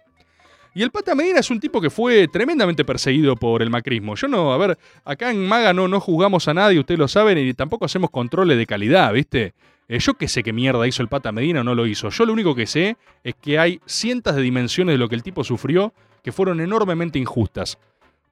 Y 0.74 0.84
el 0.84 0.92
Pata 0.92 1.16
Medina 1.16 1.40
es 1.40 1.50
un 1.50 1.60
tipo 1.60 1.82
que 1.82 1.90
fue 1.90 2.28
tremendamente 2.28 2.86
perseguido 2.86 3.36
por 3.36 3.64
el 3.64 3.70
macrismo. 3.70 4.16
Yo 4.16 4.28
no, 4.28 4.54
a 4.54 4.58
ver, 4.58 4.78
acá 5.06 5.32
en 5.32 5.48
Maga 5.48 5.74
no, 5.74 5.88
no 5.88 6.00
juzgamos 6.00 6.48
a 6.48 6.54
nadie, 6.54 6.80
ustedes 6.80 7.00
lo 7.00 7.08
saben, 7.08 7.38
y 7.38 7.54
tampoco 7.54 7.86
hacemos 7.86 8.12
controles 8.12 8.58
de 8.58 8.66
calidad, 8.68 9.12
¿viste? 9.12 9.56
Eh, 9.88 10.00
yo 10.00 10.16
qué 10.16 10.28
sé 10.28 10.44
qué 10.44 10.54
mierda 10.54 10.88
hizo 10.88 11.02
el 11.02 11.10
Pata 11.10 11.32
Medina 11.32 11.62
o 11.62 11.64
no 11.64 11.76
lo 11.76 11.86
hizo. 11.86 12.10
Yo 12.10 12.26
lo 12.26 12.34
único 12.34 12.56
que 12.56 12.68
sé 12.68 12.98
es 13.24 13.36
que 13.36 13.60
hay 13.60 13.80
cientos 13.86 14.36
de 14.36 14.42
dimensiones 14.42 14.94
de 14.94 14.98
lo 14.98 15.10
que 15.10 15.16
el 15.16 15.24
tipo 15.24 15.44
sufrió 15.44 15.94
que 16.24 16.32
fueron 16.32 16.60
enormemente 16.60 17.20
injustas. 17.20 17.78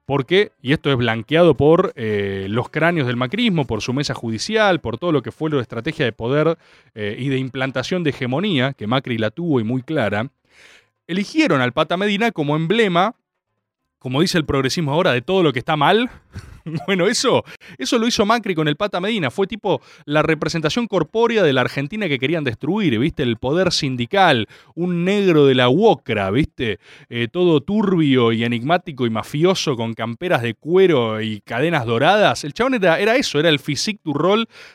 Porque, 0.04 0.52
y 0.62 0.72
esto 0.72 0.90
es 0.90 0.96
blanqueado 0.96 1.56
por 1.56 1.92
eh, 1.96 2.46
los 2.48 2.68
cráneos 2.68 3.08
del 3.08 3.16
macrismo, 3.16 3.66
por 3.66 3.82
su 3.82 3.92
mesa 3.92 4.14
judicial, 4.14 4.80
por 4.80 4.98
todo 4.98 5.10
lo 5.10 5.20
que 5.20 5.32
fue 5.32 5.50
la 5.50 5.60
estrategia 5.60 6.04
de 6.04 6.12
poder 6.12 6.58
eh, 6.94 7.16
y 7.18 7.28
de 7.28 7.38
implantación 7.38 8.04
de 8.04 8.10
hegemonía, 8.10 8.72
que 8.72 8.86
Macri 8.86 9.18
la 9.18 9.30
tuvo 9.30 9.58
y 9.58 9.64
muy 9.64 9.82
clara, 9.82 10.30
eligieron 11.08 11.60
al 11.60 11.72
Pata 11.72 11.96
Medina 11.96 12.30
como 12.30 12.54
emblema, 12.54 13.16
como 14.06 14.20
dice 14.20 14.38
el 14.38 14.44
progresismo 14.44 14.92
ahora, 14.92 15.10
de 15.10 15.20
todo 15.20 15.42
lo 15.42 15.52
que 15.52 15.58
está 15.58 15.74
mal. 15.74 16.08
Bueno, 16.88 17.06
eso, 17.06 17.44
eso 17.78 17.96
lo 17.96 18.08
hizo 18.08 18.26
Macri 18.26 18.56
con 18.56 18.66
el 18.66 18.74
Pata 18.74 19.00
Medina. 19.00 19.30
Fue 19.30 19.46
tipo 19.46 19.80
la 20.04 20.22
representación 20.22 20.88
corpórea 20.88 21.44
de 21.44 21.52
la 21.52 21.60
Argentina 21.60 22.08
que 22.08 22.18
querían 22.18 22.42
destruir, 22.42 22.98
¿viste? 22.98 23.22
El 23.22 23.36
poder 23.36 23.70
sindical, 23.70 24.48
un 24.74 25.04
negro 25.04 25.46
de 25.46 25.54
la 25.54 25.68
UOCRA, 25.68 26.28
¿viste? 26.32 26.80
Eh, 27.08 27.28
todo 27.30 27.60
turbio 27.60 28.32
y 28.32 28.42
enigmático 28.42 29.06
y 29.06 29.10
mafioso 29.10 29.76
con 29.76 29.94
camperas 29.94 30.42
de 30.42 30.54
cuero 30.54 31.20
y 31.20 31.40
cadenas 31.40 31.86
doradas. 31.86 32.42
El 32.42 32.52
chabón 32.52 32.74
era, 32.74 33.14
eso, 33.14 33.38
era 33.38 33.48
el 33.48 33.60
physique 33.60 34.00
du 34.04 34.12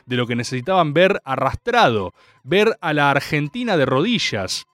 de 0.05 0.15
lo 0.15 0.27
que 0.27 0.37
necesitaban 0.37 0.93
ver 0.93 1.21
arrastrado, 1.25 2.13
ver 2.45 2.77
a 2.79 2.93
la 2.93 3.11
Argentina 3.11 3.75
de 3.75 3.85
rodillas. 3.85 4.65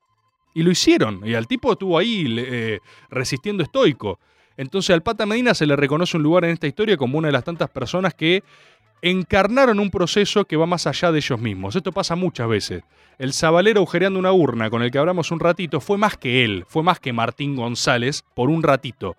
Y 0.53 0.61
lo 0.61 0.69
hicieron. 0.69 1.21
Y 1.25 1.33
al 1.33 1.47
tipo 1.47 1.71
estuvo 1.71 1.97
ahí 1.97 2.25
eh, 2.37 2.79
resistiendo 3.09 3.63
estoico. 3.63 4.19
Entonces 4.57 4.93
al 4.93 5.03
Pata 5.03 5.25
Medina 5.25 5.53
se 5.53 5.65
le 5.65 5.75
reconoce 5.75 6.17
un 6.17 6.23
lugar 6.23 6.45
en 6.45 6.51
esta 6.51 6.67
historia 6.67 6.97
como 6.97 7.17
una 7.17 7.27
de 7.27 7.31
las 7.31 7.43
tantas 7.43 7.69
personas 7.69 8.13
que 8.13 8.43
encarnaron 9.01 9.79
un 9.79 9.91
proceso 9.91 10.45
que 10.45 10.57
va 10.57 10.65
más 10.65 10.87
allá 10.87 11.11
de 11.11 11.19
ellos 11.19 11.39
mismos. 11.39 11.75
Esto 11.75 11.91
pasa 11.91 12.15
muchas 12.15 12.49
veces. 12.49 12.83
El 13.19 13.33
sabalero 13.33 13.79
agujereando 13.79 14.19
una 14.19 14.31
urna 14.31 14.69
con 14.69 14.81
el 14.81 14.91
que 14.91 14.97
hablamos 14.97 15.31
un 15.31 15.39
ratito 15.39 15.79
fue 15.79 15.97
más 15.97 16.17
que 16.17 16.43
él, 16.43 16.65
fue 16.67 16.83
más 16.83 16.99
que 16.99 17.13
Martín 17.13 17.55
González 17.55 18.23
por 18.35 18.49
un 18.49 18.63
ratito. 18.63 19.15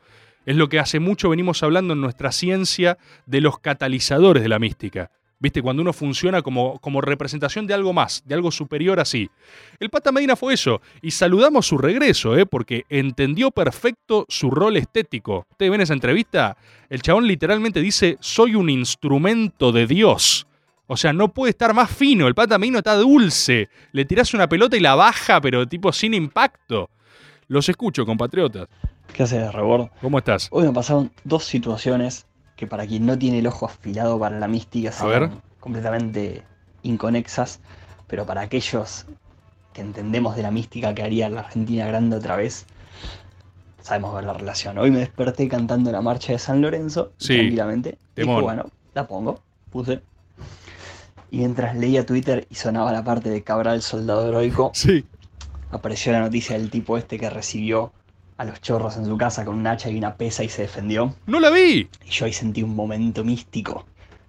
Es 0.46 0.56
lo 0.56 0.68
que 0.68 0.78
hace 0.78 0.98
mucho 0.98 1.28
venimos 1.28 1.62
hablando 1.62 1.94
en 1.94 2.00
nuestra 2.00 2.32
ciencia 2.32 2.98
de 3.26 3.40
los 3.40 3.58
catalizadores 3.58 4.42
de 4.42 4.48
la 4.48 4.58
mística. 4.58 5.10
¿Viste? 5.40 5.62
Cuando 5.62 5.82
uno 5.82 5.92
funciona 5.92 6.42
como, 6.42 6.78
como 6.80 7.00
representación 7.00 7.66
de 7.66 7.74
algo 7.74 7.92
más, 7.92 8.22
de 8.26 8.34
algo 8.34 8.50
superior 8.50 8.98
así. 8.98 9.30
El 9.78 9.88
Pata 9.88 10.10
Medina 10.10 10.34
fue 10.34 10.54
eso. 10.54 10.80
Y 11.00 11.12
saludamos 11.12 11.66
su 11.66 11.78
regreso, 11.78 12.36
¿eh? 12.36 12.44
porque 12.44 12.84
entendió 12.88 13.52
perfecto 13.52 14.26
su 14.28 14.50
rol 14.50 14.76
estético. 14.76 15.46
Ustedes 15.50 15.70
ven 15.70 15.80
esa 15.80 15.92
entrevista, 15.92 16.56
el 16.88 17.02
chabón 17.02 17.28
literalmente 17.28 17.80
dice, 17.80 18.16
soy 18.20 18.56
un 18.56 18.68
instrumento 18.68 19.70
de 19.70 19.86
Dios. 19.86 20.48
O 20.88 20.96
sea, 20.96 21.12
no 21.12 21.28
puede 21.28 21.50
estar 21.50 21.74
más 21.74 21.90
fino. 21.90 22.26
El 22.26 22.34
Pata 22.34 22.58
Medina 22.58 22.78
está 22.78 22.96
dulce. 22.96 23.68
Le 23.92 24.06
tirás 24.06 24.34
una 24.34 24.48
pelota 24.48 24.76
y 24.76 24.80
la 24.80 24.94
baja, 24.94 25.40
pero 25.40 25.66
tipo 25.66 25.92
sin 25.92 26.14
impacto. 26.14 26.90
Los 27.46 27.68
escucho, 27.68 28.04
compatriotas. 28.04 28.68
¿Qué 29.12 29.22
haces, 29.22 29.52
Rebord? 29.52 29.90
¿Cómo 30.00 30.18
estás? 30.18 30.48
Hoy 30.50 30.66
me 30.66 30.72
pasaron 30.72 31.10
dos 31.24 31.44
situaciones 31.44 32.26
que 32.58 32.66
para 32.66 32.86
quien 32.88 33.06
no 33.06 33.16
tiene 33.16 33.38
el 33.38 33.46
ojo 33.46 33.66
afilado 33.66 34.18
para 34.18 34.38
la 34.40 34.48
mística 34.48 34.90
son 34.90 35.40
completamente 35.60 36.42
inconexas, 36.82 37.60
pero 38.08 38.26
para 38.26 38.40
aquellos 38.40 39.06
que 39.72 39.80
entendemos 39.80 40.34
de 40.34 40.42
la 40.42 40.50
mística 40.50 40.92
que 40.92 41.04
haría 41.04 41.30
la 41.30 41.40
Argentina 41.40 41.86
grande 41.86 42.16
otra 42.16 42.34
vez, 42.34 42.66
sabemos 43.80 44.12
ver 44.12 44.24
la 44.24 44.32
relación. 44.32 44.76
Hoy 44.76 44.90
me 44.90 44.98
desperté 44.98 45.46
cantando 45.46 45.92
la 45.92 46.00
marcha 46.00 46.32
de 46.32 46.40
San 46.40 46.60
Lorenzo, 46.60 47.12
y 47.20 47.24
Sí, 47.24 47.34
tranquilamente. 47.36 47.90
Dije, 47.90 48.26
temón. 48.26 48.42
bueno, 48.42 48.66
la 48.92 49.06
pongo, 49.06 49.40
puse. 49.70 50.02
Y 51.30 51.38
mientras 51.38 51.76
leía 51.76 52.04
Twitter 52.04 52.48
y 52.50 52.56
sonaba 52.56 52.90
la 52.90 53.04
parte 53.04 53.30
de 53.30 53.44
Cabral 53.44 53.82
Soldado 53.82 54.26
Heroico, 54.28 54.72
sí. 54.74 55.04
apareció 55.70 56.10
la 56.10 56.20
noticia 56.20 56.58
del 56.58 56.70
tipo 56.70 56.98
este 56.98 57.20
que 57.20 57.30
recibió 57.30 57.92
a 58.38 58.44
los 58.44 58.60
chorros 58.60 58.96
en 58.96 59.04
su 59.04 59.18
casa 59.18 59.44
con 59.44 59.56
un 59.56 59.66
hacha 59.66 59.90
y 59.90 59.98
una 59.98 60.14
pesa 60.14 60.44
y 60.44 60.48
se 60.48 60.62
defendió. 60.62 61.14
¡No 61.26 61.40
la 61.40 61.50
vi! 61.50 61.88
Y 62.06 62.10
yo 62.10 62.24
ahí 62.24 62.32
sentí 62.32 62.62
un 62.62 62.74
momento 62.74 63.24
místico 63.24 63.84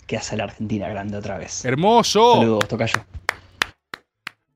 que 0.06 0.18
hace 0.18 0.34
a 0.34 0.40
la 0.40 0.44
Argentina 0.46 0.90
grande 0.90 1.18
otra 1.18 1.38
vez. 1.38 1.64
Hermoso. 1.64 2.36
Saludos, 2.36 2.68
tocayo. 2.68 3.06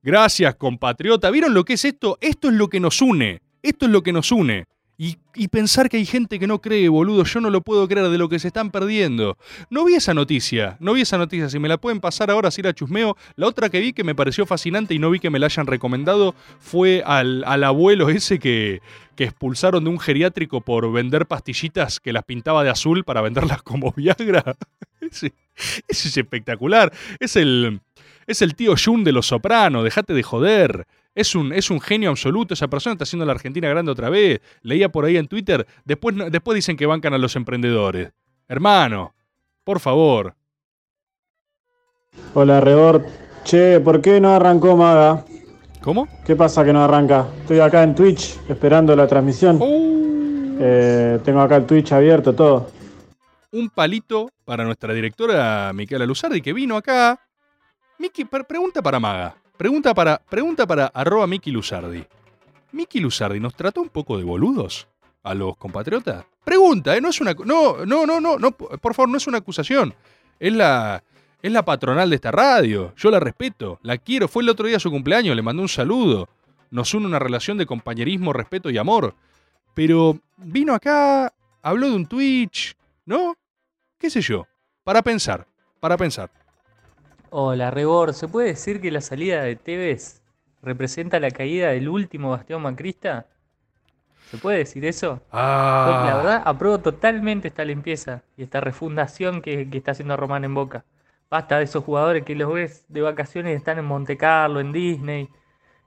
Gracias, 0.02 0.56
compatriota. 0.56 1.30
¿Vieron 1.30 1.54
lo 1.54 1.64
que 1.64 1.74
es 1.74 1.86
esto? 1.86 2.18
Esto 2.20 2.50
es 2.50 2.56
lo 2.56 2.68
que 2.68 2.80
nos 2.80 3.02
une. 3.02 3.42
Esto 3.62 3.86
es 3.86 3.92
lo 3.92 4.02
que 4.02 4.12
nos 4.12 4.32
une. 4.32 4.66
Y, 4.96 5.48
pensar 5.48 5.90
que 5.90 5.98
hay 5.98 6.06
gente 6.06 6.38
que 6.40 6.46
no 6.46 6.62
cree, 6.62 6.88
boludo, 6.88 7.24
yo 7.24 7.42
no 7.42 7.50
lo 7.50 7.62
puedo 7.62 7.88
creer 7.88 8.10
de 8.10 8.18
lo 8.18 8.30
que 8.30 8.38
se 8.38 8.48
están 8.48 8.70
perdiendo. 8.70 9.38
No 9.72 9.86
vi 9.86 9.96
esa 9.96 10.14
noticia, 10.14 10.78
no 10.80 10.94
vi 10.94 11.02
esa 11.02 11.18
noticia. 11.18 11.50
Si 11.50 11.58
me 11.58 11.68
la 11.68 11.78
pueden 11.78 12.00
pasar 12.00 12.30
ahora, 12.30 12.52
si 12.52 12.62
la 12.62 12.74
chusmeo. 12.74 13.18
La 13.36 13.48
otra 13.48 13.70
que 13.70 13.80
vi 13.80 13.94
que 13.94 14.04
me 14.04 14.14
pareció 14.14 14.46
fascinante 14.46 14.94
y 14.94 15.00
no 15.00 15.10
vi 15.10 15.20
que 15.20 15.32
me 15.32 15.40
la 15.40 15.48
hayan 15.48 15.66
recomendado 15.66 16.36
fue 16.60 17.02
al, 17.06 17.44
abuelo 17.64 18.10
ese 18.10 18.38
que, 18.38 18.82
que 19.16 19.24
expulsaron 19.24 19.84
de 19.84 19.90
un 19.90 20.00
geriátrico 20.00 20.62
por 20.62 20.92
vender 20.92 21.26
pastillitas 21.26 22.00
que 22.00 22.14
las 22.14 22.24
pintaba 22.24 22.64
de 22.64 22.70
azul 22.70 23.04
para 23.04 23.22
venderlas 23.22 23.62
como 23.64 23.92
Viagra. 23.94 24.56
ese, 25.02 25.34
es 25.88 26.18
espectacular. 26.18 26.94
Es 27.20 27.36
el, 27.36 27.82
es 28.28 28.44
el 28.44 28.56
tío 28.56 28.76
Jun 28.78 29.04
de 29.04 29.12
los 29.12 29.28
Sopranos, 29.28 29.84
dejate 29.84 30.14
de 30.14 30.24
joder. 30.24 30.88
Es 31.16 31.36
un, 31.36 31.54
es 31.54 31.70
un 31.70 31.80
genio 31.80 32.10
absoluto, 32.10 32.54
esa 32.56 32.68
persona 32.68 32.94
está 32.94 33.04
haciendo 33.04 33.26
la 33.26 33.34
Argentina 33.34 33.70
grande 33.70 33.92
otra 33.92 34.10
vez. 34.10 34.42
Leía 34.62 34.90
por 34.90 35.06
ahí 35.06 35.18
en 35.18 35.28
Twitter, 35.28 35.66
después, 35.86 36.16
después 36.32 36.56
dicen 36.56 36.76
que 36.76 36.86
bancan 36.88 37.14
a 37.14 37.18
los 37.20 37.36
emprendedores. 37.36 38.12
Hermano, 38.48 39.14
por 39.64 39.80
favor. 39.80 40.34
Hola, 42.34 42.62
Rebord. 42.62 43.04
Che, 43.44 43.80
¿por 43.80 44.02
qué 44.02 44.20
no 44.20 44.34
arrancó 44.34 44.76
Maga? 44.76 45.24
¿Cómo? 45.82 46.08
¿Qué 46.26 46.36
pasa 46.36 46.64
que 46.64 46.72
no 46.74 46.84
arranca? 46.84 47.28
Estoy 47.42 47.60
acá 47.60 47.84
en 47.84 47.94
Twitch 47.94 48.40
esperando 48.48 48.96
la 48.96 49.06
transmisión. 49.06 49.60
Eh, 50.60 51.20
tengo 51.24 51.42
acá 51.42 51.58
el 51.58 51.66
Twitch 51.66 51.92
abierto, 51.92 52.34
todo. 52.34 52.72
Un 53.52 53.70
palito 53.70 54.30
para 54.46 54.64
nuestra 54.64 54.94
directora 54.94 55.72
Micaela 55.74 56.06
Luzardi, 56.06 56.42
que 56.42 56.54
vino 56.54 56.78
acá. 56.78 57.20
Miki, 58.00 58.26
pre- 58.26 58.46
pregunta 58.46 58.82
para 58.82 59.00
Maga. 59.00 59.36
Pregunta 59.64 59.94
para, 59.94 60.18
pregunta 60.18 60.68
para 60.68 60.88
arroba 60.88 61.26
Miki 61.26 61.50
Luzardi. 61.50 62.04
¿Miki 62.74 63.00
Luzardi 63.00 63.40
nos 63.40 63.56
trató 63.56 63.82
un 63.82 63.88
poco 63.88 64.18
de 64.18 64.26
boludos 64.26 64.90
a 65.24 65.34
los 65.34 65.56
compatriotas? 65.56 66.26
Pregunta, 66.44 66.98
¿eh? 66.98 67.00
No 67.00 67.08
es 67.08 67.22
una. 67.22 67.32
No, 67.32 67.86
no, 67.86 68.06
no, 68.06 68.20
no, 68.20 68.38
no, 68.38 68.52
por 68.52 68.94
favor, 68.94 69.08
no 69.08 69.16
es 69.16 69.26
una 69.26 69.38
acusación. 69.38 69.94
Es 70.38 70.52
la. 70.52 71.02
Es 71.42 71.50
la 71.50 71.64
patronal 71.64 72.10
de 72.10 72.18
esta 72.18 72.30
radio. 72.30 72.94
Yo 72.98 73.10
la 73.10 73.22
respeto, 73.22 73.80
la 73.84 73.98
quiero. 73.98 74.28
Fue 74.28 74.44
el 74.44 74.50
otro 74.50 74.68
día 74.68 74.82
su 74.82 74.92
cumpleaños, 74.92 75.34
le 75.34 75.42
mandé 75.42 75.62
un 75.62 75.70
saludo. 75.70 76.28
Nos 76.70 76.94
une 76.94 77.06
una 77.06 77.20
relación 77.20 77.58
de 77.58 77.66
compañerismo, 77.66 78.34
respeto 78.34 78.70
y 78.70 78.78
amor. 78.78 79.16
Pero 79.74 80.20
vino 80.36 80.74
acá, 80.74 81.32
habló 81.62 81.88
de 81.88 81.96
un 81.96 82.06
Twitch, 82.06 82.76
¿no? 83.06 83.38
¿Qué 83.98 84.10
sé 84.10 84.20
yo? 84.20 84.46
Para 84.84 85.02
pensar, 85.02 85.48
para 85.80 85.96
pensar. 85.96 86.43
Hola, 87.36 87.72
Rebor. 87.72 88.14
¿Se 88.14 88.28
puede 88.28 88.50
decir 88.50 88.80
que 88.80 88.92
la 88.92 89.02
salida 89.02 89.42
de 89.42 89.56
Tevez 89.56 90.22
representa 90.62 91.20
la 91.20 91.32
caída 91.32 91.70
del 91.72 91.90
último 91.90 92.30
bastión 92.30 92.62
macrista? 92.62 93.26
¿Se 94.30 94.38
puede 94.38 94.60
decir 94.60 94.86
eso? 94.86 95.22
Ah. 95.32 96.04
La 96.06 96.16
verdad, 96.16 96.42
apruebo 96.46 96.80
totalmente 96.82 97.48
esta 97.48 97.66
limpieza 97.66 98.24
y 98.38 98.44
esta 98.44 98.62
refundación 98.62 99.42
que, 99.42 99.70
que 99.70 99.78
está 99.80 99.92
haciendo 99.92 100.18
Román 100.18 100.44
en 100.46 100.54
Boca. 100.54 100.86
Basta 101.30 101.58
de 101.58 101.64
esos 101.66 101.84
jugadores 101.84 102.24
que 102.24 102.36
los 102.36 102.54
ves 102.54 102.86
de 102.90 103.02
vacaciones 103.02 103.54
y 103.54 103.56
están 103.58 103.80
en 103.80 103.86
Monte 103.86 104.18
Carlo, 104.18 104.60
en 104.60 104.72
Disney. 104.72 105.30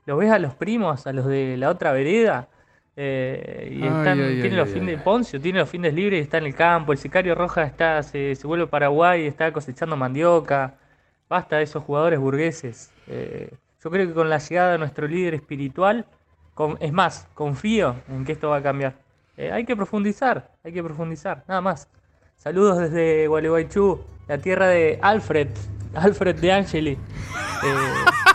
Los 0.06 0.18
ves 0.18 0.32
a 0.32 0.38
los 0.38 0.54
primos, 0.54 1.06
a 1.06 1.12
los 1.12 1.26
de 1.26 1.56
la 1.56 1.70
otra 1.70 1.92
vereda. 1.92 2.48
eh, 2.96 3.68
y 3.72 3.86
están, 3.86 4.24
ay, 4.24 4.40
tienen 4.40 4.58
ay, 4.58 4.58
los 4.58 4.70
fines 4.70 4.96
de 4.96 5.02
Poncio, 5.04 5.40
tiene 5.40 5.60
los 5.60 5.70
fines 5.70 5.94
libres 5.94 6.20
y 6.20 6.22
está 6.22 6.38
en 6.38 6.46
el 6.46 6.54
campo. 6.54 6.92
El 6.92 6.98
sicario 6.98 7.34
Roja 7.34 7.64
está, 7.64 8.02
se, 8.02 8.34
se 8.34 8.46
vuelve 8.46 8.64
a 8.64 8.70
Paraguay 8.70 9.24
y 9.24 9.26
está 9.28 9.52
cosechando 9.52 9.96
mandioca. 9.96 10.78
Basta 11.28 11.56
de 11.56 11.64
esos 11.64 11.82
jugadores 11.84 12.18
burgueses. 12.20 12.90
Eh, 13.08 13.50
yo 13.82 13.90
creo 13.90 14.06
que 14.06 14.14
con 14.14 14.28
la 14.30 14.38
llegada 14.38 14.72
de 14.72 14.78
nuestro 14.78 15.06
líder 15.08 15.34
espiritual, 15.34 16.06
con- 16.54 16.76
es 16.80 16.92
más, 16.92 17.28
confío 17.34 17.96
en 18.08 18.24
que 18.24 18.32
esto 18.32 18.48
va 18.50 18.58
a 18.58 18.62
cambiar. 18.62 18.94
Eh, 19.36 19.50
hay 19.52 19.64
que 19.64 19.76
profundizar, 19.76 20.50
hay 20.64 20.72
que 20.72 20.82
profundizar, 20.82 21.44
nada 21.48 21.60
más. 21.60 21.88
Saludos 22.36 22.78
desde 22.78 23.26
Gualeguaychú, 23.28 24.00
la 24.28 24.38
tierra 24.38 24.66
de 24.68 24.98
Alfred, 25.02 25.48
Alfred 25.94 26.36
de 26.36 26.52
Angeli. 26.52 26.92
Eh, 26.92 26.98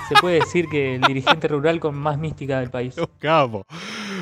se 0.09 0.15
puede 0.19 0.35
decir 0.39 0.67
que 0.69 0.95
el 0.95 1.01
dirigente 1.01 1.47
rural 1.47 1.79
con 1.79 1.95
más 1.95 2.17
mística 2.17 2.59
del 2.59 2.69
país. 2.69 2.95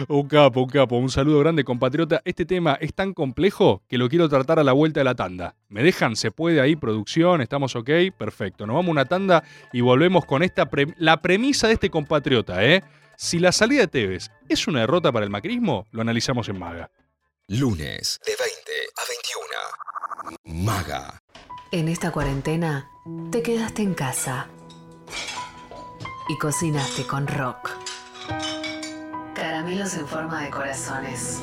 Un 0.07 0.27
capo, 0.27 0.61
un 0.61 0.69
capo, 0.69 0.97
un 0.97 1.09
saludo 1.09 1.39
grande, 1.39 1.63
compatriota. 1.63 2.21
Este 2.25 2.45
tema 2.45 2.77
es 2.79 2.93
tan 2.93 3.13
complejo 3.13 3.83
que 3.87 3.97
lo 3.97 4.07
quiero 4.09 4.29
tratar 4.29 4.59
a 4.59 4.63
la 4.63 4.71
vuelta 4.73 4.99
de 4.99 5.03
la 5.03 5.15
tanda. 5.15 5.55
¿Me 5.67 5.83
dejan? 5.83 6.15
¿Se 6.15 6.31
puede 6.31 6.61
ahí, 6.61 6.75
producción? 6.75 7.41
¿Estamos 7.41 7.75
ok? 7.75 7.89
Perfecto. 8.17 8.65
Nos 8.65 8.75
vamos 8.75 8.89
a 8.89 8.91
una 8.91 9.05
tanda 9.05 9.43
y 9.73 9.81
volvemos 9.81 10.25
con 10.25 10.43
esta 10.43 10.67
pre- 10.69 10.93
la 10.97 11.21
premisa 11.21 11.67
de 11.67 11.73
este 11.73 11.89
compatriota, 11.89 12.63
¿eh? 12.63 12.83
Si 13.17 13.37
la 13.39 13.51
salida 13.51 13.81
de 13.81 13.87
Tevez 13.87 14.31
es 14.47 14.67
una 14.67 14.79
derrota 14.81 15.11
para 15.11 15.25
el 15.25 15.29
macrismo, 15.31 15.85
lo 15.91 16.01
analizamos 16.01 16.47
en 16.47 16.57
Maga. 16.57 16.89
Lunes 17.47 18.19
de 18.25 18.31
20 18.31 18.71
a 18.95 19.01
21. 20.45 20.65
Maga. 20.65 21.21
En 21.71 21.87
esta 21.89 22.11
cuarentena 22.11 22.87
te 23.31 23.41
quedaste 23.43 23.81
en 23.81 23.93
casa 23.93 24.47
y 26.29 26.37
cocinaste 26.37 27.05
con 27.05 27.27
rock. 27.27 27.71
Caramelos 29.59 29.93
en 29.95 30.07
forma 30.07 30.41
de 30.41 30.49
corazones. 30.49 31.41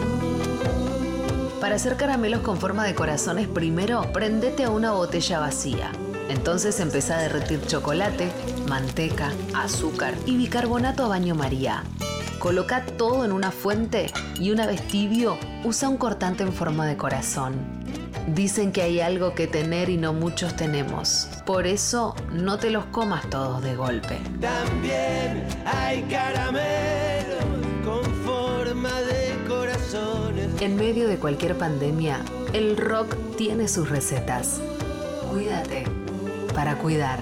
Para 1.60 1.74
hacer 1.74 1.98
caramelos 1.98 2.40
con 2.40 2.56
forma 2.56 2.86
de 2.86 2.94
corazones, 2.94 3.46
primero 3.46 4.10
prendete 4.10 4.64
a 4.64 4.70
una 4.70 4.92
botella 4.92 5.38
vacía. 5.38 5.92
Entonces 6.30 6.80
empezá 6.80 7.18
a 7.18 7.20
derretir 7.20 7.60
chocolate, 7.66 8.32
manteca, 8.70 9.32
azúcar 9.54 10.14
y 10.24 10.38
bicarbonato 10.38 11.04
a 11.04 11.08
baño 11.08 11.34
María. 11.34 11.84
Coloca 12.38 12.86
todo 12.86 13.26
en 13.26 13.32
una 13.32 13.50
fuente 13.50 14.10
y 14.40 14.50
una 14.50 14.64
vez 14.64 14.88
tibio, 14.88 15.36
usa 15.62 15.90
un 15.90 15.98
cortante 15.98 16.42
en 16.42 16.54
forma 16.54 16.86
de 16.86 16.96
corazón. 16.96 17.75
Dicen 18.26 18.72
que 18.72 18.82
hay 18.82 19.00
algo 19.00 19.34
que 19.34 19.46
tener 19.46 19.88
y 19.88 19.96
no 19.96 20.12
muchos 20.12 20.56
tenemos. 20.56 21.28
Por 21.44 21.66
eso, 21.66 22.14
no 22.32 22.58
te 22.58 22.70
los 22.70 22.84
comas 22.86 23.28
todos 23.30 23.62
de 23.62 23.76
golpe. 23.76 24.18
También 24.40 25.46
hay 25.64 26.02
caramelos 26.02 27.44
con 27.84 28.04
forma 28.24 29.00
de 29.02 29.36
corazones. 29.46 30.60
En 30.60 30.76
medio 30.76 31.06
de 31.06 31.18
cualquier 31.18 31.56
pandemia, 31.56 32.20
el 32.52 32.76
rock 32.76 33.14
tiene 33.36 33.68
sus 33.68 33.88
recetas. 33.88 34.60
Cuídate 35.30 35.84
para 36.52 36.78
cuidar. 36.78 37.20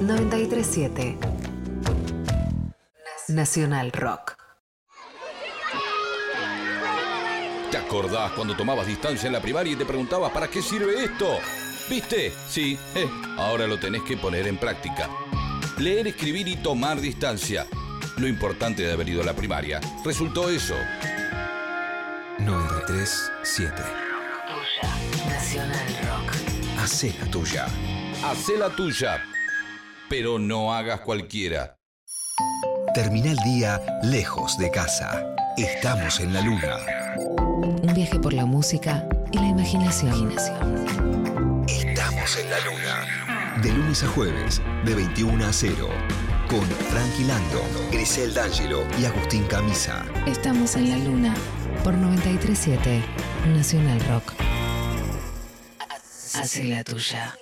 937 0.00 1.18
Nacional 3.28 3.92
Rock. 3.92 4.45
¿Te 7.70 7.78
acordás 7.78 8.32
cuando 8.32 8.56
tomabas 8.56 8.86
distancia 8.86 9.26
en 9.26 9.32
la 9.32 9.40
primaria 9.40 9.72
y 9.72 9.76
te 9.76 9.84
preguntabas 9.84 10.30
para 10.30 10.48
qué 10.48 10.62
sirve 10.62 11.04
esto? 11.04 11.38
¿Viste? 11.90 12.32
Sí, 12.48 12.78
eh, 12.94 13.08
ahora 13.36 13.66
lo 13.66 13.78
tenés 13.78 14.02
que 14.02 14.16
poner 14.16 14.46
en 14.46 14.56
práctica. 14.56 15.10
Leer, 15.78 16.06
escribir 16.06 16.46
y 16.48 16.56
tomar 16.56 17.00
distancia. 17.00 17.66
Lo 18.18 18.28
importante 18.28 18.82
de 18.82 18.92
haber 18.92 19.08
ido 19.08 19.22
a 19.22 19.24
la 19.24 19.34
primaria 19.34 19.80
resultó 20.04 20.48
eso. 20.48 20.74
93.7. 22.38 23.72
Nacional 25.28 25.88
Rock. 26.02 26.36
Hacé 26.78 27.14
la 27.20 27.30
tuya. 27.30 27.66
Hacé 28.24 28.56
la 28.56 28.70
tuya, 28.70 29.22
pero 30.08 30.38
no 30.38 30.72
hagas 30.72 31.00
cualquiera. 31.00 31.78
Termina 32.94 33.32
el 33.32 33.38
día 33.38 33.80
lejos 34.02 34.56
de 34.56 34.70
casa. 34.70 35.35
Estamos 35.56 36.20
en 36.20 36.34
la 36.34 36.42
luna. 36.42 36.76
Un 37.16 37.94
viaje 37.94 38.18
por 38.18 38.34
la 38.34 38.44
música 38.44 39.08
y 39.32 39.38
la 39.38 39.46
imaginación. 39.46 40.30
Estamos 41.66 42.36
en 42.36 42.50
la 42.50 42.60
luna. 42.60 43.62
De 43.62 43.72
lunes 43.72 44.02
a 44.02 44.08
jueves, 44.08 44.60
de 44.84 44.94
21 44.94 45.46
a 45.46 45.52
0. 45.52 45.88
Con 46.50 46.60
Frankie 46.60 47.24
Lando, 47.24 47.62
Grisel 47.90 48.34
D'Angelo 48.34 48.86
y 49.00 49.06
Agustín 49.06 49.44
Camisa. 49.44 50.04
Estamos 50.26 50.76
en 50.76 50.90
la 50.90 50.98
luna 50.98 51.34
por 51.82 51.94
937 51.94 53.02
Nacional 53.54 54.00
Rock. 54.00 54.34
Hace 56.34 56.64
la 56.64 56.84
tuya. 56.84 57.34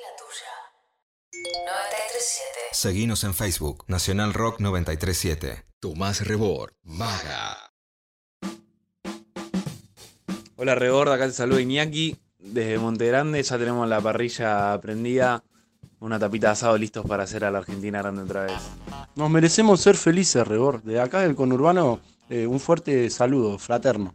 937. 1.32 2.48
Seguinos 2.70 3.24
en 3.24 3.34
Facebook, 3.34 3.84
Nacional 3.88 4.32
Rock 4.34 4.60
937. 4.60 5.64
Tomás 5.80 6.24
Rebord, 6.24 6.74
Maga. 6.84 7.63
Hola 10.56 10.76
Rebord, 10.76 11.10
acá 11.10 11.26
te 11.26 11.32
saluda 11.32 11.60
Iñaki. 11.60 12.16
Desde 12.38 12.78
Monte 12.78 13.08
Grande 13.08 13.42
ya 13.42 13.58
tenemos 13.58 13.88
la 13.88 14.00
parrilla 14.00 14.80
prendida. 14.80 15.42
Una 15.98 16.16
tapita 16.20 16.46
de 16.48 16.52
asado 16.52 16.78
listos 16.78 17.04
para 17.04 17.24
hacer 17.24 17.44
a 17.44 17.50
la 17.50 17.58
Argentina 17.58 17.98
grande 17.98 18.22
otra 18.22 18.44
vez. 18.44 18.62
Nos 19.16 19.30
merecemos 19.30 19.80
ser 19.80 19.96
felices, 19.96 20.46
Rebor. 20.46 20.80
De 20.84 21.00
acá 21.00 21.20
del 21.20 21.34
conurbano, 21.34 21.98
eh, 22.28 22.46
un 22.46 22.60
fuerte 22.60 23.10
saludo, 23.10 23.58
fraterno. 23.58 24.14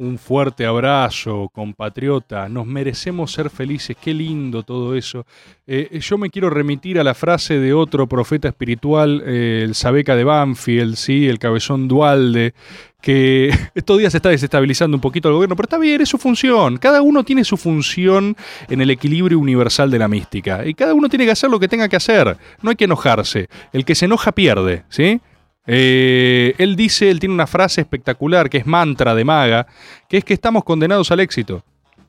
Un 0.00 0.16
fuerte 0.16 0.64
abrazo, 0.64 1.50
compatriota. 1.52 2.48
Nos 2.48 2.66
merecemos 2.66 3.32
ser 3.32 3.50
felices. 3.50 3.94
Qué 4.02 4.14
lindo 4.14 4.62
todo 4.62 4.94
eso. 4.94 5.26
Eh, 5.66 6.00
yo 6.00 6.16
me 6.16 6.30
quiero 6.30 6.48
remitir 6.48 6.98
a 6.98 7.04
la 7.04 7.12
frase 7.12 7.58
de 7.58 7.74
otro 7.74 8.06
profeta 8.06 8.48
espiritual, 8.48 9.22
eh, 9.26 9.60
el 9.62 9.74
Sabeca 9.74 10.16
de 10.16 10.24
Banfield, 10.24 10.96
¿sí? 10.96 11.28
el 11.28 11.38
cabezón 11.38 11.86
Dualde, 11.86 12.54
que 13.02 13.50
estos 13.74 13.98
días 13.98 14.12
se 14.12 14.16
está 14.16 14.30
desestabilizando 14.30 14.96
un 14.96 15.02
poquito 15.02 15.28
el 15.28 15.34
gobierno, 15.34 15.54
pero 15.54 15.66
está 15.66 15.76
bien, 15.76 16.00
es 16.00 16.08
su 16.08 16.16
función. 16.16 16.78
Cada 16.78 17.02
uno 17.02 17.22
tiene 17.22 17.44
su 17.44 17.58
función 17.58 18.38
en 18.70 18.80
el 18.80 18.88
equilibrio 18.88 19.38
universal 19.38 19.90
de 19.90 19.98
la 19.98 20.08
mística. 20.08 20.66
Y 20.66 20.72
cada 20.72 20.94
uno 20.94 21.10
tiene 21.10 21.26
que 21.26 21.32
hacer 21.32 21.50
lo 21.50 21.60
que 21.60 21.68
tenga 21.68 21.90
que 21.90 21.96
hacer. 21.96 22.38
No 22.62 22.70
hay 22.70 22.76
que 22.76 22.84
enojarse. 22.84 23.50
El 23.70 23.84
que 23.84 23.94
se 23.94 24.06
enoja 24.06 24.32
pierde, 24.32 24.84
¿sí? 24.88 25.20
Eh, 25.66 26.54
él 26.58 26.76
dice, 26.76 27.10
él 27.10 27.20
tiene 27.20 27.34
una 27.34 27.46
frase 27.46 27.80
espectacular 27.80 28.50
que 28.50 28.58
es 28.58 28.66
mantra 28.66 29.14
de 29.14 29.24
maga, 29.24 29.66
que 30.08 30.16
es 30.18 30.24
que 30.24 30.34
estamos 30.34 30.64
condenados 30.64 31.10
al 31.10 31.20
éxito. 31.20 31.62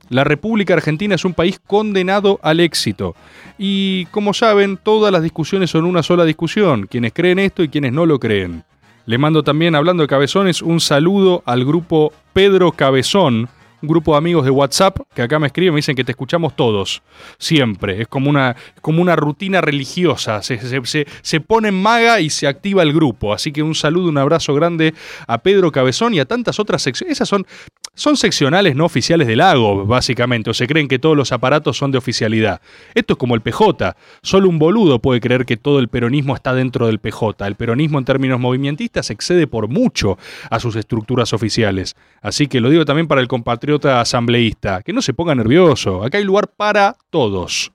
La 0.09 0.23
República 0.23 0.73
Argentina 0.73 1.15
es 1.15 1.23
un 1.23 1.33
país 1.33 1.59
condenado 1.65 2.39
al 2.43 2.59
éxito. 2.59 3.15
Y 3.57 4.05
como 4.07 4.33
saben, 4.33 4.77
todas 4.77 5.11
las 5.11 5.23
discusiones 5.23 5.69
son 5.69 5.85
una 5.85 6.03
sola 6.03 6.25
discusión, 6.25 6.87
quienes 6.87 7.13
creen 7.13 7.39
esto 7.39 7.63
y 7.63 7.69
quienes 7.69 7.93
no 7.93 8.05
lo 8.05 8.19
creen. 8.19 8.65
Le 9.05 9.17
mando 9.17 9.41
también, 9.43 9.73
hablando 9.73 10.03
de 10.03 10.07
cabezones, 10.07 10.61
un 10.61 10.79
saludo 10.79 11.43
al 11.45 11.65
grupo 11.65 12.13
Pedro 12.33 12.71
Cabezón, 12.73 13.49
un 13.81 13.87
grupo 13.87 14.11
de 14.13 14.17
amigos 14.17 14.45
de 14.45 14.51
WhatsApp 14.51 14.99
que 15.13 15.21
acá 15.21 15.39
me 15.39 15.47
escriben, 15.47 15.73
me 15.73 15.79
dicen 15.79 15.95
que 15.95 16.03
te 16.03 16.11
escuchamos 16.11 16.55
todos, 16.55 17.01
siempre. 17.37 18.01
Es 18.01 18.07
como 18.07 18.29
una, 18.29 18.55
como 18.81 19.01
una 19.01 19.15
rutina 19.15 19.61
religiosa. 19.61 20.41
Se, 20.41 20.59
se, 20.59 20.85
se, 20.85 21.07
se 21.21 21.41
pone 21.41 21.69
en 21.69 21.81
maga 21.81 22.19
y 22.19 22.29
se 22.29 22.47
activa 22.47 22.83
el 22.83 22.93
grupo. 22.93 23.33
Así 23.33 23.51
que 23.51 23.63
un 23.63 23.75
saludo, 23.75 24.09
un 24.09 24.17
abrazo 24.17 24.53
grande 24.53 24.93
a 25.27 25.39
Pedro 25.39 25.71
Cabezón 25.71 26.13
y 26.13 26.19
a 26.19 26.25
tantas 26.25 26.59
otras 26.59 26.81
secciones. 26.81 27.17
Esas 27.17 27.29
son, 27.29 27.45
son 27.93 28.15
seccionales 28.15 28.75
no 28.75 28.85
oficiales 28.85 29.27
del 29.27 29.39
lago, 29.39 29.85
básicamente, 29.85 30.49
o 30.49 30.53
se 30.53 30.65
creen 30.65 30.87
que 30.87 30.97
todos 30.97 31.17
los 31.17 31.31
aparatos 31.31 31.77
son 31.77 31.91
de 31.91 31.97
oficialidad. 31.97 32.61
Esto 32.95 33.13
es 33.13 33.19
como 33.19 33.35
el 33.35 33.41
PJ. 33.41 33.95
Solo 34.21 34.47
un 34.47 34.59
boludo 34.59 34.99
puede 34.99 35.19
creer 35.19 35.45
que 35.45 35.57
todo 35.57 35.79
el 35.79 35.89
peronismo 35.89 36.33
está 36.33 36.53
dentro 36.53 36.87
del 36.87 36.99
PJ. 36.99 37.45
El 37.45 37.55
peronismo 37.55 37.99
en 37.99 38.05
términos 38.05 38.39
movimentistas 38.39 39.09
excede 39.09 39.45
por 39.45 39.67
mucho 39.67 40.17
a 40.49 40.59
sus 40.59 40.75
estructuras 40.77 41.33
oficiales. 41.33 41.95
Así 42.21 42.47
que 42.47 42.61
lo 42.61 42.69
digo 42.69 42.85
también 42.85 43.07
para 43.07 43.21
el 43.21 43.27
compatriota 43.27 43.99
asambleísta, 43.99 44.81
que 44.83 44.93
no 44.93 45.01
se 45.01 45.13
ponga 45.13 45.35
nervioso. 45.35 46.03
Acá 46.03 46.17
hay 46.17 46.23
lugar 46.23 46.47
para 46.47 46.95
todos. 47.09 47.71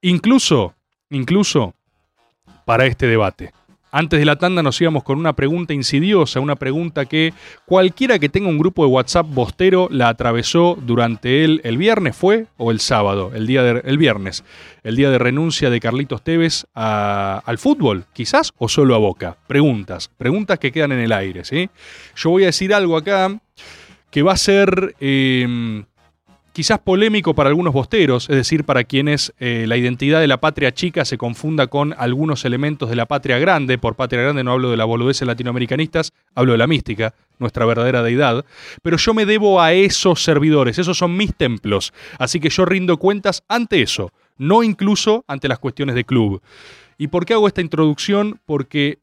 Incluso, 0.00 0.74
incluso 1.10 1.74
para 2.64 2.86
este 2.86 3.06
debate. 3.06 3.52
Antes 3.96 4.18
de 4.18 4.24
la 4.24 4.34
tanda 4.34 4.60
nos 4.60 4.80
íbamos 4.80 5.04
con 5.04 5.20
una 5.20 5.34
pregunta 5.34 5.72
insidiosa, 5.72 6.40
una 6.40 6.56
pregunta 6.56 7.04
que 7.04 7.32
cualquiera 7.64 8.18
que 8.18 8.28
tenga 8.28 8.48
un 8.48 8.58
grupo 8.58 8.84
de 8.84 8.90
WhatsApp 8.90 9.24
bostero 9.28 9.86
la 9.88 10.08
atravesó 10.08 10.76
durante 10.84 11.44
el, 11.44 11.60
el 11.62 11.78
viernes, 11.78 12.16
¿fue? 12.16 12.46
¿O 12.56 12.72
el 12.72 12.80
sábado? 12.80 13.30
El, 13.36 13.46
día 13.46 13.62
de, 13.62 13.82
el 13.84 13.96
viernes. 13.96 14.42
El 14.82 14.96
día 14.96 15.10
de 15.10 15.18
renuncia 15.18 15.70
de 15.70 15.78
Carlitos 15.78 16.24
Tevez 16.24 16.66
al 16.74 17.58
fútbol, 17.58 18.06
quizás, 18.12 18.52
o 18.58 18.68
solo 18.68 18.96
a 18.96 18.98
Boca. 18.98 19.36
Preguntas, 19.46 20.10
preguntas 20.18 20.58
que 20.58 20.72
quedan 20.72 20.90
en 20.90 20.98
el 20.98 21.12
aire, 21.12 21.44
¿sí? 21.44 21.70
Yo 22.16 22.30
voy 22.30 22.42
a 22.42 22.46
decir 22.46 22.74
algo 22.74 22.96
acá 22.96 23.38
que 24.10 24.22
va 24.22 24.32
a 24.32 24.36
ser 24.36 24.96
eh, 24.98 25.84
quizás 26.54 26.78
polémico 26.78 27.34
para 27.34 27.48
algunos 27.48 27.74
bosteros, 27.74 28.30
es 28.30 28.36
decir, 28.36 28.62
para 28.62 28.84
quienes 28.84 29.34
eh, 29.40 29.64
la 29.66 29.76
identidad 29.76 30.20
de 30.20 30.28
la 30.28 30.40
patria 30.40 30.72
chica 30.72 31.04
se 31.04 31.18
confunda 31.18 31.66
con 31.66 31.94
algunos 31.98 32.44
elementos 32.44 32.88
de 32.88 32.94
la 32.94 33.06
patria 33.06 33.40
grande. 33.40 33.76
Por 33.76 33.96
patria 33.96 34.22
grande 34.22 34.44
no 34.44 34.52
hablo 34.52 34.70
de 34.70 34.76
la 34.76 34.84
boludeces 34.84 35.26
latinoamericanistas, 35.26 36.12
hablo 36.32 36.52
de 36.52 36.58
la 36.58 36.68
mística, 36.68 37.12
nuestra 37.40 37.66
verdadera 37.66 38.04
deidad. 38.04 38.44
Pero 38.82 38.96
yo 38.96 39.14
me 39.14 39.26
debo 39.26 39.60
a 39.60 39.72
esos 39.72 40.22
servidores, 40.22 40.78
esos 40.78 40.96
son 40.96 41.16
mis 41.16 41.34
templos. 41.34 41.92
Así 42.20 42.38
que 42.38 42.50
yo 42.50 42.64
rindo 42.64 42.98
cuentas 42.98 43.42
ante 43.48 43.82
eso, 43.82 44.12
no 44.38 44.62
incluso 44.62 45.24
ante 45.26 45.48
las 45.48 45.58
cuestiones 45.58 45.96
de 45.96 46.04
club. 46.04 46.40
¿Y 46.98 47.08
por 47.08 47.26
qué 47.26 47.34
hago 47.34 47.48
esta 47.48 47.62
introducción? 47.62 48.40
Porque, 48.46 49.00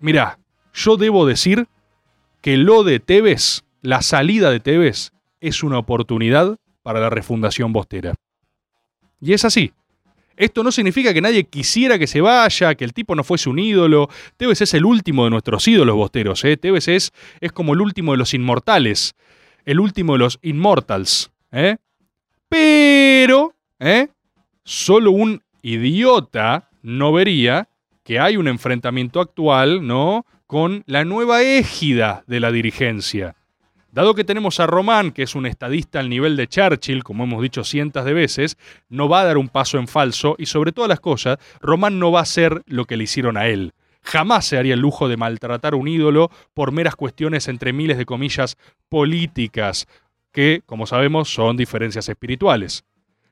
mirá, 0.00 0.38
yo 0.74 0.98
debo 0.98 1.24
decir 1.24 1.66
que 2.42 2.58
lo 2.58 2.84
de 2.84 3.00
Tevez, 3.00 3.64
la 3.80 4.02
salida 4.02 4.50
de 4.50 4.60
Tevez, 4.60 5.12
es 5.40 5.62
una 5.62 5.78
oportunidad 5.78 6.58
para 6.84 7.00
la 7.00 7.10
refundación 7.10 7.72
bostera. 7.72 8.14
Y 9.20 9.32
es 9.32 9.44
así. 9.44 9.72
Esto 10.36 10.62
no 10.62 10.70
significa 10.70 11.14
que 11.14 11.20
nadie 11.20 11.44
quisiera 11.44 11.98
que 11.98 12.06
se 12.06 12.20
vaya, 12.20 12.74
que 12.74 12.84
el 12.84 12.92
tipo 12.92 13.14
no 13.14 13.24
fuese 13.24 13.48
un 13.48 13.58
ídolo. 13.58 14.08
Tevez 14.36 14.60
es 14.60 14.74
el 14.74 14.84
último 14.84 15.24
de 15.24 15.30
nuestros 15.30 15.66
ídolos 15.66 15.96
bosteros. 15.96 16.44
¿eh? 16.44 16.56
Tevez 16.56 16.88
es, 16.88 17.12
es 17.40 17.52
como 17.52 17.72
el 17.72 17.80
último 17.80 18.12
de 18.12 18.18
los 18.18 18.34
inmortales, 18.34 19.14
el 19.64 19.80
último 19.80 20.12
de 20.12 20.18
los 20.18 20.38
immortals. 20.42 21.30
¿eh? 21.52 21.76
Pero, 22.48 23.54
¿eh? 23.78 24.08
solo 24.64 25.12
un 25.12 25.42
idiota 25.62 26.68
no 26.82 27.12
vería 27.12 27.68
que 28.02 28.20
hay 28.20 28.36
un 28.36 28.48
enfrentamiento 28.48 29.20
actual, 29.20 29.86
¿no? 29.86 30.26
Con 30.46 30.84
la 30.86 31.04
nueva 31.04 31.42
égida 31.42 32.24
de 32.26 32.40
la 32.40 32.52
dirigencia. 32.52 33.36
Dado 33.94 34.16
que 34.16 34.24
tenemos 34.24 34.58
a 34.58 34.66
Román, 34.66 35.12
que 35.12 35.22
es 35.22 35.36
un 35.36 35.46
estadista 35.46 36.00
al 36.00 36.08
nivel 36.08 36.36
de 36.36 36.48
Churchill, 36.48 37.04
como 37.04 37.22
hemos 37.22 37.40
dicho 37.40 37.62
cientos 37.62 38.04
de 38.04 38.12
veces, 38.12 38.58
no 38.88 39.08
va 39.08 39.20
a 39.20 39.24
dar 39.24 39.38
un 39.38 39.48
paso 39.48 39.78
en 39.78 39.86
falso 39.86 40.34
y 40.36 40.46
sobre 40.46 40.72
todas 40.72 40.88
las 40.88 40.98
cosas, 40.98 41.38
Román 41.60 42.00
no 42.00 42.10
va 42.10 42.18
a 42.18 42.24
hacer 42.24 42.64
lo 42.66 42.86
que 42.86 42.96
le 42.96 43.04
hicieron 43.04 43.36
a 43.36 43.46
él. 43.46 43.72
Jamás 44.02 44.46
se 44.46 44.58
haría 44.58 44.74
el 44.74 44.80
lujo 44.80 45.06
de 45.06 45.16
maltratar 45.16 45.74
a 45.74 45.76
un 45.76 45.86
ídolo 45.86 46.32
por 46.54 46.72
meras 46.72 46.96
cuestiones 46.96 47.46
entre 47.46 47.72
miles 47.72 47.96
de 47.96 48.04
comillas 48.04 48.56
políticas, 48.88 49.86
que, 50.32 50.62
como 50.66 50.88
sabemos, 50.88 51.32
son 51.32 51.56
diferencias 51.56 52.08
espirituales. 52.08 52.82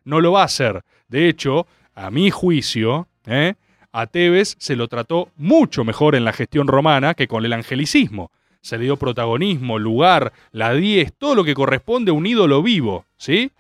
No 0.05 0.21
lo 0.21 0.31
va 0.31 0.43
a 0.43 0.45
hacer. 0.45 0.83
De 1.09 1.29
hecho, 1.29 1.67
a 1.97 2.13
mi 2.13 2.31
juicio, 2.31 3.09
¿eh? 3.27 3.55
a 3.91 4.07
Tevez 4.07 4.55
se 4.61 4.77
lo 4.77 4.87
trató 4.87 5.29
mucho 5.35 5.83
mejor 5.83 6.15
en 6.15 6.25
la 6.25 6.33
gestión 6.33 6.69
romana 6.69 7.15
que 7.15 7.27
con 7.27 7.45
el 7.45 7.53
angelicismo 7.53 8.31
se 8.63 8.79
le 8.79 8.85
dio 8.85 8.97
protagonismo, 8.97 9.79
lugar, 9.79 10.33
la 10.53 10.73
10, 10.73 11.13
todo 11.15 11.35
lo 11.35 11.45
que 11.45 11.55
corresponde 11.55 12.13
a 12.13 12.15
un 12.15 12.27
ídolo 12.27 12.63
vivo, 12.63 13.05
¿sí? 13.17 13.51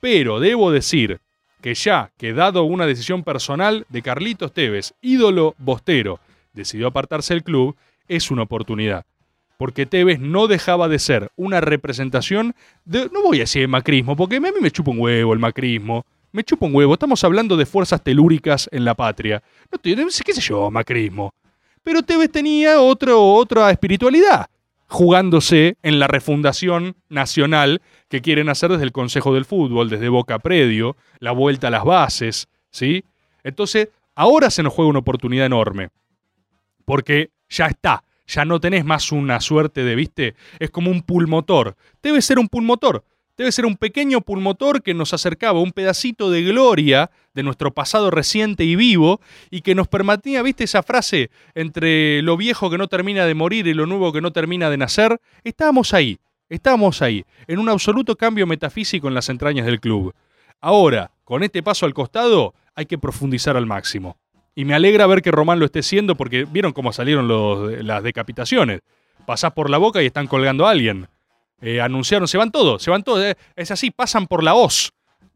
Pero 0.00 0.40
debo 0.40 0.70
decir 0.70 1.20
que 1.60 1.74
ya 1.74 2.10
que 2.16 2.32
dado 2.32 2.64
una 2.64 2.86
decisión 2.86 3.24
personal 3.24 3.84
de 3.88 4.02
Carlitos 4.02 4.52
Tevez, 4.52 4.94
ídolo 5.02 5.54
bostero, 5.58 6.18
decidió 6.54 6.86
apartarse 6.88 7.34
del 7.34 7.44
club, 7.44 7.76
es 8.08 8.30
una 8.30 8.42
oportunidad. 8.42 9.04
Porque 9.58 9.86
Tevez 9.86 10.20
no 10.20 10.46
dejaba 10.46 10.88
de 10.88 10.98
ser 10.98 11.30
una 11.36 11.60
representación 11.60 12.54
de, 12.84 13.10
no 13.12 13.22
voy 13.22 13.38
a 13.38 13.40
decir 13.40 13.68
macrismo, 13.68 14.16
porque 14.16 14.36
a 14.36 14.40
mí 14.40 14.48
me 14.60 14.70
chupa 14.70 14.92
un 14.92 15.00
huevo 15.00 15.32
el 15.32 15.40
macrismo, 15.40 16.06
me 16.32 16.44
chupa 16.44 16.66
un 16.66 16.74
huevo, 16.74 16.94
estamos 16.94 17.24
hablando 17.24 17.56
de 17.56 17.66
fuerzas 17.66 18.02
telúricas 18.02 18.68
en 18.72 18.84
la 18.84 18.94
patria. 18.94 19.42
No 19.72 19.78
te, 19.78 19.96
qué 19.96 20.32
sé 20.32 20.40
yo, 20.40 20.70
macrismo. 20.70 21.34
Pero 21.88 22.02
Tevez 22.02 22.30
tenía 22.30 22.82
otra 22.82 23.70
espiritualidad, 23.70 24.50
jugándose 24.88 25.78
en 25.82 25.98
la 25.98 26.06
refundación 26.06 26.96
nacional 27.08 27.80
que 28.10 28.20
quieren 28.20 28.50
hacer 28.50 28.70
desde 28.70 28.84
el 28.84 28.92
Consejo 28.92 29.32
del 29.32 29.46
Fútbol, 29.46 29.88
desde 29.88 30.10
Boca 30.10 30.38
Predio, 30.38 30.98
la 31.18 31.32
vuelta 31.32 31.68
a 31.68 31.70
las 31.70 31.84
bases, 31.84 32.46
¿sí? 32.70 33.06
Entonces, 33.42 33.88
ahora 34.14 34.50
se 34.50 34.62
nos 34.62 34.74
juega 34.74 34.90
una 34.90 34.98
oportunidad 34.98 35.46
enorme, 35.46 35.88
porque 36.84 37.30
ya 37.48 37.68
está, 37.68 38.04
ya 38.26 38.44
no 38.44 38.60
tenés 38.60 38.84
más 38.84 39.10
una 39.10 39.40
suerte 39.40 39.82
de, 39.82 39.94
viste, 39.94 40.34
es 40.58 40.70
como 40.70 40.90
un 40.90 41.00
pulmotor. 41.00 41.74
Debe 42.02 42.20
ser 42.20 42.38
un 42.38 42.48
pulmotor, 42.48 43.02
debe 43.38 43.52
ser 43.52 43.66
un 43.66 43.76
pequeño 43.76 44.20
pulmotor 44.20 44.82
que 44.82 44.94
nos 44.94 45.14
acercaba 45.14 45.60
un 45.60 45.70
pedacito 45.70 46.28
de 46.30 46.42
gloria 46.42 47.10
de 47.34 47.44
nuestro 47.44 47.72
pasado 47.72 48.10
reciente 48.10 48.64
y 48.64 48.74
vivo 48.74 49.20
y 49.48 49.60
que 49.60 49.76
nos 49.76 49.86
permitía, 49.86 50.42
viste 50.42 50.64
esa 50.64 50.82
frase 50.82 51.30
entre 51.54 52.20
lo 52.22 52.36
viejo 52.36 52.68
que 52.68 52.78
no 52.78 52.88
termina 52.88 53.24
de 53.26 53.34
morir 53.34 53.68
y 53.68 53.74
lo 53.74 53.86
nuevo 53.86 54.12
que 54.12 54.20
no 54.20 54.32
termina 54.32 54.68
de 54.68 54.76
nacer, 54.76 55.20
estábamos 55.44 55.94
ahí, 55.94 56.18
estábamos 56.48 57.00
ahí, 57.00 57.24
en 57.46 57.60
un 57.60 57.68
absoluto 57.68 58.16
cambio 58.16 58.44
metafísico 58.46 59.06
en 59.06 59.14
las 59.14 59.28
entrañas 59.28 59.66
del 59.66 59.80
club. 59.80 60.14
Ahora, 60.60 61.12
con 61.22 61.44
este 61.44 61.62
paso 61.62 61.86
al 61.86 61.94
costado, 61.94 62.54
hay 62.74 62.86
que 62.86 62.98
profundizar 62.98 63.56
al 63.56 63.66
máximo. 63.66 64.16
Y 64.56 64.64
me 64.64 64.74
alegra 64.74 65.06
ver 65.06 65.22
que 65.22 65.30
Román 65.30 65.60
lo 65.60 65.66
esté 65.66 65.78
haciendo 65.78 66.16
porque 66.16 66.44
vieron 66.44 66.72
cómo 66.72 66.92
salieron 66.92 67.28
las 67.86 68.02
decapitaciones. 68.02 68.80
Pasás 69.24 69.52
por 69.52 69.70
la 69.70 69.78
boca 69.78 70.02
y 70.02 70.06
están 70.06 70.26
colgando 70.26 70.66
a 70.66 70.70
alguien. 70.72 71.06
Eh, 71.60 71.80
anunciaron, 71.80 72.28
se 72.28 72.38
van 72.38 72.50
todos, 72.50 72.82
se 72.82 72.90
van 72.90 73.02
todos. 73.02 73.24
eh, 73.24 73.36
es 73.56 73.70
así, 73.70 73.90
pasan 73.90 74.26
por 74.26 74.42
la 74.42 74.54
hoz. 74.54 74.92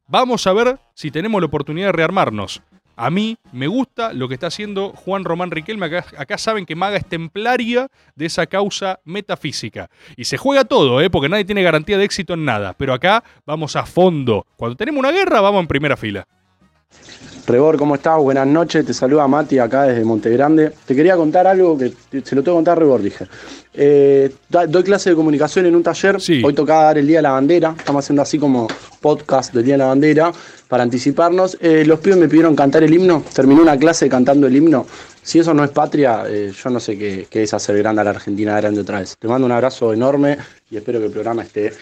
Vamos 0.06 0.46
a 0.46 0.52
ver 0.52 0.78
si 0.94 1.10
tenemos 1.10 1.40
la 1.40 1.46
oportunidad 1.46 1.88
de 1.88 1.92
rearmarnos. 1.92 2.62
A 2.94 3.10
mí 3.10 3.38
me 3.52 3.66
gusta 3.66 4.12
lo 4.12 4.28
que 4.28 4.34
está 4.34 4.48
haciendo 4.48 4.90
Juan 4.90 5.24
Román 5.24 5.50
Riquelme. 5.50 5.86
Acá, 5.86 6.04
acá 6.18 6.38
saben 6.38 6.66
que 6.66 6.76
Maga 6.76 6.98
es 6.98 7.08
templaria 7.08 7.88
de 8.14 8.26
esa 8.26 8.46
causa 8.46 9.00
metafísica. 9.04 9.88
Y 10.16 10.24
se 10.24 10.36
juega 10.36 10.64
todo, 10.64 11.00
¿eh? 11.00 11.08
porque 11.08 11.28
nadie 11.30 11.44
tiene 11.44 11.62
garantía 11.62 11.96
de 11.96 12.04
éxito 12.04 12.34
en 12.34 12.44
nada. 12.44 12.74
Pero 12.74 12.92
acá 12.92 13.24
vamos 13.46 13.76
a 13.76 13.86
fondo. 13.86 14.46
Cuando 14.56 14.76
tenemos 14.76 14.98
una 14.98 15.10
guerra, 15.10 15.40
vamos 15.40 15.62
en 15.62 15.68
primera 15.68 15.96
fila. 15.96 16.26
Rebor, 17.46 17.76
¿cómo 17.76 17.96
estás? 17.96 18.18
Buenas 18.18 18.46
noches, 18.46 18.86
te 18.86 18.94
saluda 18.94 19.26
Mati 19.26 19.58
acá 19.58 19.84
desde 19.84 20.04
Montegrande. 20.04 20.72
Te 20.86 20.94
quería 20.94 21.16
contar 21.16 21.46
algo 21.46 21.76
que 21.76 21.92
se 22.22 22.36
lo 22.36 22.42
tengo 22.42 22.56
que 22.56 22.58
contar 22.58 22.76
a 22.76 22.80
Rebor, 22.80 23.02
dije. 23.02 23.26
Eh, 23.74 24.32
doy 24.48 24.82
clase 24.84 25.10
de 25.10 25.16
comunicación 25.16 25.66
en 25.66 25.74
un 25.74 25.82
taller, 25.82 26.18
hoy 26.44 26.54
tocaba 26.54 26.84
dar 26.84 26.98
el 26.98 27.06
Día 27.06 27.18
de 27.18 27.22
la 27.22 27.32
Bandera, 27.32 27.74
estamos 27.76 28.04
haciendo 28.04 28.22
así 28.22 28.38
como 28.38 28.68
podcast 29.00 29.52
del 29.54 29.64
Día 29.64 29.74
de 29.74 29.78
la 29.78 29.86
Bandera 29.86 30.32
para 30.68 30.84
anticiparnos. 30.84 31.58
Eh, 31.60 31.84
los 31.84 31.98
pibes 31.98 32.18
me 32.18 32.28
pidieron 32.28 32.54
cantar 32.54 32.84
el 32.84 32.94
himno, 32.94 33.24
terminé 33.34 33.60
una 33.60 33.76
clase 33.76 34.08
cantando 34.08 34.46
el 34.46 34.54
himno. 34.54 34.86
Si 35.22 35.38
eso 35.38 35.52
no 35.52 35.64
es 35.64 35.70
patria, 35.70 36.24
eh, 36.28 36.52
yo 36.52 36.70
no 36.70 36.78
sé 36.78 36.96
qué, 36.96 37.26
qué 37.28 37.42
es 37.42 37.54
hacer 37.54 37.76
grande 37.78 38.02
a 38.02 38.04
la 38.04 38.10
Argentina 38.10 38.56
grande 38.60 38.80
otra 38.80 39.00
vez. 39.00 39.16
Te 39.18 39.26
mando 39.26 39.46
un 39.46 39.52
abrazo 39.52 39.92
enorme 39.92 40.38
y 40.70 40.76
espero 40.76 41.00
que 41.00 41.06
el 41.06 41.12
programa 41.12 41.42
esté 41.42 41.72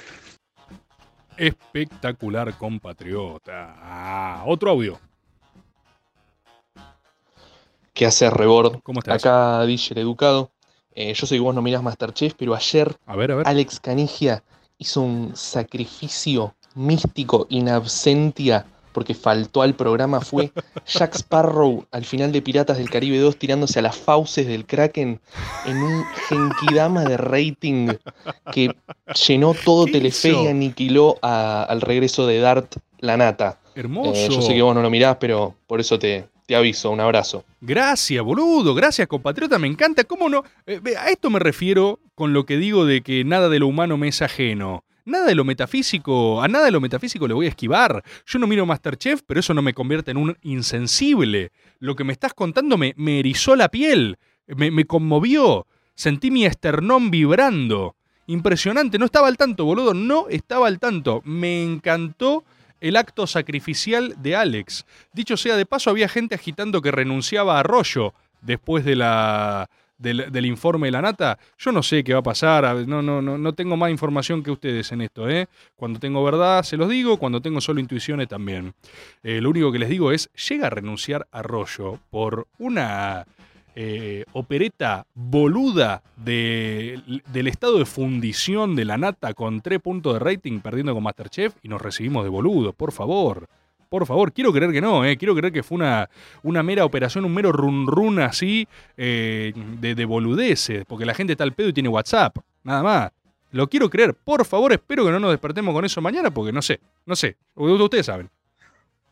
Espectacular 1.40 2.56
compatriota. 2.58 3.74
Ah, 3.78 4.42
otro 4.46 4.70
audio. 4.70 5.00
¿Qué 8.00 8.06
hace 8.06 8.30
Rebord? 8.30 8.80
¿Cómo 8.82 9.00
estás? 9.00 9.16
Acá 9.26 9.62
DJ 9.66 9.88
el 9.92 9.98
Educado. 9.98 10.50
Eh, 10.94 11.12
yo 11.12 11.26
sé 11.26 11.34
que 11.34 11.40
vos 11.42 11.54
no 11.54 11.60
mirás 11.60 11.82
Masterchef, 11.82 12.32
pero 12.34 12.54
ayer 12.54 12.96
a 13.04 13.14
ver, 13.14 13.30
a 13.30 13.34
ver. 13.34 13.46
Alex 13.46 13.78
Canigia 13.78 14.42
hizo 14.78 15.02
un 15.02 15.32
sacrificio 15.36 16.54
místico 16.74 17.46
in 17.50 17.68
absentia, 17.68 18.64
porque 18.94 19.12
faltó 19.12 19.60
al 19.60 19.74
programa, 19.74 20.22
fue 20.22 20.50
Jack 20.86 21.14
Sparrow 21.14 21.84
al 21.90 22.06
final 22.06 22.32
de 22.32 22.40
Piratas 22.40 22.78
del 22.78 22.88
Caribe 22.88 23.18
2 23.18 23.36
tirándose 23.36 23.80
a 23.80 23.82
las 23.82 23.98
fauces 23.98 24.46
del 24.46 24.64
Kraken 24.64 25.20
en 25.66 25.76
un 25.76 26.02
genkidama 26.26 27.04
de 27.04 27.18
rating 27.18 27.96
que 28.50 28.74
llenó 29.28 29.52
todo 29.52 29.84
¿Qué 29.84 29.92
Telefe 29.92 30.32
y 30.32 30.46
aniquiló 30.46 31.18
a- 31.20 31.64
al 31.64 31.82
regreso 31.82 32.26
de 32.26 32.38
Dart 32.40 32.76
la 33.00 33.18
nata. 33.18 33.58
Hermoso. 33.74 34.14
Eh, 34.14 34.28
yo 34.30 34.40
sé 34.40 34.54
que 34.54 34.62
vos 34.62 34.74
no 34.74 34.80
lo 34.80 34.88
mirás, 34.88 35.18
pero 35.20 35.54
por 35.66 35.80
eso 35.80 35.98
te, 35.98 36.30
te 36.50 36.56
aviso. 36.56 36.90
Un 36.90 36.98
abrazo. 36.98 37.44
Gracias, 37.60 38.24
boludo. 38.24 38.74
Gracias, 38.74 39.06
compatriota. 39.06 39.56
Me 39.60 39.68
encanta. 39.68 40.02
¿Cómo 40.02 40.28
no? 40.28 40.42
Eh, 40.66 40.80
a 40.98 41.08
esto 41.10 41.30
me 41.30 41.38
refiero 41.38 42.00
con 42.16 42.32
lo 42.32 42.44
que 42.44 42.56
digo 42.56 42.84
de 42.84 43.02
que 43.02 43.22
nada 43.22 43.48
de 43.48 43.60
lo 43.60 43.68
humano 43.68 43.96
me 43.96 44.08
es 44.08 44.20
ajeno. 44.20 44.82
Nada 45.04 45.26
de 45.26 45.36
lo 45.36 45.44
metafísico, 45.44 46.42
a 46.42 46.48
nada 46.48 46.64
de 46.64 46.72
lo 46.72 46.80
metafísico 46.80 47.28
le 47.28 47.34
voy 47.34 47.46
a 47.46 47.50
esquivar. 47.50 48.02
Yo 48.26 48.40
no 48.40 48.48
miro 48.48 48.66
Masterchef, 48.66 49.22
pero 49.24 49.38
eso 49.38 49.54
no 49.54 49.62
me 49.62 49.74
convierte 49.74 50.10
en 50.10 50.16
un 50.16 50.36
insensible. 50.42 51.52
Lo 51.78 51.94
que 51.94 52.02
me 52.02 52.12
estás 52.12 52.34
contando 52.34 52.76
me, 52.76 52.94
me 52.96 53.20
erizó 53.20 53.54
la 53.54 53.68
piel, 53.68 54.18
me, 54.48 54.72
me 54.72 54.86
conmovió. 54.86 55.68
Sentí 55.94 56.32
mi 56.32 56.46
esternón 56.46 57.12
vibrando. 57.12 57.94
Impresionante, 58.26 58.98
no 58.98 59.04
estaba 59.04 59.28
al 59.28 59.36
tanto, 59.36 59.64
boludo, 59.64 59.94
no 59.94 60.26
estaba 60.28 60.66
al 60.66 60.80
tanto. 60.80 61.22
Me 61.24 61.62
encantó 61.62 62.42
el 62.80 62.96
acto 62.96 63.26
sacrificial 63.26 64.14
de 64.18 64.36
Alex. 64.36 64.86
Dicho 65.12 65.36
sea 65.36 65.56
de 65.56 65.66
paso, 65.66 65.90
había 65.90 66.08
gente 66.08 66.34
agitando 66.34 66.82
que 66.82 66.90
renunciaba 66.90 67.56
a 67.56 67.60
Arroyo 67.60 68.14
después 68.40 68.84
de 68.84 68.96
la, 68.96 69.68
del, 70.00 70.46
informe 70.46 70.88
de 70.88 70.92
la 70.92 71.02
nata. 71.02 71.38
Yo 71.58 71.72
no 71.72 71.82
sé 71.82 72.02
qué 72.02 72.14
va 72.14 72.20
a 72.20 72.24
pasar, 72.24 72.64
a 72.64 72.74
no, 72.74 73.02
no, 73.02 73.20
no, 73.20 73.38
no 73.38 73.52
tengo 73.52 73.76
más 73.76 73.90
información 73.90 74.42
que 74.42 74.50
ustedes 74.50 74.90
en 74.92 75.02
esto. 75.02 75.28
¿eh? 75.28 75.48
Cuando 75.76 76.00
tengo 76.00 76.24
verdad 76.24 76.62
se 76.62 76.76
los 76.76 76.88
digo, 76.88 77.18
cuando 77.18 77.40
tengo 77.40 77.60
solo 77.60 77.80
intuiciones 77.80 78.28
también. 78.28 78.74
Eh, 79.22 79.40
lo 79.40 79.50
único 79.50 79.70
que 79.70 79.78
les 79.78 79.88
digo 79.88 80.12
es, 80.12 80.30
llega 80.48 80.68
a 80.68 80.70
renunciar 80.70 81.26
Arroyo 81.30 81.98
por 82.10 82.46
una 82.58 83.26
eh, 83.76 84.24
opereta 84.32 85.06
boluda 85.14 86.02
de- 86.16 87.00
del 87.32 87.46
estado 87.46 87.78
de 87.78 87.84
fundición 87.86 88.74
de 88.76 88.84
la 88.84 88.98
nata 88.98 89.32
con 89.34 89.60
3 89.60 89.80
puntos 89.80 90.14
de 90.14 90.18
rating 90.18 90.60
perdiendo 90.60 90.92
con 90.94 91.02
Masterchef 91.02 91.54
y 91.62 91.68
nos 91.68 91.80
recibimos 91.80 92.24
de 92.24 92.30
boludo, 92.30 92.72
por 92.72 92.92
favor. 92.92 93.46
Por 93.88 94.06
favor, 94.06 94.32
quiero 94.32 94.52
creer 94.52 94.70
que 94.70 94.80
no, 94.80 95.04
eh. 95.04 95.16
quiero 95.16 95.34
creer 95.34 95.52
que 95.52 95.64
fue 95.64 95.74
una, 95.76 96.08
una 96.44 96.62
mera 96.62 96.84
operación, 96.84 97.24
un 97.24 97.34
mero 97.34 97.50
run 97.50 97.86
run 97.88 98.20
así 98.20 98.68
eh, 98.96 99.52
de, 99.80 99.94
de 99.96 100.04
boludeces, 100.04 100.84
porque 100.86 101.04
la 101.04 101.14
gente 101.14 101.32
está 101.32 101.42
al 101.42 101.52
pedo 101.54 101.70
y 101.70 101.72
tiene 101.72 101.88
WhatsApp, 101.88 102.36
nada 102.62 102.82
más. 102.84 103.10
Lo 103.52 103.68
quiero 103.68 103.90
creer, 103.90 104.14
por 104.14 104.44
favor, 104.44 104.72
espero 104.72 105.04
que 105.04 105.10
no 105.10 105.18
nos 105.18 105.32
despertemos 105.32 105.74
con 105.74 105.84
eso 105.84 106.00
mañana, 106.00 106.30
porque 106.30 106.52
no 106.52 106.62
sé, 106.62 106.78
no 107.04 107.16
sé, 107.16 107.36
ustedes 107.56 108.06
saben. 108.06 108.30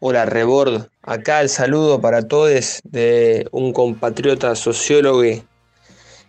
Hola 0.01 0.26
Rebord, 0.26 0.86
acá 1.03 1.40
el 1.40 1.49
saludo 1.49 2.01
para 2.01 2.22
todos 2.28 2.80
de 2.84 3.49
un 3.51 3.72
compatriota 3.72 4.55
sociólogo 4.55 5.24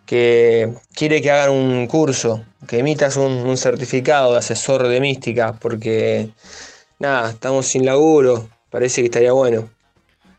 que 0.08 0.74
quiere 0.96 1.22
que 1.22 1.30
hagan 1.30 1.52
un 1.52 1.86
curso, 1.86 2.44
que 2.68 2.80
emitas 2.80 3.16
un, 3.16 3.56
certificado 3.58 4.32
de 4.32 4.40
asesor 4.40 4.88
de 4.88 5.00
mística, 5.00 5.54
porque 5.54 6.32
nada, 6.98 7.30
estamos 7.30 7.68
sin 7.68 7.86
laburo, 7.86 8.50
parece 8.72 9.02
que 9.02 9.06
estaría 9.06 9.34
bueno. 9.34 9.70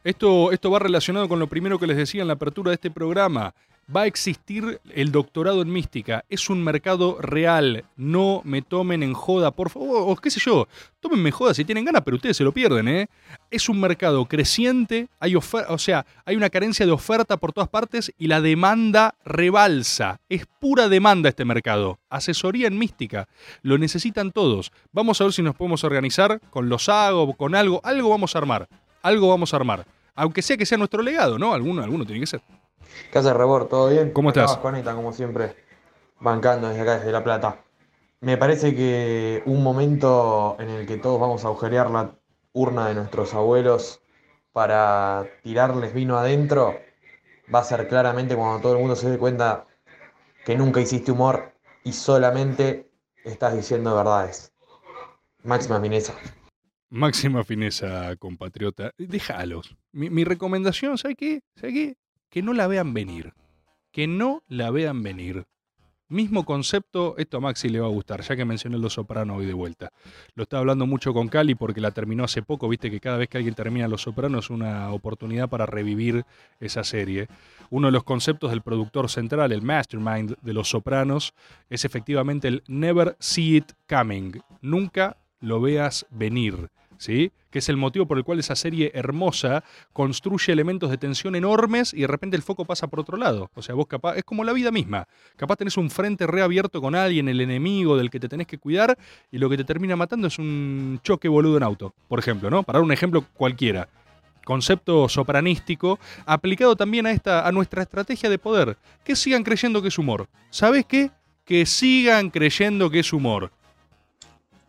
Esto, 0.02 0.50
esto 0.50 0.68
va 0.72 0.80
relacionado 0.80 1.28
con 1.28 1.38
lo 1.38 1.46
primero 1.46 1.78
que 1.78 1.86
les 1.86 1.98
decía 1.98 2.22
en 2.22 2.28
la 2.28 2.34
apertura 2.34 2.70
de 2.70 2.74
este 2.74 2.90
programa. 2.90 3.54
Va 3.94 4.02
a 4.02 4.06
existir 4.06 4.80
el 4.94 5.10
doctorado 5.10 5.62
en 5.62 5.72
mística. 5.72 6.24
Es 6.28 6.48
un 6.48 6.62
mercado 6.62 7.18
real. 7.20 7.84
No 7.96 8.40
me 8.44 8.62
tomen 8.62 9.02
en 9.02 9.14
joda, 9.14 9.50
por 9.50 9.68
favor. 9.68 10.04
O 10.06 10.14
qué 10.14 10.30
sé 10.30 10.38
yo. 10.38 10.68
Tómenme 11.00 11.32
joda 11.32 11.54
si 11.54 11.64
tienen 11.64 11.84
ganas, 11.84 12.02
pero 12.04 12.16
ustedes 12.16 12.36
se 12.36 12.44
lo 12.44 12.52
pierden, 12.52 12.86
¿eh? 12.86 13.08
Es 13.50 13.68
un 13.68 13.80
mercado 13.80 14.26
creciente. 14.26 15.08
Hay 15.18 15.34
o 15.34 15.78
sea, 15.78 16.06
hay 16.24 16.36
una 16.36 16.50
carencia 16.50 16.86
de 16.86 16.92
oferta 16.92 17.36
por 17.36 17.52
todas 17.52 17.68
partes 17.68 18.12
y 18.16 18.28
la 18.28 18.40
demanda 18.40 19.16
rebalsa. 19.24 20.20
Es 20.28 20.46
pura 20.46 20.88
demanda 20.88 21.28
este 21.28 21.44
mercado. 21.44 21.98
Asesoría 22.10 22.68
en 22.68 22.78
mística. 22.78 23.26
Lo 23.62 23.76
necesitan 23.76 24.30
todos. 24.30 24.70
Vamos 24.92 25.20
a 25.20 25.24
ver 25.24 25.32
si 25.32 25.42
nos 25.42 25.56
podemos 25.56 25.82
organizar 25.82 26.40
con 26.50 26.68
los 26.68 26.88
AGO, 26.88 27.32
con 27.32 27.56
algo. 27.56 27.80
Algo 27.82 28.10
vamos 28.10 28.36
a 28.36 28.38
armar. 28.38 28.68
Algo 29.02 29.28
vamos 29.28 29.52
a 29.52 29.56
armar. 29.56 29.84
Aunque 30.14 30.42
sea 30.42 30.56
que 30.56 30.66
sea 30.66 30.78
nuestro 30.78 31.02
legado, 31.02 31.40
¿no? 31.40 31.54
Alguno, 31.54 31.82
alguno 31.82 32.04
tiene 32.04 32.20
que 32.20 32.26
ser. 32.26 32.40
¿Qué 33.12 33.18
hace 33.18 33.32
Rebor? 33.32 33.68
¿Todo 33.68 33.88
bien? 33.90 34.12
¿Cómo 34.12 34.30
estás? 34.30 34.50
Vasconeta, 34.50 34.94
como 34.94 35.12
siempre, 35.12 35.56
bancando 36.20 36.68
desde 36.68 36.82
acá, 36.82 36.98
desde 36.98 37.12
La 37.12 37.24
Plata. 37.24 37.64
Me 38.20 38.36
parece 38.36 38.74
que 38.74 39.42
un 39.46 39.62
momento 39.62 40.56
en 40.58 40.68
el 40.70 40.86
que 40.86 40.98
todos 40.98 41.20
vamos 41.20 41.44
a 41.44 41.48
agujerear 41.48 41.90
la 41.90 42.14
urna 42.52 42.88
de 42.88 42.94
nuestros 42.94 43.32
abuelos 43.34 44.00
para 44.52 45.26
tirarles 45.42 45.94
vino 45.94 46.18
adentro 46.18 46.78
va 47.52 47.60
a 47.60 47.64
ser 47.64 47.88
claramente 47.88 48.36
cuando 48.36 48.60
todo 48.60 48.74
el 48.74 48.80
mundo 48.80 48.96
se 48.96 49.10
dé 49.10 49.18
cuenta 49.18 49.66
que 50.44 50.56
nunca 50.56 50.80
hiciste 50.80 51.12
humor 51.12 51.52
y 51.84 51.92
solamente 51.92 52.90
estás 53.24 53.54
diciendo 53.54 53.94
verdades. 53.94 54.52
Máxima 55.42 55.80
fineza. 55.80 56.14
Máxima 56.90 57.44
fineza, 57.44 58.16
compatriota. 58.16 58.92
Déjalos. 58.98 59.76
Mi, 59.92 60.10
mi 60.10 60.24
recomendación, 60.24 60.98
¿sabe 60.98 61.14
qué? 61.14 61.42
¿Sabe 61.54 61.72
qué? 61.72 61.96
Que 62.30 62.42
no 62.42 62.52
la 62.52 62.66
vean 62.66 62.94
venir. 62.94 63.34
Que 63.92 64.06
no 64.06 64.42
la 64.48 64.70
vean 64.70 65.02
venir. 65.02 65.46
Mismo 66.10 66.44
concepto, 66.44 67.14
esto 67.18 67.36
a 67.36 67.40
Maxi 67.40 67.68
le 67.68 67.78
va 67.78 67.86
a 67.86 67.90
gustar, 67.90 68.20
ya 68.22 68.34
que 68.34 68.44
mencioné 68.44 68.78
Los 68.78 68.94
Sopranos 68.94 69.38
hoy 69.38 69.46
de 69.46 69.52
vuelta. 69.52 69.92
Lo 70.34 70.42
estaba 70.42 70.60
hablando 70.60 70.84
mucho 70.84 71.14
con 71.14 71.28
Cali 71.28 71.54
porque 71.54 71.80
la 71.80 71.92
terminó 71.92 72.24
hace 72.24 72.42
poco, 72.42 72.68
viste 72.68 72.90
que 72.90 72.98
cada 72.98 73.16
vez 73.16 73.28
que 73.28 73.38
alguien 73.38 73.54
termina 73.54 73.86
Los 73.86 74.02
Sopranos 74.02 74.46
es 74.46 74.50
una 74.50 74.92
oportunidad 74.92 75.48
para 75.48 75.66
revivir 75.66 76.24
esa 76.58 76.82
serie. 76.82 77.28
Uno 77.70 77.86
de 77.86 77.92
los 77.92 78.02
conceptos 78.02 78.50
del 78.50 78.62
productor 78.62 79.08
central, 79.08 79.52
el 79.52 79.62
mastermind 79.62 80.34
de 80.40 80.52
Los 80.52 80.70
Sopranos, 80.70 81.32
es 81.68 81.84
efectivamente 81.84 82.48
el 82.48 82.64
never 82.66 83.16
see 83.20 83.58
it 83.58 83.72
coming. 83.88 84.32
Nunca 84.62 85.16
lo 85.38 85.60
veas 85.60 86.06
venir. 86.10 86.70
¿Sí? 87.00 87.32
Que 87.50 87.60
es 87.60 87.68
el 87.70 87.78
motivo 87.78 88.04
por 88.04 88.18
el 88.18 88.24
cual 88.24 88.40
esa 88.40 88.54
serie 88.54 88.90
hermosa 88.92 89.64
construye 89.94 90.52
elementos 90.52 90.90
de 90.90 90.98
tensión 90.98 91.34
enormes 91.34 91.94
y 91.94 92.02
de 92.02 92.06
repente 92.06 92.36
el 92.36 92.42
foco 92.42 92.66
pasa 92.66 92.88
por 92.88 93.00
otro 93.00 93.16
lado. 93.16 93.50
O 93.54 93.62
sea, 93.62 93.74
vos 93.74 93.86
capaz, 93.86 94.18
es 94.18 94.24
como 94.24 94.44
la 94.44 94.52
vida 94.52 94.70
misma. 94.70 95.08
Capaz 95.36 95.56
tenés 95.56 95.78
un 95.78 95.88
frente 95.88 96.26
reabierto 96.26 96.82
con 96.82 96.94
alguien, 96.94 97.30
el 97.30 97.40
enemigo 97.40 97.96
del 97.96 98.10
que 98.10 98.20
te 98.20 98.28
tenés 98.28 98.46
que 98.46 98.58
cuidar, 98.58 98.98
y 99.32 99.38
lo 99.38 99.48
que 99.48 99.56
te 99.56 99.64
termina 99.64 99.96
matando 99.96 100.26
es 100.26 100.38
un 100.38 101.00
choque 101.02 101.26
boludo 101.26 101.56
en 101.56 101.62
auto, 101.62 101.94
por 102.06 102.18
ejemplo, 102.18 102.50
¿no? 102.50 102.64
Para 102.64 102.80
dar 102.80 102.84
un 102.84 102.92
ejemplo 102.92 103.24
cualquiera. 103.32 103.88
Concepto 104.44 105.08
sopranístico 105.08 105.98
aplicado 106.26 106.76
también 106.76 107.06
a, 107.06 107.12
esta, 107.12 107.48
a 107.48 107.50
nuestra 107.50 107.80
estrategia 107.80 108.28
de 108.28 108.38
poder. 108.38 108.76
Que 109.04 109.16
sigan 109.16 109.42
creyendo 109.42 109.80
que 109.80 109.88
es 109.88 109.96
humor. 109.96 110.28
¿Sabes 110.50 110.84
qué? 110.84 111.10
Que 111.46 111.64
sigan 111.64 112.28
creyendo 112.28 112.90
que 112.90 112.98
es 112.98 113.10
humor. 113.14 113.52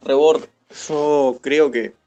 Rebord, 0.01 0.43
yo 0.87 1.37
creo 1.41 1.69
que 1.69 2.00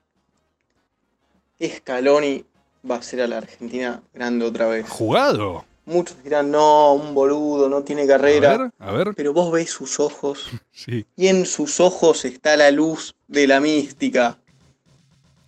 Scaloni 1.69 2.45
va 2.89 2.97
a 2.97 3.03
ser 3.03 3.23
a 3.23 3.27
la 3.27 3.39
Argentina 3.39 4.03
grande 4.13 4.45
otra 4.45 4.67
vez. 4.67 4.89
¿Jugado? 4.89 5.65
Muchos 5.87 6.23
dirán, 6.25 6.51
no, 6.51 6.95
un 6.95 7.15
boludo, 7.15 7.69
no 7.69 7.83
tiene 7.83 8.07
carrera. 8.07 8.55
A 8.55 8.57
ver, 8.57 8.71
a 8.79 8.93
ver. 8.93 9.15
Pero 9.15 9.33
vos 9.35 9.53
ves 9.53 9.71
sus 9.71 10.01
ojos 10.01 10.49
Sí. 10.73 11.05
y 11.17 11.27
en 11.29 11.45
sus 11.47 11.79
ojos 11.81 12.25
está 12.25 12.57
la 12.57 12.71
luz 12.71 13.15
de 13.29 13.47
la 13.47 13.61
mística. 13.61 14.39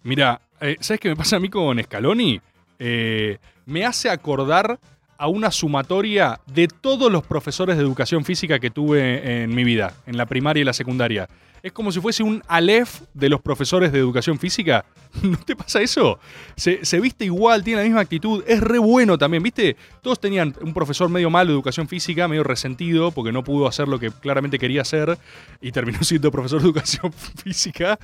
Mira, 0.02 0.40
eh, 0.60 0.76
¿sabes 0.80 1.00
qué 1.00 1.08
me 1.08 1.16
pasa 1.16 1.36
a 1.36 1.40
mí 1.40 1.48
con 1.48 1.82
Scaloni? 1.82 2.40
Eh, 2.78 3.38
me 3.64 3.84
hace 3.84 4.10
acordar 4.10 4.78
a 5.18 5.28
una 5.28 5.50
sumatoria 5.50 6.38
de 6.46 6.68
todos 6.68 7.10
los 7.10 7.24
profesores 7.24 7.76
de 7.76 7.82
educación 7.82 8.24
física 8.24 8.58
que 8.58 8.70
tuve 8.70 9.42
en 9.42 9.54
mi 9.54 9.64
vida, 9.64 9.94
en 10.06 10.18
la 10.18 10.26
primaria 10.26 10.60
y 10.60 10.64
la 10.64 10.74
secundaria. 10.74 11.28
Es 11.66 11.72
como 11.72 11.90
si 11.90 12.00
fuese 12.00 12.22
un 12.22 12.44
Aleph 12.46 13.00
de 13.12 13.28
los 13.28 13.40
profesores 13.40 13.90
de 13.90 13.98
educación 13.98 14.38
física. 14.38 14.84
¿No 15.24 15.36
te 15.36 15.56
pasa 15.56 15.80
eso? 15.80 16.20
Se, 16.54 17.00
viste 17.00 17.24
igual, 17.24 17.64
tiene 17.64 17.80
la 17.80 17.84
misma 17.84 18.02
actitud, 18.02 18.44
es 18.46 18.60
re 18.60 18.78
bueno 18.78 19.18
también, 19.18 19.42
¿viste? 19.42 19.76
Todos 20.00 20.20
tenían 20.20 20.54
un 20.60 20.72
profesor 20.72 21.08
medio 21.08 21.28
malo 21.28 21.48
de 21.48 21.54
educación 21.54 21.88
física, 21.88 22.28
medio 22.28 22.44
resentido, 22.44 23.10
porque 23.10 23.32
no 23.32 23.42
pudo 23.42 23.66
hacer 23.66 23.88
lo 23.88 23.98
que 23.98 24.12
claramente 24.12 24.60
quería 24.60 24.82
hacer 24.82 25.18
y 25.60 25.72
terminó 25.72 25.98
siendo 26.04 26.30
profesor 26.30 26.60
de 26.60 26.68
educación 26.68 27.12
física. 27.42 27.98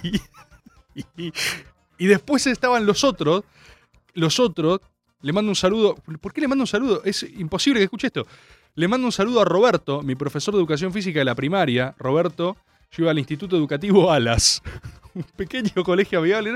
y, 0.00 1.02
y, 1.18 1.32
y 1.98 2.06
después 2.06 2.46
estaban 2.46 2.86
los 2.86 3.04
otros. 3.04 3.44
Los 4.14 4.40
otros, 4.40 4.80
le 5.20 5.34
mando 5.34 5.50
un 5.50 5.56
saludo. 5.56 5.96
¿Por 5.96 6.32
qué 6.32 6.40
le 6.40 6.48
mando 6.48 6.62
un 6.62 6.66
saludo? 6.66 7.02
Es 7.04 7.24
imposible 7.24 7.80
que 7.80 7.84
escuche 7.84 8.06
esto. 8.06 8.26
Le 8.76 8.88
mando 8.88 9.06
un 9.06 9.12
saludo 9.12 9.40
a 9.40 9.44
Roberto, 9.44 10.02
mi 10.02 10.16
profesor 10.16 10.52
de 10.52 10.58
educación 10.58 10.92
física 10.92 11.20
de 11.20 11.24
la 11.24 11.36
primaria. 11.36 11.94
Roberto, 11.96 12.56
yo 12.90 13.04
iba 13.04 13.12
al 13.12 13.18
Instituto 13.20 13.56
Educativo 13.56 14.10
Alas, 14.10 14.60
un 15.14 15.22
pequeño 15.22 15.84
colegio 15.84 16.18
amigable. 16.18 16.50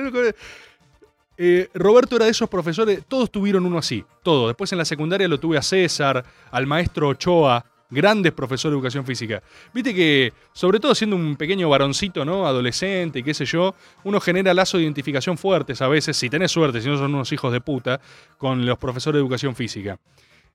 Eh, 1.37 1.69
Roberto 1.75 2.16
era 2.16 2.25
de 2.25 2.33
esos 2.33 2.49
profesores, 2.49 3.05
todos 3.07 3.31
tuvieron 3.31 3.64
uno 3.64 3.79
así, 3.79 4.05
todos. 4.25 4.49
Después 4.49 4.73
en 4.73 4.79
la 4.79 4.85
secundaria 4.85 5.29
lo 5.29 5.39
tuve 5.39 5.59
a 5.59 5.62
César, 5.62 6.25
al 6.51 6.66
maestro 6.66 7.11
Ochoa, 7.11 7.64
Grandes 7.91 8.33
profesores 8.33 8.73
de 8.73 8.79
educación 8.79 9.07
física. 9.07 9.43
Viste 9.73 9.95
que, 9.95 10.33
sobre 10.53 10.79
todo 10.79 10.95
siendo 10.95 11.16
un 11.16 11.37
pequeño 11.37 11.71
varoncito, 11.71 12.23
¿no? 12.25 12.47
Adolescente 12.47 13.23
qué 13.23 13.33
sé 13.33 13.47
yo, 13.47 13.75
uno 14.05 14.21
genera 14.21 14.53
lazos 14.53 14.79
de 14.79 14.85
identificación 14.85 15.39
fuertes 15.39 15.81
a 15.81 15.89
veces, 15.89 16.16
si 16.16 16.29
tenés 16.29 16.51
suerte, 16.51 16.83
si 16.83 16.89
no 16.89 16.99
son 16.99 17.14
unos 17.14 17.33
hijos 17.33 17.51
de 17.53 17.61
puta, 17.61 18.01
con 18.37 18.66
los 18.66 18.77
profesores 18.77 19.14
de 19.14 19.21
educación 19.21 19.55
física. 19.55 19.99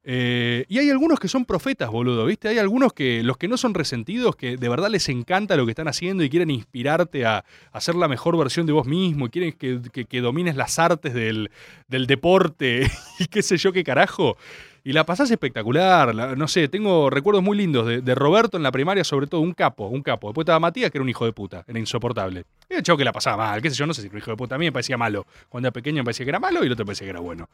Eh, 0.05 0.65
y 0.67 0.79
hay 0.79 0.89
algunos 0.89 1.17
que 1.19 1.29
son 1.29 1.45
profetas, 1.45 1.89
boludo, 1.89 2.25
¿viste? 2.25 2.49
Hay 2.49 2.57
algunos 2.57 2.91
que, 2.91 3.23
los 3.23 3.37
que 3.37 3.47
no 3.47 3.55
son 3.55 3.73
resentidos, 3.73 4.35
que 4.35 4.57
de 4.57 4.69
verdad 4.69 4.89
les 4.89 5.07
encanta 5.07 5.55
lo 5.55 5.65
que 5.65 5.71
están 5.71 5.87
haciendo 5.87 6.23
y 6.23 6.29
quieren 6.29 6.49
inspirarte 6.51 7.25
a, 7.25 7.45
ser 7.79 7.95
la 7.95 8.09
mejor 8.09 8.37
versión 8.37 8.65
de 8.65 8.73
vos 8.73 8.85
mismo 8.85 9.27
y 9.27 9.29
quieren 9.29 9.53
que, 9.53 9.79
que- 9.93 10.05
que 10.05 10.21
domines 10.21 10.55
las 10.57 10.77
artes 10.77 11.13
del, 11.13 11.51
del 11.87 12.05
deporte 12.07 12.91
y 13.19 13.27
qué 13.27 13.41
sé 13.41 13.55
yo 13.57 13.71
qué 13.71 13.83
carajo. 13.83 14.37
Y 14.85 14.91
la 14.91 15.05
pasás 15.05 15.31
espectacular, 15.31 16.13
la- 16.13 16.35
no 16.35 16.47
sé, 16.49 16.67
tengo 16.67 17.09
recuerdos 17.09 17.41
muy 17.41 17.55
lindos 17.57 17.87
de, 17.87 18.01
de 18.01 18.15
Roberto 18.15 18.57
en 18.57 18.63
la 18.63 18.71
primaria, 18.71 19.05
sobre 19.05 19.27
todo 19.27 19.39
un 19.39 19.53
capo, 19.53 19.87
un 19.87 20.01
capo. 20.01 20.27
Después 20.27 20.43
estaba 20.43 20.59
Matías, 20.59 20.91
que 20.91 20.97
era 20.97 21.03
un 21.03 21.09
hijo 21.09 21.23
de 21.25 21.31
puta, 21.31 21.63
era 21.65 21.79
insoportable. 21.79 22.43
Era 22.67 22.79
el 22.79 22.83
chavo 22.83 22.97
que 22.97 23.05
la 23.05 23.13
pasaba 23.13 23.37
mal, 23.51 23.61
qué 23.61 23.69
sé 23.69 23.77
yo, 23.77 23.87
no 23.87 23.93
sé 23.93 24.01
si 24.01 24.07
era 24.07 24.13
un 24.15 24.19
hijo 24.19 24.31
de 24.31 24.37
puta. 24.37 24.55
A 24.55 24.57
mí 24.57 24.65
me 24.65 24.73
parecía 24.73 24.97
malo. 24.97 25.25
Cuando 25.47 25.67
era 25.67 25.73
pequeño 25.73 25.97
me 26.01 26.03
parecía 26.05 26.25
que 26.25 26.31
era 26.31 26.39
malo 26.41 26.63
y 26.63 26.65
el 26.65 26.73
otro 26.73 26.83
me 26.83 26.87
parecía 26.87 27.05
que 27.05 27.11
era 27.11 27.21
bueno. 27.21 27.47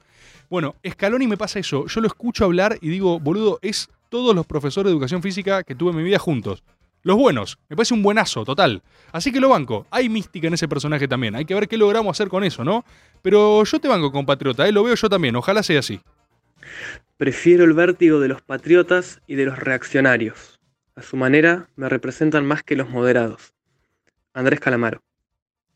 Bueno, 0.49 0.75
Scaloni 0.88 1.27
me 1.27 1.38
pasa 1.38 1.59
eso. 1.59 1.86
Yo 1.86 2.01
lo 2.01 2.07
escucho 2.07 2.45
hablar 2.45 2.80
y 2.82 2.89
digo, 2.89 3.19
boludo, 3.19 3.59
es 3.61 3.89
todos 4.09 4.34
los 4.36 4.47
profesores 4.47 4.86
de 4.89 4.93
educación 4.93 5.21
física 5.21 5.61
que 5.63 5.75
tuve 5.75 5.91
en 5.91 5.97
mi 5.97 6.03
vida 6.03 6.17
juntos. 6.17 6.63
Los 7.03 7.15
buenos. 7.15 7.59
Me 7.69 7.75
parece 7.75 7.93
un 7.93 8.01
buenazo, 8.01 8.43
total. 8.43 8.82
Así 9.11 9.32
que 9.32 9.39
lo 9.39 9.49
banco. 9.49 9.86
Hay 9.91 10.09
mística 10.09 10.47
en 10.47 10.55
ese 10.55 10.67
personaje 10.67 11.07
también. 11.07 11.36
Hay 11.36 11.45
que 11.45 11.53
ver 11.53 11.67
qué 11.67 11.77
logramos 11.77 12.17
hacer 12.17 12.27
con 12.27 12.43
eso, 12.43 12.63
¿no? 12.63 12.84
Pero 13.21 13.63
yo 13.63 13.80
te 13.80 13.88
banco, 13.88 14.11
compatriota. 14.11 14.67
¿eh? 14.67 14.71
Lo 14.71 14.84
veo 14.84 14.95
yo 14.95 15.07
también. 15.09 15.36
Ojalá 15.36 15.61
sea 15.61 15.80
así. 15.80 16.01
Prefiero 17.20 17.65
el 17.65 17.74
vértigo 17.74 18.22
de 18.22 18.30
los 18.30 18.41
patriotas 18.41 19.20
y 19.28 19.36
de 19.36 19.43
los 19.43 19.59
reaccionarios. 19.59 20.57
A 20.95 21.01
su 21.01 21.17
manera, 21.17 21.67
me 21.76 21.89
representan 21.89 22.45
más 22.45 22.63
que 22.63 22.78
los 22.78 22.89
moderados. 22.89 23.53
Andrés 24.34 24.61
Calamaro. 24.61 25.01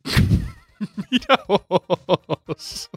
Mira 1.12 1.44
vos. 1.46 2.90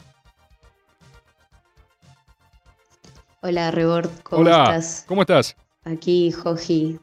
Hola 3.40 3.72
Rebord, 3.72 4.10
¿cómo 4.22 4.42
Hola, 4.42 4.62
estás? 4.62 5.04
¿cómo 5.08 5.22
estás? 5.22 5.56
Aquí 5.82 6.30
Joji, 6.30 7.00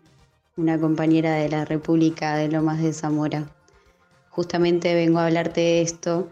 una 0.56 0.80
compañera 0.80 1.34
de 1.34 1.50
la 1.50 1.66
República 1.66 2.38
de 2.38 2.48
Lomas 2.48 2.82
de 2.82 2.94
Zamora. 2.94 3.50
Justamente 4.30 4.96
vengo 4.96 5.20
a 5.20 5.26
hablarte 5.26 5.60
de 5.60 5.82
esto 5.82 6.30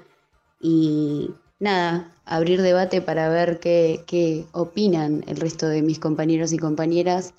y 0.61 1.31
nada, 1.59 2.09
abrir 2.31 2.61
debate 2.61 3.01
para 3.01 3.27
ver 3.27 3.59
qué, 3.59 4.03
qué 4.07 4.45
opinan 4.53 5.23
el 5.27 5.35
resto 5.35 5.67
de 5.67 5.81
mis 5.81 5.99
compañeros 5.99 6.53
y 6.53 6.57
compañeras 6.57 7.33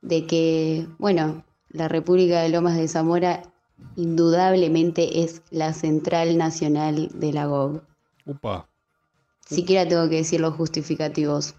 de 0.00 0.26
que, 0.26 0.86
bueno, 0.98 1.44
la 1.68 1.88
República 1.88 2.40
de 2.40 2.48
Lomas 2.48 2.78
de 2.78 2.88
Zamora 2.88 3.42
indudablemente 3.96 5.22
es 5.22 5.42
la 5.50 5.74
central 5.74 6.38
nacional 6.38 7.10
de 7.12 7.32
la 7.34 7.46
GOG. 7.46 7.82
Upa. 8.24 8.66
Siquiera 9.46 9.86
tengo 9.86 10.08
que 10.08 10.16
decir 10.16 10.40
los 10.40 10.54
justificativos. 10.54 11.54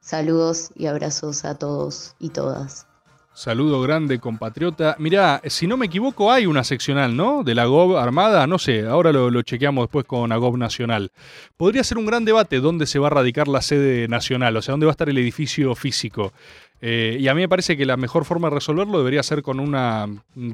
Saludos 0.00 0.70
y 0.74 0.86
abrazos 0.86 1.44
a 1.44 1.58
todos 1.58 2.16
y 2.18 2.30
todas. 2.30 2.86
Saludo 3.34 3.82
grande, 3.82 4.20
compatriota. 4.20 4.94
Mirá, 5.00 5.42
si 5.46 5.66
no 5.66 5.76
me 5.76 5.86
equivoco, 5.86 6.30
hay 6.30 6.46
una 6.46 6.62
seccional, 6.62 7.16
¿no? 7.16 7.42
De 7.42 7.56
la 7.56 7.64
GOB 7.64 7.96
armada, 7.96 8.46
no 8.46 8.60
sé, 8.60 8.86
ahora 8.86 9.10
lo, 9.10 9.42
chequeamos 9.42 9.86
después 9.86 10.04
con 10.04 10.30
la 10.30 10.36
GOB 10.36 10.56
nacional. 10.56 11.10
Podría 11.56 11.82
ser 11.82 11.98
un 11.98 12.06
gran 12.06 12.24
debate 12.24 12.60
dónde 12.60 12.86
se 12.86 13.00
va 13.00 13.08
a 13.08 13.10
radicar 13.10 13.48
la 13.48 13.60
sede 13.60 14.06
nacional, 14.06 14.56
o 14.56 14.62
sea, 14.62 14.72
dónde 14.72 14.86
va 14.86 14.90
a 14.90 14.94
estar 14.94 15.08
el 15.08 15.18
edificio 15.18 15.74
físico. 15.74 16.32
Eh, 16.80 17.16
y 17.18 17.26
a 17.26 17.34
mí 17.34 17.40
me 17.40 17.48
parece 17.48 17.76
que 17.76 17.84
la 17.84 17.96
mejor 17.96 18.24
forma 18.24 18.48
de 18.50 18.54
resolverlo 18.54 18.98
debería 18.98 19.24
ser 19.24 19.42
con 19.42 19.58
una 19.58 20.06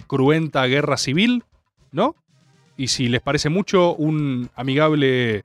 cruenta 0.06 0.64
guerra 0.64 0.96
civil, 0.96 1.44
¿no? 1.92 2.16
Y 2.78 2.88
si 2.88 3.08
les 3.08 3.20
parece 3.20 3.50
mucho, 3.50 3.94
un 3.94 4.48
amigable 4.56 5.44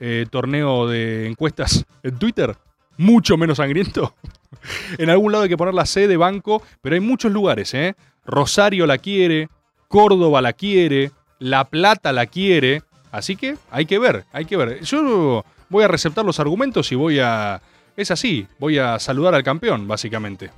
eh, 0.00 0.26
torneo 0.30 0.86
de 0.86 1.28
encuestas 1.28 1.86
en 2.02 2.18
Twitter, 2.18 2.58
mucho 2.96 3.36
menos 3.36 3.58
sangriento. 3.58 4.14
en 4.98 5.10
algún 5.10 5.32
lado 5.32 5.44
hay 5.44 5.48
que 5.48 5.56
poner 5.56 5.74
la 5.74 5.86
sede, 5.86 6.16
banco, 6.16 6.62
pero 6.80 6.94
hay 6.94 7.00
muchos 7.00 7.32
lugares, 7.32 7.74
¿eh? 7.74 7.94
Rosario 8.24 8.86
la 8.86 8.98
quiere, 8.98 9.48
Córdoba 9.88 10.40
la 10.40 10.52
quiere, 10.52 11.12
La 11.38 11.64
Plata 11.64 12.12
la 12.12 12.26
quiere, 12.26 12.82
así 13.12 13.36
que 13.36 13.56
hay 13.70 13.86
que 13.86 13.98
ver, 13.98 14.24
hay 14.32 14.44
que 14.44 14.56
ver. 14.56 14.80
Yo 14.82 15.44
voy 15.68 15.84
a 15.84 15.88
receptar 15.88 16.24
los 16.24 16.40
argumentos 16.40 16.90
y 16.92 16.94
voy 16.94 17.20
a... 17.20 17.60
Es 17.96 18.10
así, 18.10 18.46
voy 18.58 18.78
a 18.78 18.98
saludar 18.98 19.34
al 19.34 19.44
campeón, 19.44 19.86
básicamente. 19.86 20.50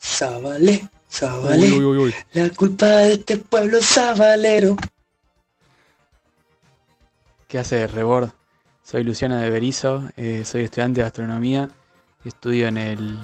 Zabale, 0.00 0.88
Zabale. 1.10 1.72
Uy, 1.72 1.72
uy, 1.72 1.84
uy, 1.84 1.98
uy. 1.98 2.14
La 2.32 2.48
culpa 2.50 2.86
de 2.86 3.14
este 3.14 3.36
pueblo 3.36 3.78
es 3.78 3.84
sabalero. 3.84 4.76
¿Qué 7.48 7.58
hace 7.58 7.86
Rebord? 7.86 8.30
Soy 8.82 9.04
Luciana 9.04 9.40
de 9.40 9.48
Berizo, 9.48 10.10
eh, 10.16 10.44
soy 10.44 10.64
estudiante 10.64 11.00
de 11.00 11.06
astronomía, 11.06 11.70
estudio 12.24 12.66
en 12.66 12.76
el 12.76 13.18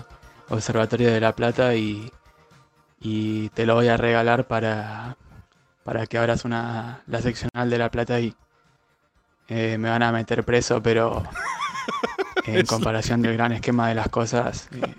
Observatorio 0.49 1.13
de 1.13 1.21
La 1.21 1.35
Plata 1.35 1.75
y, 1.75 2.11
y 3.01 3.49
te 3.51 3.67
lo 3.67 3.75
voy 3.75 3.89
a 3.89 3.97
regalar 3.97 4.47
para, 4.47 5.17
para 5.85 6.07
que 6.07 6.17
abras 6.17 6.45
una, 6.45 7.03
la 7.07 7.21
seccional 7.21 7.69
de 7.69 7.79
La 7.79 7.91
Plata 7.91 8.21
y 8.21 8.35
eh, 9.49 9.77
me 9.79 9.91
van 9.91 10.03
a 10.03 10.13
meter 10.13 10.45
preso, 10.45 10.81
pero 10.81 11.25
en 12.45 12.65
comparación 12.65 13.21
del 13.21 13.35
gran 13.35 13.53
esquema 13.53 13.89
de 13.89 13.97
las 13.97 14.09
cosas, 14.09 14.69
eh, 14.73 14.95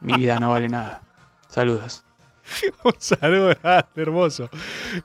mi 0.00 0.14
vida 0.14 0.40
no 0.40 0.50
vale 0.50 0.68
nada. 0.68 1.02
Saludos. 1.48 2.04
Un 2.84 2.92
saludo 2.98 3.54
grande, 3.62 3.88
hermoso. 4.02 4.48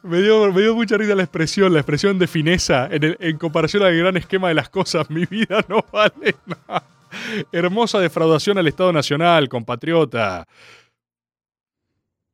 Me 0.03 0.21
dio, 0.21 0.51
me 0.51 0.61
dio 0.61 0.75
mucha 0.75 0.97
risa 0.97 1.15
la 1.15 1.23
expresión, 1.23 1.73
la 1.73 1.79
expresión 1.79 2.17
de 2.19 2.27
fineza 2.27 2.87
en, 2.91 3.03
el- 3.03 3.17
en 3.19 3.37
comparación 3.37 3.83
al 3.83 3.95
gran 3.97 4.17
esquema 4.17 4.47
de 4.49 4.55
las 4.55 4.69
cosas. 4.69 5.09
Mi 5.11 5.25
vida 5.25 5.63
no 5.67 5.83
vale 5.91 6.35
nada. 6.45 6.83
Hermosa 7.51 7.99
defraudación 7.99 8.57
al 8.57 8.67
Estado 8.67 8.91
Nacional, 8.91 9.47
compatriota. 9.47 10.45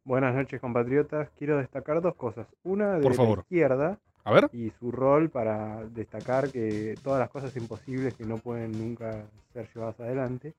Buenas 0.03 0.33
noches, 0.33 0.59
compatriotas. 0.59 1.29
Quiero 1.37 1.57
destacar 1.57 2.01
dos 2.01 2.15
cosas. 2.15 2.47
Una 2.63 2.93
de 2.95 3.01
Por 3.01 3.13
favor. 3.13 3.37
la 3.39 3.41
izquierda 3.43 3.99
A 4.23 4.31
ver. 4.31 4.49
y 4.51 4.71
su 4.79 4.91
rol 4.91 5.29
para 5.29 5.83
destacar 5.89 6.51
que 6.51 6.95
todas 7.03 7.19
las 7.19 7.29
cosas 7.29 7.55
imposibles 7.55 8.15
que 8.15 8.25
no 8.25 8.37
pueden 8.37 8.71
nunca 8.71 9.25
ser 9.53 9.67
llevadas 9.73 9.99
adelante. 9.99 10.53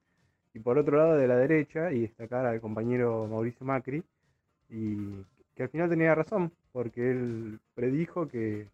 Y 0.55 0.61
por 0.61 0.79
otro 0.79 0.99
lado, 0.99 1.17
de 1.17 1.27
la 1.27 1.37
derecha, 1.37 1.91
y 1.93 2.01
destacar 2.03 2.45
al 2.47 2.61
compañero 2.61 3.27
Mauricio 3.29 3.65
Macri, 3.67 4.05
y 4.73 5.25
que 5.55 5.65
al 5.65 5.69
final 5.69 5.91
tenía 5.91 6.15
razón, 6.15 6.51
porque 6.73 7.11
él 7.11 7.61
predijo 7.75 8.27
que 8.27 8.69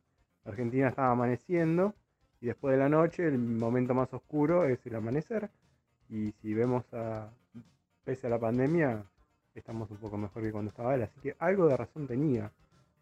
Argentina 0.44 0.88
estaba 0.88 1.10
amaneciendo 1.10 1.92
y 2.40 2.46
después 2.46 2.72
de 2.72 2.78
la 2.78 2.88
noche 2.88 3.26
el 3.26 3.38
momento 3.38 3.94
más 3.94 4.12
oscuro 4.14 4.64
es 4.64 4.78
el 4.86 4.94
amanecer. 4.94 5.50
Y 6.08 6.32
si 6.40 6.54
vemos 6.54 6.84
a, 6.92 7.28
pese 8.04 8.28
a 8.28 8.30
la 8.30 8.38
pandemia, 8.38 9.02
estamos 9.54 9.90
un 9.90 9.96
poco 9.96 10.16
mejor 10.16 10.42
que 10.42 10.52
cuando 10.52 10.70
estaba 10.70 10.94
él. 10.94 11.02
Así 11.02 11.20
que 11.20 11.34
algo 11.40 11.66
de 11.66 11.76
razón 11.76 12.06
tenía 12.06 12.50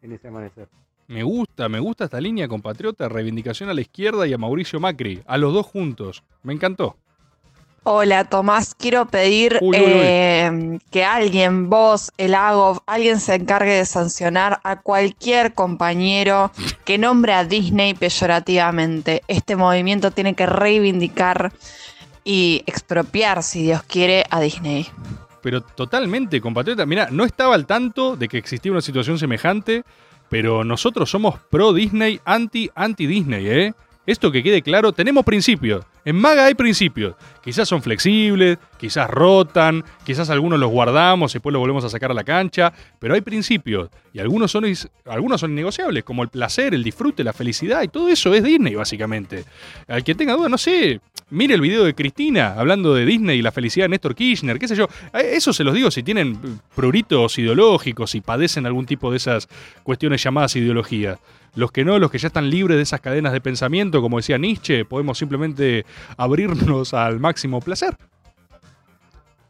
en 0.01 0.11
ese 0.11 0.27
amanecer. 0.27 0.67
Me 1.07 1.23
gusta, 1.23 1.69
me 1.69 1.79
gusta 1.79 2.05
esta 2.05 2.19
línea, 2.19 2.47
compatriota. 2.47 3.07
Reivindicación 3.07 3.69
a 3.69 3.73
la 3.73 3.81
izquierda 3.81 4.27
y 4.27 4.33
a 4.33 4.37
Mauricio 4.37 4.79
Macri. 4.79 5.21
A 5.25 5.37
los 5.37 5.53
dos 5.53 5.65
juntos. 5.65 6.23
Me 6.43 6.51
encantó. 6.51 6.97
Hola 7.83 8.25
Tomás, 8.25 8.75
quiero 8.75 9.05
pedir 9.05 9.59
Uy, 9.61 9.77
uy, 9.77 9.83
uy. 9.83 9.89
eh, 10.03 10.79
que 10.91 11.05
alguien, 11.05 11.69
vos, 11.69 12.11
el 12.17 12.35
AGO, 12.35 12.83
alguien 12.85 13.19
se 13.21 13.35
encargue 13.35 13.71
de 13.75 13.85
sancionar 13.85 14.59
a 14.63 14.81
cualquier 14.81 15.53
compañero 15.53 16.51
que 16.83 16.97
nombre 16.97 17.31
a 17.33 17.45
Disney 17.45 17.93
peyorativamente. 17.93 19.23
Este 19.29 19.55
movimiento 19.55 20.11
tiene 20.11 20.33
que 20.33 20.45
reivindicar 20.45 21.53
y 22.25 22.61
expropiar, 22.65 23.41
si 23.41 23.63
Dios 23.63 23.83
quiere, 23.83 24.25
a 24.29 24.41
Disney. 24.41 24.87
Pero 25.41 25.61
totalmente, 25.61 26.41
compatriota. 26.41 26.85
Mira, 26.85 27.07
no 27.09 27.23
estaba 27.23 27.55
al 27.55 27.65
tanto 27.65 28.17
de 28.17 28.27
que 28.27 28.37
existía 28.37 28.73
una 28.73 28.81
situación 28.81 29.17
semejante, 29.17 29.85
pero 30.27 30.65
nosotros 30.65 31.09
somos 31.09 31.39
pro 31.49 31.71
Disney, 31.71 32.19
anti 32.25 32.69
anti 32.75 33.07
Disney, 33.07 33.47
¿eh? 33.47 33.73
Esto 34.05 34.29
que 34.31 34.43
quede 34.43 34.61
claro, 34.61 34.91
tenemos 34.91 35.23
principios. 35.23 35.85
En 36.07 36.15
Maga 36.15 36.45
hay 36.45 36.55
principios. 36.55 37.15
Quizás 37.43 37.67
son 37.67 37.81
flexibles, 37.81 38.57
quizás 38.77 39.09
rotan, 39.09 39.83
quizás 40.05 40.29
algunos 40.29 40.57
los 40.57 40.71
guardamos 40.71 41.33
y 41.33 41.33
después 41.33 41.51
los 41.51 41.59
volvemos 41.59 41.83
a 41.83 41.89
sacar 41.89 42.11
a 42.11 42.13
la 42.13 42.23
cancha, 42.23 42.71
pero 42.97 43.13
hay 43.13 43.19
principios. 43.19 43.89
Y 44.13 44.19
algunos 44.19 44.49
son, 44.49 44.63
algunos 45.05 45.41
son 45.41 45.51
innegociables, 45.51 46.05
como 46.05 46.23
el 46.23 46.29
placer, 46.29 46.73
el 46.73 46.81
disfrute, 46.81 47.25
la 47.25 47.33
felicidad, 47.33 47.83
y 47.83 47.89
todo 47.89 48.07
eso 48.07 48.33
es 48.33 48.41
Disney, 48.41 48.73
básicamente. 48.73 49.43
Al 49.85 50.01
que 50.05 50.15
tenga 50.15 50.33
duda, 50.37 50.47
no 50.47 50.57
sé, 50.57 51.01
mire 51.29 51.55
el 51.55 51.61
video 51.61 51.83
de 51.83 51.93
Cristina 51.93 52.55
hablando 52.57 52.93
de 52.93 53.05
Disney 53.05 53.39
y 53.39 53.41
la 53.41 53.51
felicidad 53.51 53.85
de 53.85 53.89
Néstor 53.89 54.15
Kirchner, 54.15 54.59
qué 54.59 54.67
sé 54.67 54.75
yo. 54.75 54.87
Eh, 55.13 55.31
Eso 55.33 55.53
se 55.53 55.63
los 55.63 55.73
digo 55.73 55.91
si 55.91 56.03
tienen 56.03 56.39
pruritos 56.75 57.37
ideológicos, 57.37 58.11
si 58.11 58.21
padecen 58.21 58.65
algún 58.65 58.85
tipo 58.85 59.11
de 59.11 59.17
esas 59.17 59.47
cuestiones 59.83 60.23
llamadas 60.23 60.55
ideologías. 60.55 61.19
Los 61.55 61.71
que 61.71 61.83
no, 61.83 61.97
los 61.97 62.11
que 62.11 62.19
ya 62.19 62.27
están 62.27 62.49
libres 62.49 62.77
de 62.77 62.83
esas 62.83 63.01
cadenas 63.01 63.33
de 63.33 63.41
pensamiento, 63.41 64.01
como 64.01 64.17
decía 64.17 64.37
Nietzsche, 64.37 64.85
podemos 64.85 65.17
simplemente 65.17 65.85
abrirnos 66.15 66.93
al 66.93 67.19
máximo 67.19 67.61
placer. 67.61 67.97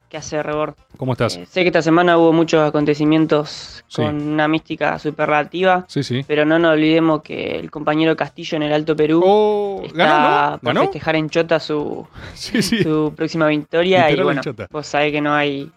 ¿Qué 0.10 0.16
hace 0.18 0.42
Rebord? 0.42 0.76
¿Cómo 0.96 1.12
estás? 1.14 1.36
Eh, 1.36 1.46
sé 1.46 1.62
que 1.64 1.68
esta 1.68 1.82
semana 1.82 2.18
hubo 2.18 2.32
muchos 2.32 2.66
acontecimientos 2.66 3.84
Sí. 3.90 4.02
con 4.02 4.16
una 4.22 4.48
mística 4.48 4.98
superlativa, 5.00 5.86
Sí, 5.90 6.02
sí. 6.04 6.24
pero 6.28 6.46
no 6.46 6.60
nos 6.60 6.74
olvidemos 6.74 7.22
que 7.22 7.58
el 7.58 7.70
compañero 7.72 8.16
Castillo 8.16 8.56
en 8.58 8.64
el 8.64 8.74
Alto 8.74 8.96
Perú 8.96 9.20
está 9.86 9.94
Oh, 9.94 9.94
¿ganó, 9.94 10.52
no? 10.52 10.58
por 10.60 10.68
¿Ganó? 10.68 10.82
festejar 10.84 11.16
en 11.18 11.30
Chota 11.30 11.60
su, 11.60 12.08
Sí, 12.36 12.62
sí. 12.62 12.84
su 12.84 13.14
próxima 13.16 13.48
victoria 13.48 14.10
Literal 14.10 14.16
y 14.16 14.20
en 14.40 14.42
bueno, 14.56 14.68
vos 14.72 14.88
sabés 14.88 15.12
que 15.12 15.20
no 15.22 15.34
hay, 15.34 15.70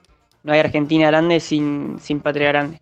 no 0.45 0.53
hay 0.53 0.61
Argentina 0.61 1.09
grande 1.09 1.41
sin, 1.41 1.99
sin 2.01 2.20
patria 2.20 2.49
grande. 2.49 2.81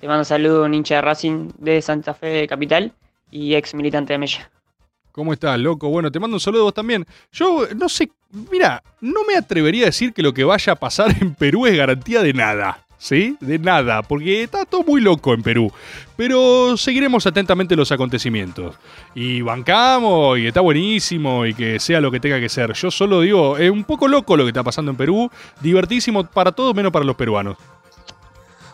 Te 0.00 0.08
mando 0.08 0.24
saludos, 0.24 0.66
un 0.66 0.74
hincha 0.74 0.96
de 0.96 1.02
Racing 1.02 1.50
de 1.58 1.82
Santa 1.82 2.14
Fe 2.14 2.26
de 2.28 2.48
Capital 2.48 2.92
y 3.30 3.54
ex 3.54 3.74
militante 3.74 4.12
de 4.14 4.18
Mella. 4.18 4.50
¿Cómo 5.12 5.32
estás, 5.32 5.58
loco? 5.58 5.88
Bueno, 5.88 6.10
te 6.10 6.18
mando 6.18 6.36
un 6.36 6.40
saludo 6.40 6.62
a 6.62 6.64
vos 6.64 6.74
también. 6.74 7.04
Yo 7.32 7.66
no 7.76 7.88
sé, 7.88 8.10
mira, 8.50 8.82
no 9.00 9.24
me 9.24 9.36
atrevería 9.36 9.84
a 9.84 9.86
decir 9.86 10.12
que 10.12 10.22
lo 10.22 10.34
que 10.34 10.44
vaya 10.44 10.74
a 10.74 10.76
pasar 10.76 11.14
en 11.20 11.34
Perú 11.34 11.66
es 11.66 11.76
garantía 11.76 12.22
de 12.22 12.32
nada. 12.32 12.84
¿Sí? 12.98 13.34
De 13.40 13.58
nada, 13.58 14.02
porque 14.02 14.42
está 14.42 14.66
todo 14.66 14.82
muy 14.82 15.00
loco 15.00 15.32
en 15.32 15.42
Perú. 15.42 15.72
Pero 16.16 16.76
seguiremos 16.76 17.26
atentamente 17.26 17.74
los 17.74 17.90
acontecimientos. 17.92 18.76
Y 19.14 19.40
bancamos, 19.40 20.38
y 20.38 20.46
está 20.46 20.60
buenísimo, 20.60 21.46
y 21.46 21.54
que 21.54 21.80
sea 21.80 22.02
lo 22.02 22.10
que 22.10 22.20
tenga 22.20 22.38
que 22.38 22.50
ser. 22.50 22.74
Yo 22.74 22.90
solo 22.90 23.22
digo, 23.22 23.56
es 23.56 23.70
un 23.70 23.84
poco 23.84 24.06
loco 24.06 24.36
lo 24.36 24.44
que 24.44 24.50
está 24.50 24.62
pasando 24.62 24.90
en 24.90 24.98
Perú. 24.98 25.30
Divertísimo 25.62 26.24
para 26.26 26.52
todos, 26.52 26.74
menos 26.74 26.92
para 26.92 27.06
los 27.06 27.16
peruanos. 27.16 27.56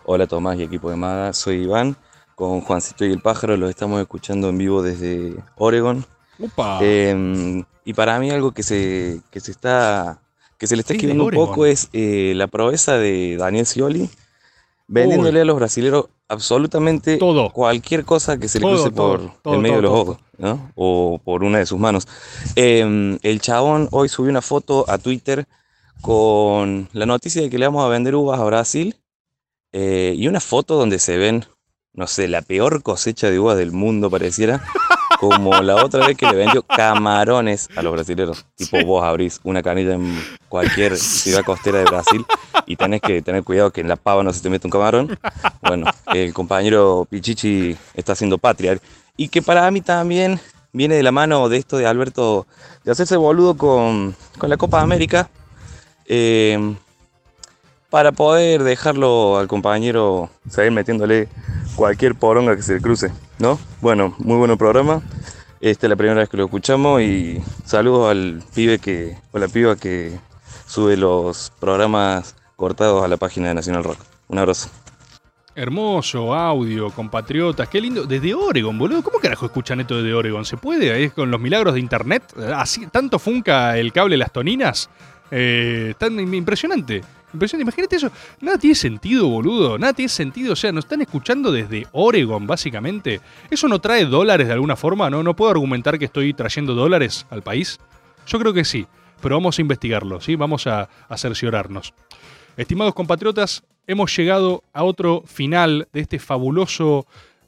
Hola 0.04 0.26
Tomás 0.26 0.58
y 0.58 0.64
equipo 0.64 0.90
de 0.90 0.96
Maga, 0.96 1.32
soy 1.32 1.62
Iván, 1.62 1.96
con 2.34 2.60
Juancito 2.60 3.04
y 3.04 3.12
el 3.12 3.20
Pájaro, 3.20 3.56
los 3.56 3.70
estamos 3.70 4.00
escuchando 4.00 4.48
en 4.48 4.58
vivo 4.58 4.82
desde 4.82 5.34
Oregon. 5.56 6.04
Eh, 6.80 7.64
y 7.84 7.94
para 7.94 8.18
mí 8.18 8.30
algo 8.30 8.52
que 8.52 8.62
se, 8.62 9.20
que 9.30 9.40
se 9.40 9.50
está 9.52 10.20
que 10.58 10.66
se 10.66 10.76
le 10.76 10.80
está 10.80 10.92
Sí, 10.92 10.96
escribiendo 10.96 11.24
un 11.24 11.30
poco 11.30 11.66
es 11.66 11.88
eh, 11.92 12.32
la 12.34 12.46
proeza 12.46 12.96
de 12.96 13.36
Daniel 13.36 13.66
Scioli, 13.66 14.08
vendiéndole 14.86 15.38
Uy. 15.38 15.42
a 15.42 15.44
los 15.44 15.56
brasileros 15.56 16.06
absolutamente 16.28 17.18
cualquier 17.52 18.04
cosa 18.04 18.38
que 18.38 18.48
se 18.48 18.58
le 18.58 18.66
cruce 18.66 18.90
todo, 18.90 19.18
por 19.18 19.42
todo, 19.42 19.54
el 19.54 19.60
medio 19.60 19.76
de 19.76 19.82
los 19.82 19.92
ojos, 19.92 20.18
¿no? 20.38 20.72
O 20.74 21.20
por 21.22 21.44
una 21.44 21.58
de 21.58 21.66
sus 21.66 21.78
manos. 21.78 22.08
Eh, 22.56 23.18
el 23.22 23.40
chabón 23.40 23.88
hoy 23.92 24.08
subió 24.08 24.30
una 24.30 24.42
foto 24.42 24.84
a 24.88 24.98
Twitter 24.98 25.46
con 26.00 26.88
la 26.92 27.06
noticia 27.06 27.42
de 27.42 27.50
que 27.50 27.58
le 27.58 27.66
vamos 27.66 27.84
a 27.84 27.88
vender 27.88 28.14
uvas 28.14 28.40
a 28.40 28.44
Brasil 28.44 28.96
eh, 29.72 30.14
y 30.16 30.26
una 30.28 30.40
foto 30.40 30.76
donde 30.76 30.98
se 30.98 31.16
ven, 31.16 31.44
no 31.92 32.06
sé, 32.06 32.28
la 32.28 32.42
peor 32.42 32.82
cosecha 32.82 33.30
de 33.30 33.38
uvas 33.38 33.56
del 33.56 33.72
mundo 33.72 34.10
pareciera, 34.10 34.62
como 35.20 35.60
la 35.62 35.76
otra 35.76 36.06
vez 36.06 36.16
que 36.16 36.26
le 36.26 36.36
vendió 36.36 36.62
camarones 36.62 37.68
a 37.76 37.82
los 37.82 37.92
brasileños. 37.92 38.44
Tipo, 38.56 38.84
vos 38.84 39.04
abrís 39.04 39.40
una 39.44 39.62
canilla 39.62 39.94
en 39.94 40.18
cualquier 40.48 40.96
ciudad 40.96 41.44
costera 41.44 41.78
de 41.78 41.84
Brasil 41.84 42.24
y 42.66 42.76
tenés 42.76 43.00
que 43.00 43.22
tener 43.22 43.42
cuidado 43.44 43.70
que 43.70 43.80
en 43.80 43.88
la 43.88 43.96
pava 43.96 44.22
no 44.22 44.32
se 44.32 44.40
te 44.40 44.50
mete 44.50 44.66
un 44.66 44.70
camarón. 44.70 45.18
Bueno, 45.62 45.86
el 46.12 46.32
compañero 46.32 47.06
Pichichi 47.08 47.76
está 47.94 48.12
haciendo 48.12 48.38
patria. 48.38 48.78
Y 49.16 49.28
que 49.28 49.42
para 49.42 49.70
mí 49.70 49.80
también 49.80 50.40
viene 50.72 50.94
de 50.94 51.02
la 51.02 51.12
mano 51.12 51.48
de 51.48 51.56
esto 51.56 51.76
de 51.78 51.86
Alberto, 51.86 52.46
de 52.84 52.92
hacerse 52.92 53.16
boludo 53.16 53.56
con, 53.56 54.14
con 54.38 54.50
la 54.50 54.56
Copa 54.56 54.80
América. 54.80 55.28
eh, 56.06 56.76
para 57.90 58.12
poder 58.12 58.62
dejarlo 58.62 59.38
al 59.38 59.48
compañero 59.48 60.30
seguir 60.48 60.72
metiéndole 60.72 61.28
cualquier 61.76 62.14
poronga 62.14 62.56
que 62.56 62.62
se 62.62 62.74
le 62.74 62.80
cruce, 62.80 63.12
¿no? 63.38 63.58
Bueno, 63.80 64.14
muy 64.18 64.36
buen 64.36 64.56
programa. 64.56 65.02
Esta 65.60 65.86
es 65.86 65.90
la 65.90 65.96
primera 65.96 66.20
vez 66.20 66.28
que 66.28 66.36
lo 66.36 66.44
escuchamos 66.44 67.00
y 67.02 67.42
saludos 67.64 68.10
al 68.10 68.42
pibe 68.54 68.78
que, 68.78 69.16
o 69.32 69.38
la 69.38 69.48
piba 69.48 69.76
que 69.76 70.18
sube 70.66 70.96
los 70.96 71.52
programas 71.58 72.36
cortados 72.56 73.04
a 73.04 73.08
la 73.08 73.16
página 73.16 73.48
de 73.48 73.54
Nacional 73.54 73.84
Rock. 73.84 73.98
Un 74.28 74.38
abrazo. 74.38 74.68
Hermoso 75.54 76.34
audio, 76.34 76.90
compatriotas, 76.90 77.68
qué 77.68 77.80
lindo. 77.80 78.04
Desde 78.04 78.34
Oregon, 78.34 78.76
boludo. 78.78 79.02
¿Cómo 79.02 79.18
carajo 79.18 79.46
escuchan 79.46 79.80
esto 79.80 79.96
desde 79.96 80.12
Oregon? 80.12 80.44
¿Se 80.44 80.58
puede? 80.58 81.02
¿Es 81.02 81.14
con 81.14 81.30
los 81.30 81.40
milagros 81.40 81.72
de 81.72 81.80
internet? 81.80 82.24
Así, 82.54 82.86
¿Tanto 82.88 83.18
funca 83.18 83.78
el 83.78 83.90
cable 83.90 84.18
las 84.18 84.32
toninas? 84.32 84.90
Eh, 85.30 85.94
tan 85.98 86.18
impresionante. 86.34 87.02
Impresionante. 87.32 87.62
Imagínate 87.62 87.96
eso. 87.96 88.10
Nada 88.40 88.58
tiene 88.58 88.74
sentido, 88.74 89.28
boludo. 89.28 89.78
Nada 89.78 89.92
tiene 89.92 90.08
sentido. 90.08 90.52
O 90.52 90.56
sea, 90.56 90.72
nos 90.72 90.84
están 90.84 91.02
escuchando 91.02 91.52
desde 91.52 91.86
Oregon, 91.92 92.46
básicamente. 92.46 93.20
¿Eso 93.50 93.68
no 93.68 93.78
trae 93.78 94.04
dólares 94.04 94.46
de 94.46 94.54
alguna 94.54 94.76
forma? 94.76 95.10
¿No, 95.10 95.22
no 95.22 95.36
puedo 95.36 95.50
argumentar 95.50 95.98
que 95.98 96.06
estoy 96.06 96.32
trayendo 96.34 96.74
dólares 96.74 97.26
al 97.30 97.42
país? 97.42 97.78
Yo 98.26 98.38
creo 98.38 98.52
que 98.52 98.64
sí. 98.64 98.86
Pero 99.20 99.36
vamos 99.36 99.58
a 99.58 99.62
investigarlo, 99.62 100.20
¿sí? 100.20 100.36
Vamos 100.36 100.66
a, 100.66 100.88
a 101.08 101.16
cerciorarnos. 101.16 101.94
Estimados 102.56 102.94
compatriotas, 102.94 103.64
hemos 103.86 104.16
llegado 104.16 104.62
a 104.72 104.82
otro 104.84 105.22
final 105.26 105.88
de 105.92 106.00
este 106.00 106.18
fabuloso... 106.18 107.06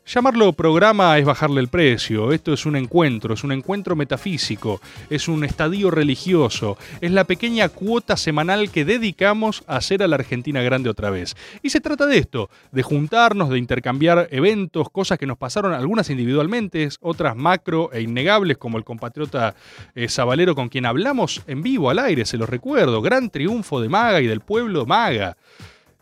Llamarlo 0.08 0.54
programa 0.54 1.18
es 1.18 1.26
bajarle 1.26 1.60
el 1.60 1.68
precio. 1.68 2.32
Esto 2.32 2.54
es 2.54 2.64
un 2.64 2.76
encuentro, 2.76 3.34
es 3.34 3.44
un 3.44 3.52
encuentro 3.52 3.94
metafísico, 3.94 4.80
es 5.10 5.28
un 5.28 5.44
estadio 5.44 5.90
religioso, 5.90 6.78
es 7.02 7.10
la 7.10 7.24
pequeña 7.24 7.68
cuota 7.68 8.16
semanal 8.16 8.70
que 8.70 8.86
dedicamos 8.86 9.64
a 9.66 9.76
hacer 9.76 10.02
a 10.02 10.08
la 10.08 10.16
Argentina 10.16 10.62
grande 10.62 10.88
otra 10.88 11.10
vez. 11.10 11.36
Y 11.62 11.68
se 11.68 11.82
trata 11.82 12.06
de 12.06 12.16
esto, 12.16 12.48
de 12.72 12.82
juntarnos, 12.82 13.50
de 13.50 13.58
intercambiar 13.58 14.28
eventos, 14.30 14.88
cosas 14.88 15.18
que 15.18 15.26
nos 15.26 15.36
pasaron, 15.36 15.74
algunas 15.74 16.08
individualmente, 16.08 16.88
otras 17.02 17.36
macro 17.36 17.90
e 17.92 18.00
innegables, 18.00 18.56
como 18.56 18.78
el 18.78 18.84
compatriota 18.84 19.54
eh, 19.94 20.08
Zabalero 20.08 20.54
con 20.54 20.70
quien 20.70 20.86
hablamos 20.86 21.42
en 21.46 21.62
vivo 21.62 21.90
al 21.90 21.98
aire, 21.98 22.24
se 22.24 22.38
los 22.38 22.48
recuerdo. 22.48 23.02
Gran 23.02 23.28
triunfo 23.28 23.78
de 23.78 23.90
Maga 23.90 24.22
y 24.22 24.26
del 24.26 24.40
pueblo 24.40 24.86
Maga. 24.86 25.36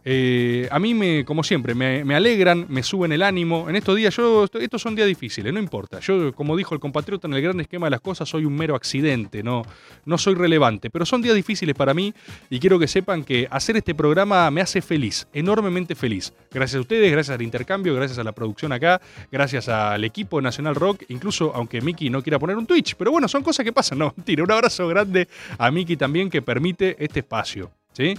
Eh, 0.09 0.69
a 0.71 0.79
mí, 0.79 0.95
me, 0.95 1.25
como 1.25 1.43
siempre, 1.43 1.75
me, 1.75 2.15
alegran, 2.15 2.67
me 2.69 2.85
suben 2.85 3.11
el 3.11 3.25
ánimo. 3.25 3.69
En 3.69 3.75
estos 3.75 3.97
días, 3.97 4.17
estos 4.61 4.81
son 4.81 4.95
días 4.95 5.09
difíciles, 5.09 5.53
no 5.53 5.59
importa. 5.59 5.99
Yo, 5.99 6.33
como 6.33 6.57
dijo 6.57 6.75
el 6.75 6.81
compatriota 6.81 7.27
en 7.27 7.35
el 7.35 7.43
gran 7.43 7.59
esquema 7.59 7.87
de 7.89 7.91
las 7.91 8.01
cosas, 8.01 8.29
soy 8.29 8.45
un 8.45 8.55
mero 8.55 8.77
accidente, 8.77 9.43
no, 9.43 9.65
no 10.05 10.17
soy 10.17 10.37
relevante. 10.37 10.91
Pero 10.91 11.05
son 11.05 11.23
días 11.23 11.35
difíciles 11.35 11.75
para 11.75 11.93
mí 11.93 12.15
y 12.49 12.61
quiero 12.61 12.79
que 12.79 12.87
sepan 12.87 13.25
que 13.25 13.49
hacer 13.51 13.79
este 13.79 13.97
programa 13.97 14.49
me 14.53 14.61
hace 14.61 14.81
feliz, 14.81 15.27
enormemente 15.33 15.97
feliz. 15.97 16.33
Gracias 16.53 16.79
a 16.79 16.83
ustedes, 16.83 17.11
gracias 17.11 17.35
al 17.35 17.43
intercambio, 17.43 17.93
gracias 17.93 18.21
a 18.21 18.23
la 18.23 18.31
producción 18.31 18.71
acá, 18.71 19.01
gracias 19.33 19.69
al 19.69 20.05
equipo 20.05 20.37
de 20.37 20.45
Nacional 20.45 20.77
Rock, 20.77 21.03
incluso 21.09 21.51
aunque 21.53 21.81
Miki 21.81 22.11
no 22.11 22.23
quiera 22.23 22.39
poner 22.39 22.57
un 22.57 22.67
Twitch. 22.67 22.95
Pero 22.95 23.11
bueno, 23.11 23.27
son 23.27 23.43
cosas 23.43 23.65
que 23.65 23.73
pasan, 23.73 23.99
no, 23.99 24.15
mentira. 24.17 24.45
Un 24.45 24.53
abrazo 24.53 24.87
grande 24.87 25.27
a 25.59 25.69
Miki 25.73 25.97
también 25.97 26.31
que 26.31 26.43
permite 26.43 26.95
este 27.05 27.19
espacio. 27.19 27.73
¿sí? 27.93 28.15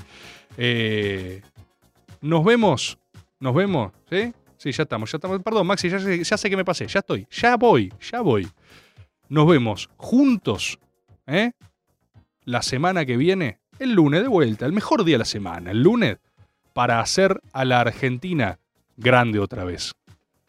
Eh, 0.57 1.41
nos 2.21 2.43
vemos, 2.43 2.97
nos 3.39 3.53
vemos, 3.53 3.91
¿sí? 4.09 4.33
Sí, 4.57 4.71
ya 4.71 4.83
estamos, 4.83 5.11
ya 5.11 5.17
estamos. 5.17 5.41
Perdón, 5.43 5.67
Maxi, 5.67 5.89
ya 5.89 5.99
sé, 5.99 6.23
ya 6.23 6.37
sé 6.37 6.49
que 6.49 6.57
me 6.57 6.65
pasé, 6.65 6.87
ya 6.87 6.99
estoy, 6.99 7.27
ya 7.29 7.55
voy, 7.55 7.93
ya 8.11 8.21
voy. 8.21 8.47
Nos 9.29 9.47
vemos 9.47 9.89
juntos, 9.97 10.79
¿eh? 11.27 11.51
La 12.43 12.61
semana 12.61 13.05
que 13.05 13.17
viene, 13.17 13.59
el 13.79 13.93
lunes 13.93 14.21
de 14.21 14.27
vuelta, 14.27 14.65
el 14.65 14.73
mejor 14.73 15.03
día 15.03 15.15
de 15.15 15.19
la 15.19 15.25
semana, 15.25 15.71
el 15.71 15.83
lunes, 15.83 16.17
para 16.73 16.99
hacer 16.99 17.41
a 17.53 17.65
la 17.65 17.81
Argentina 17.81 18.59
grande 18.95 19.39
otra 19.39 19.63
vez. 19.63 19.93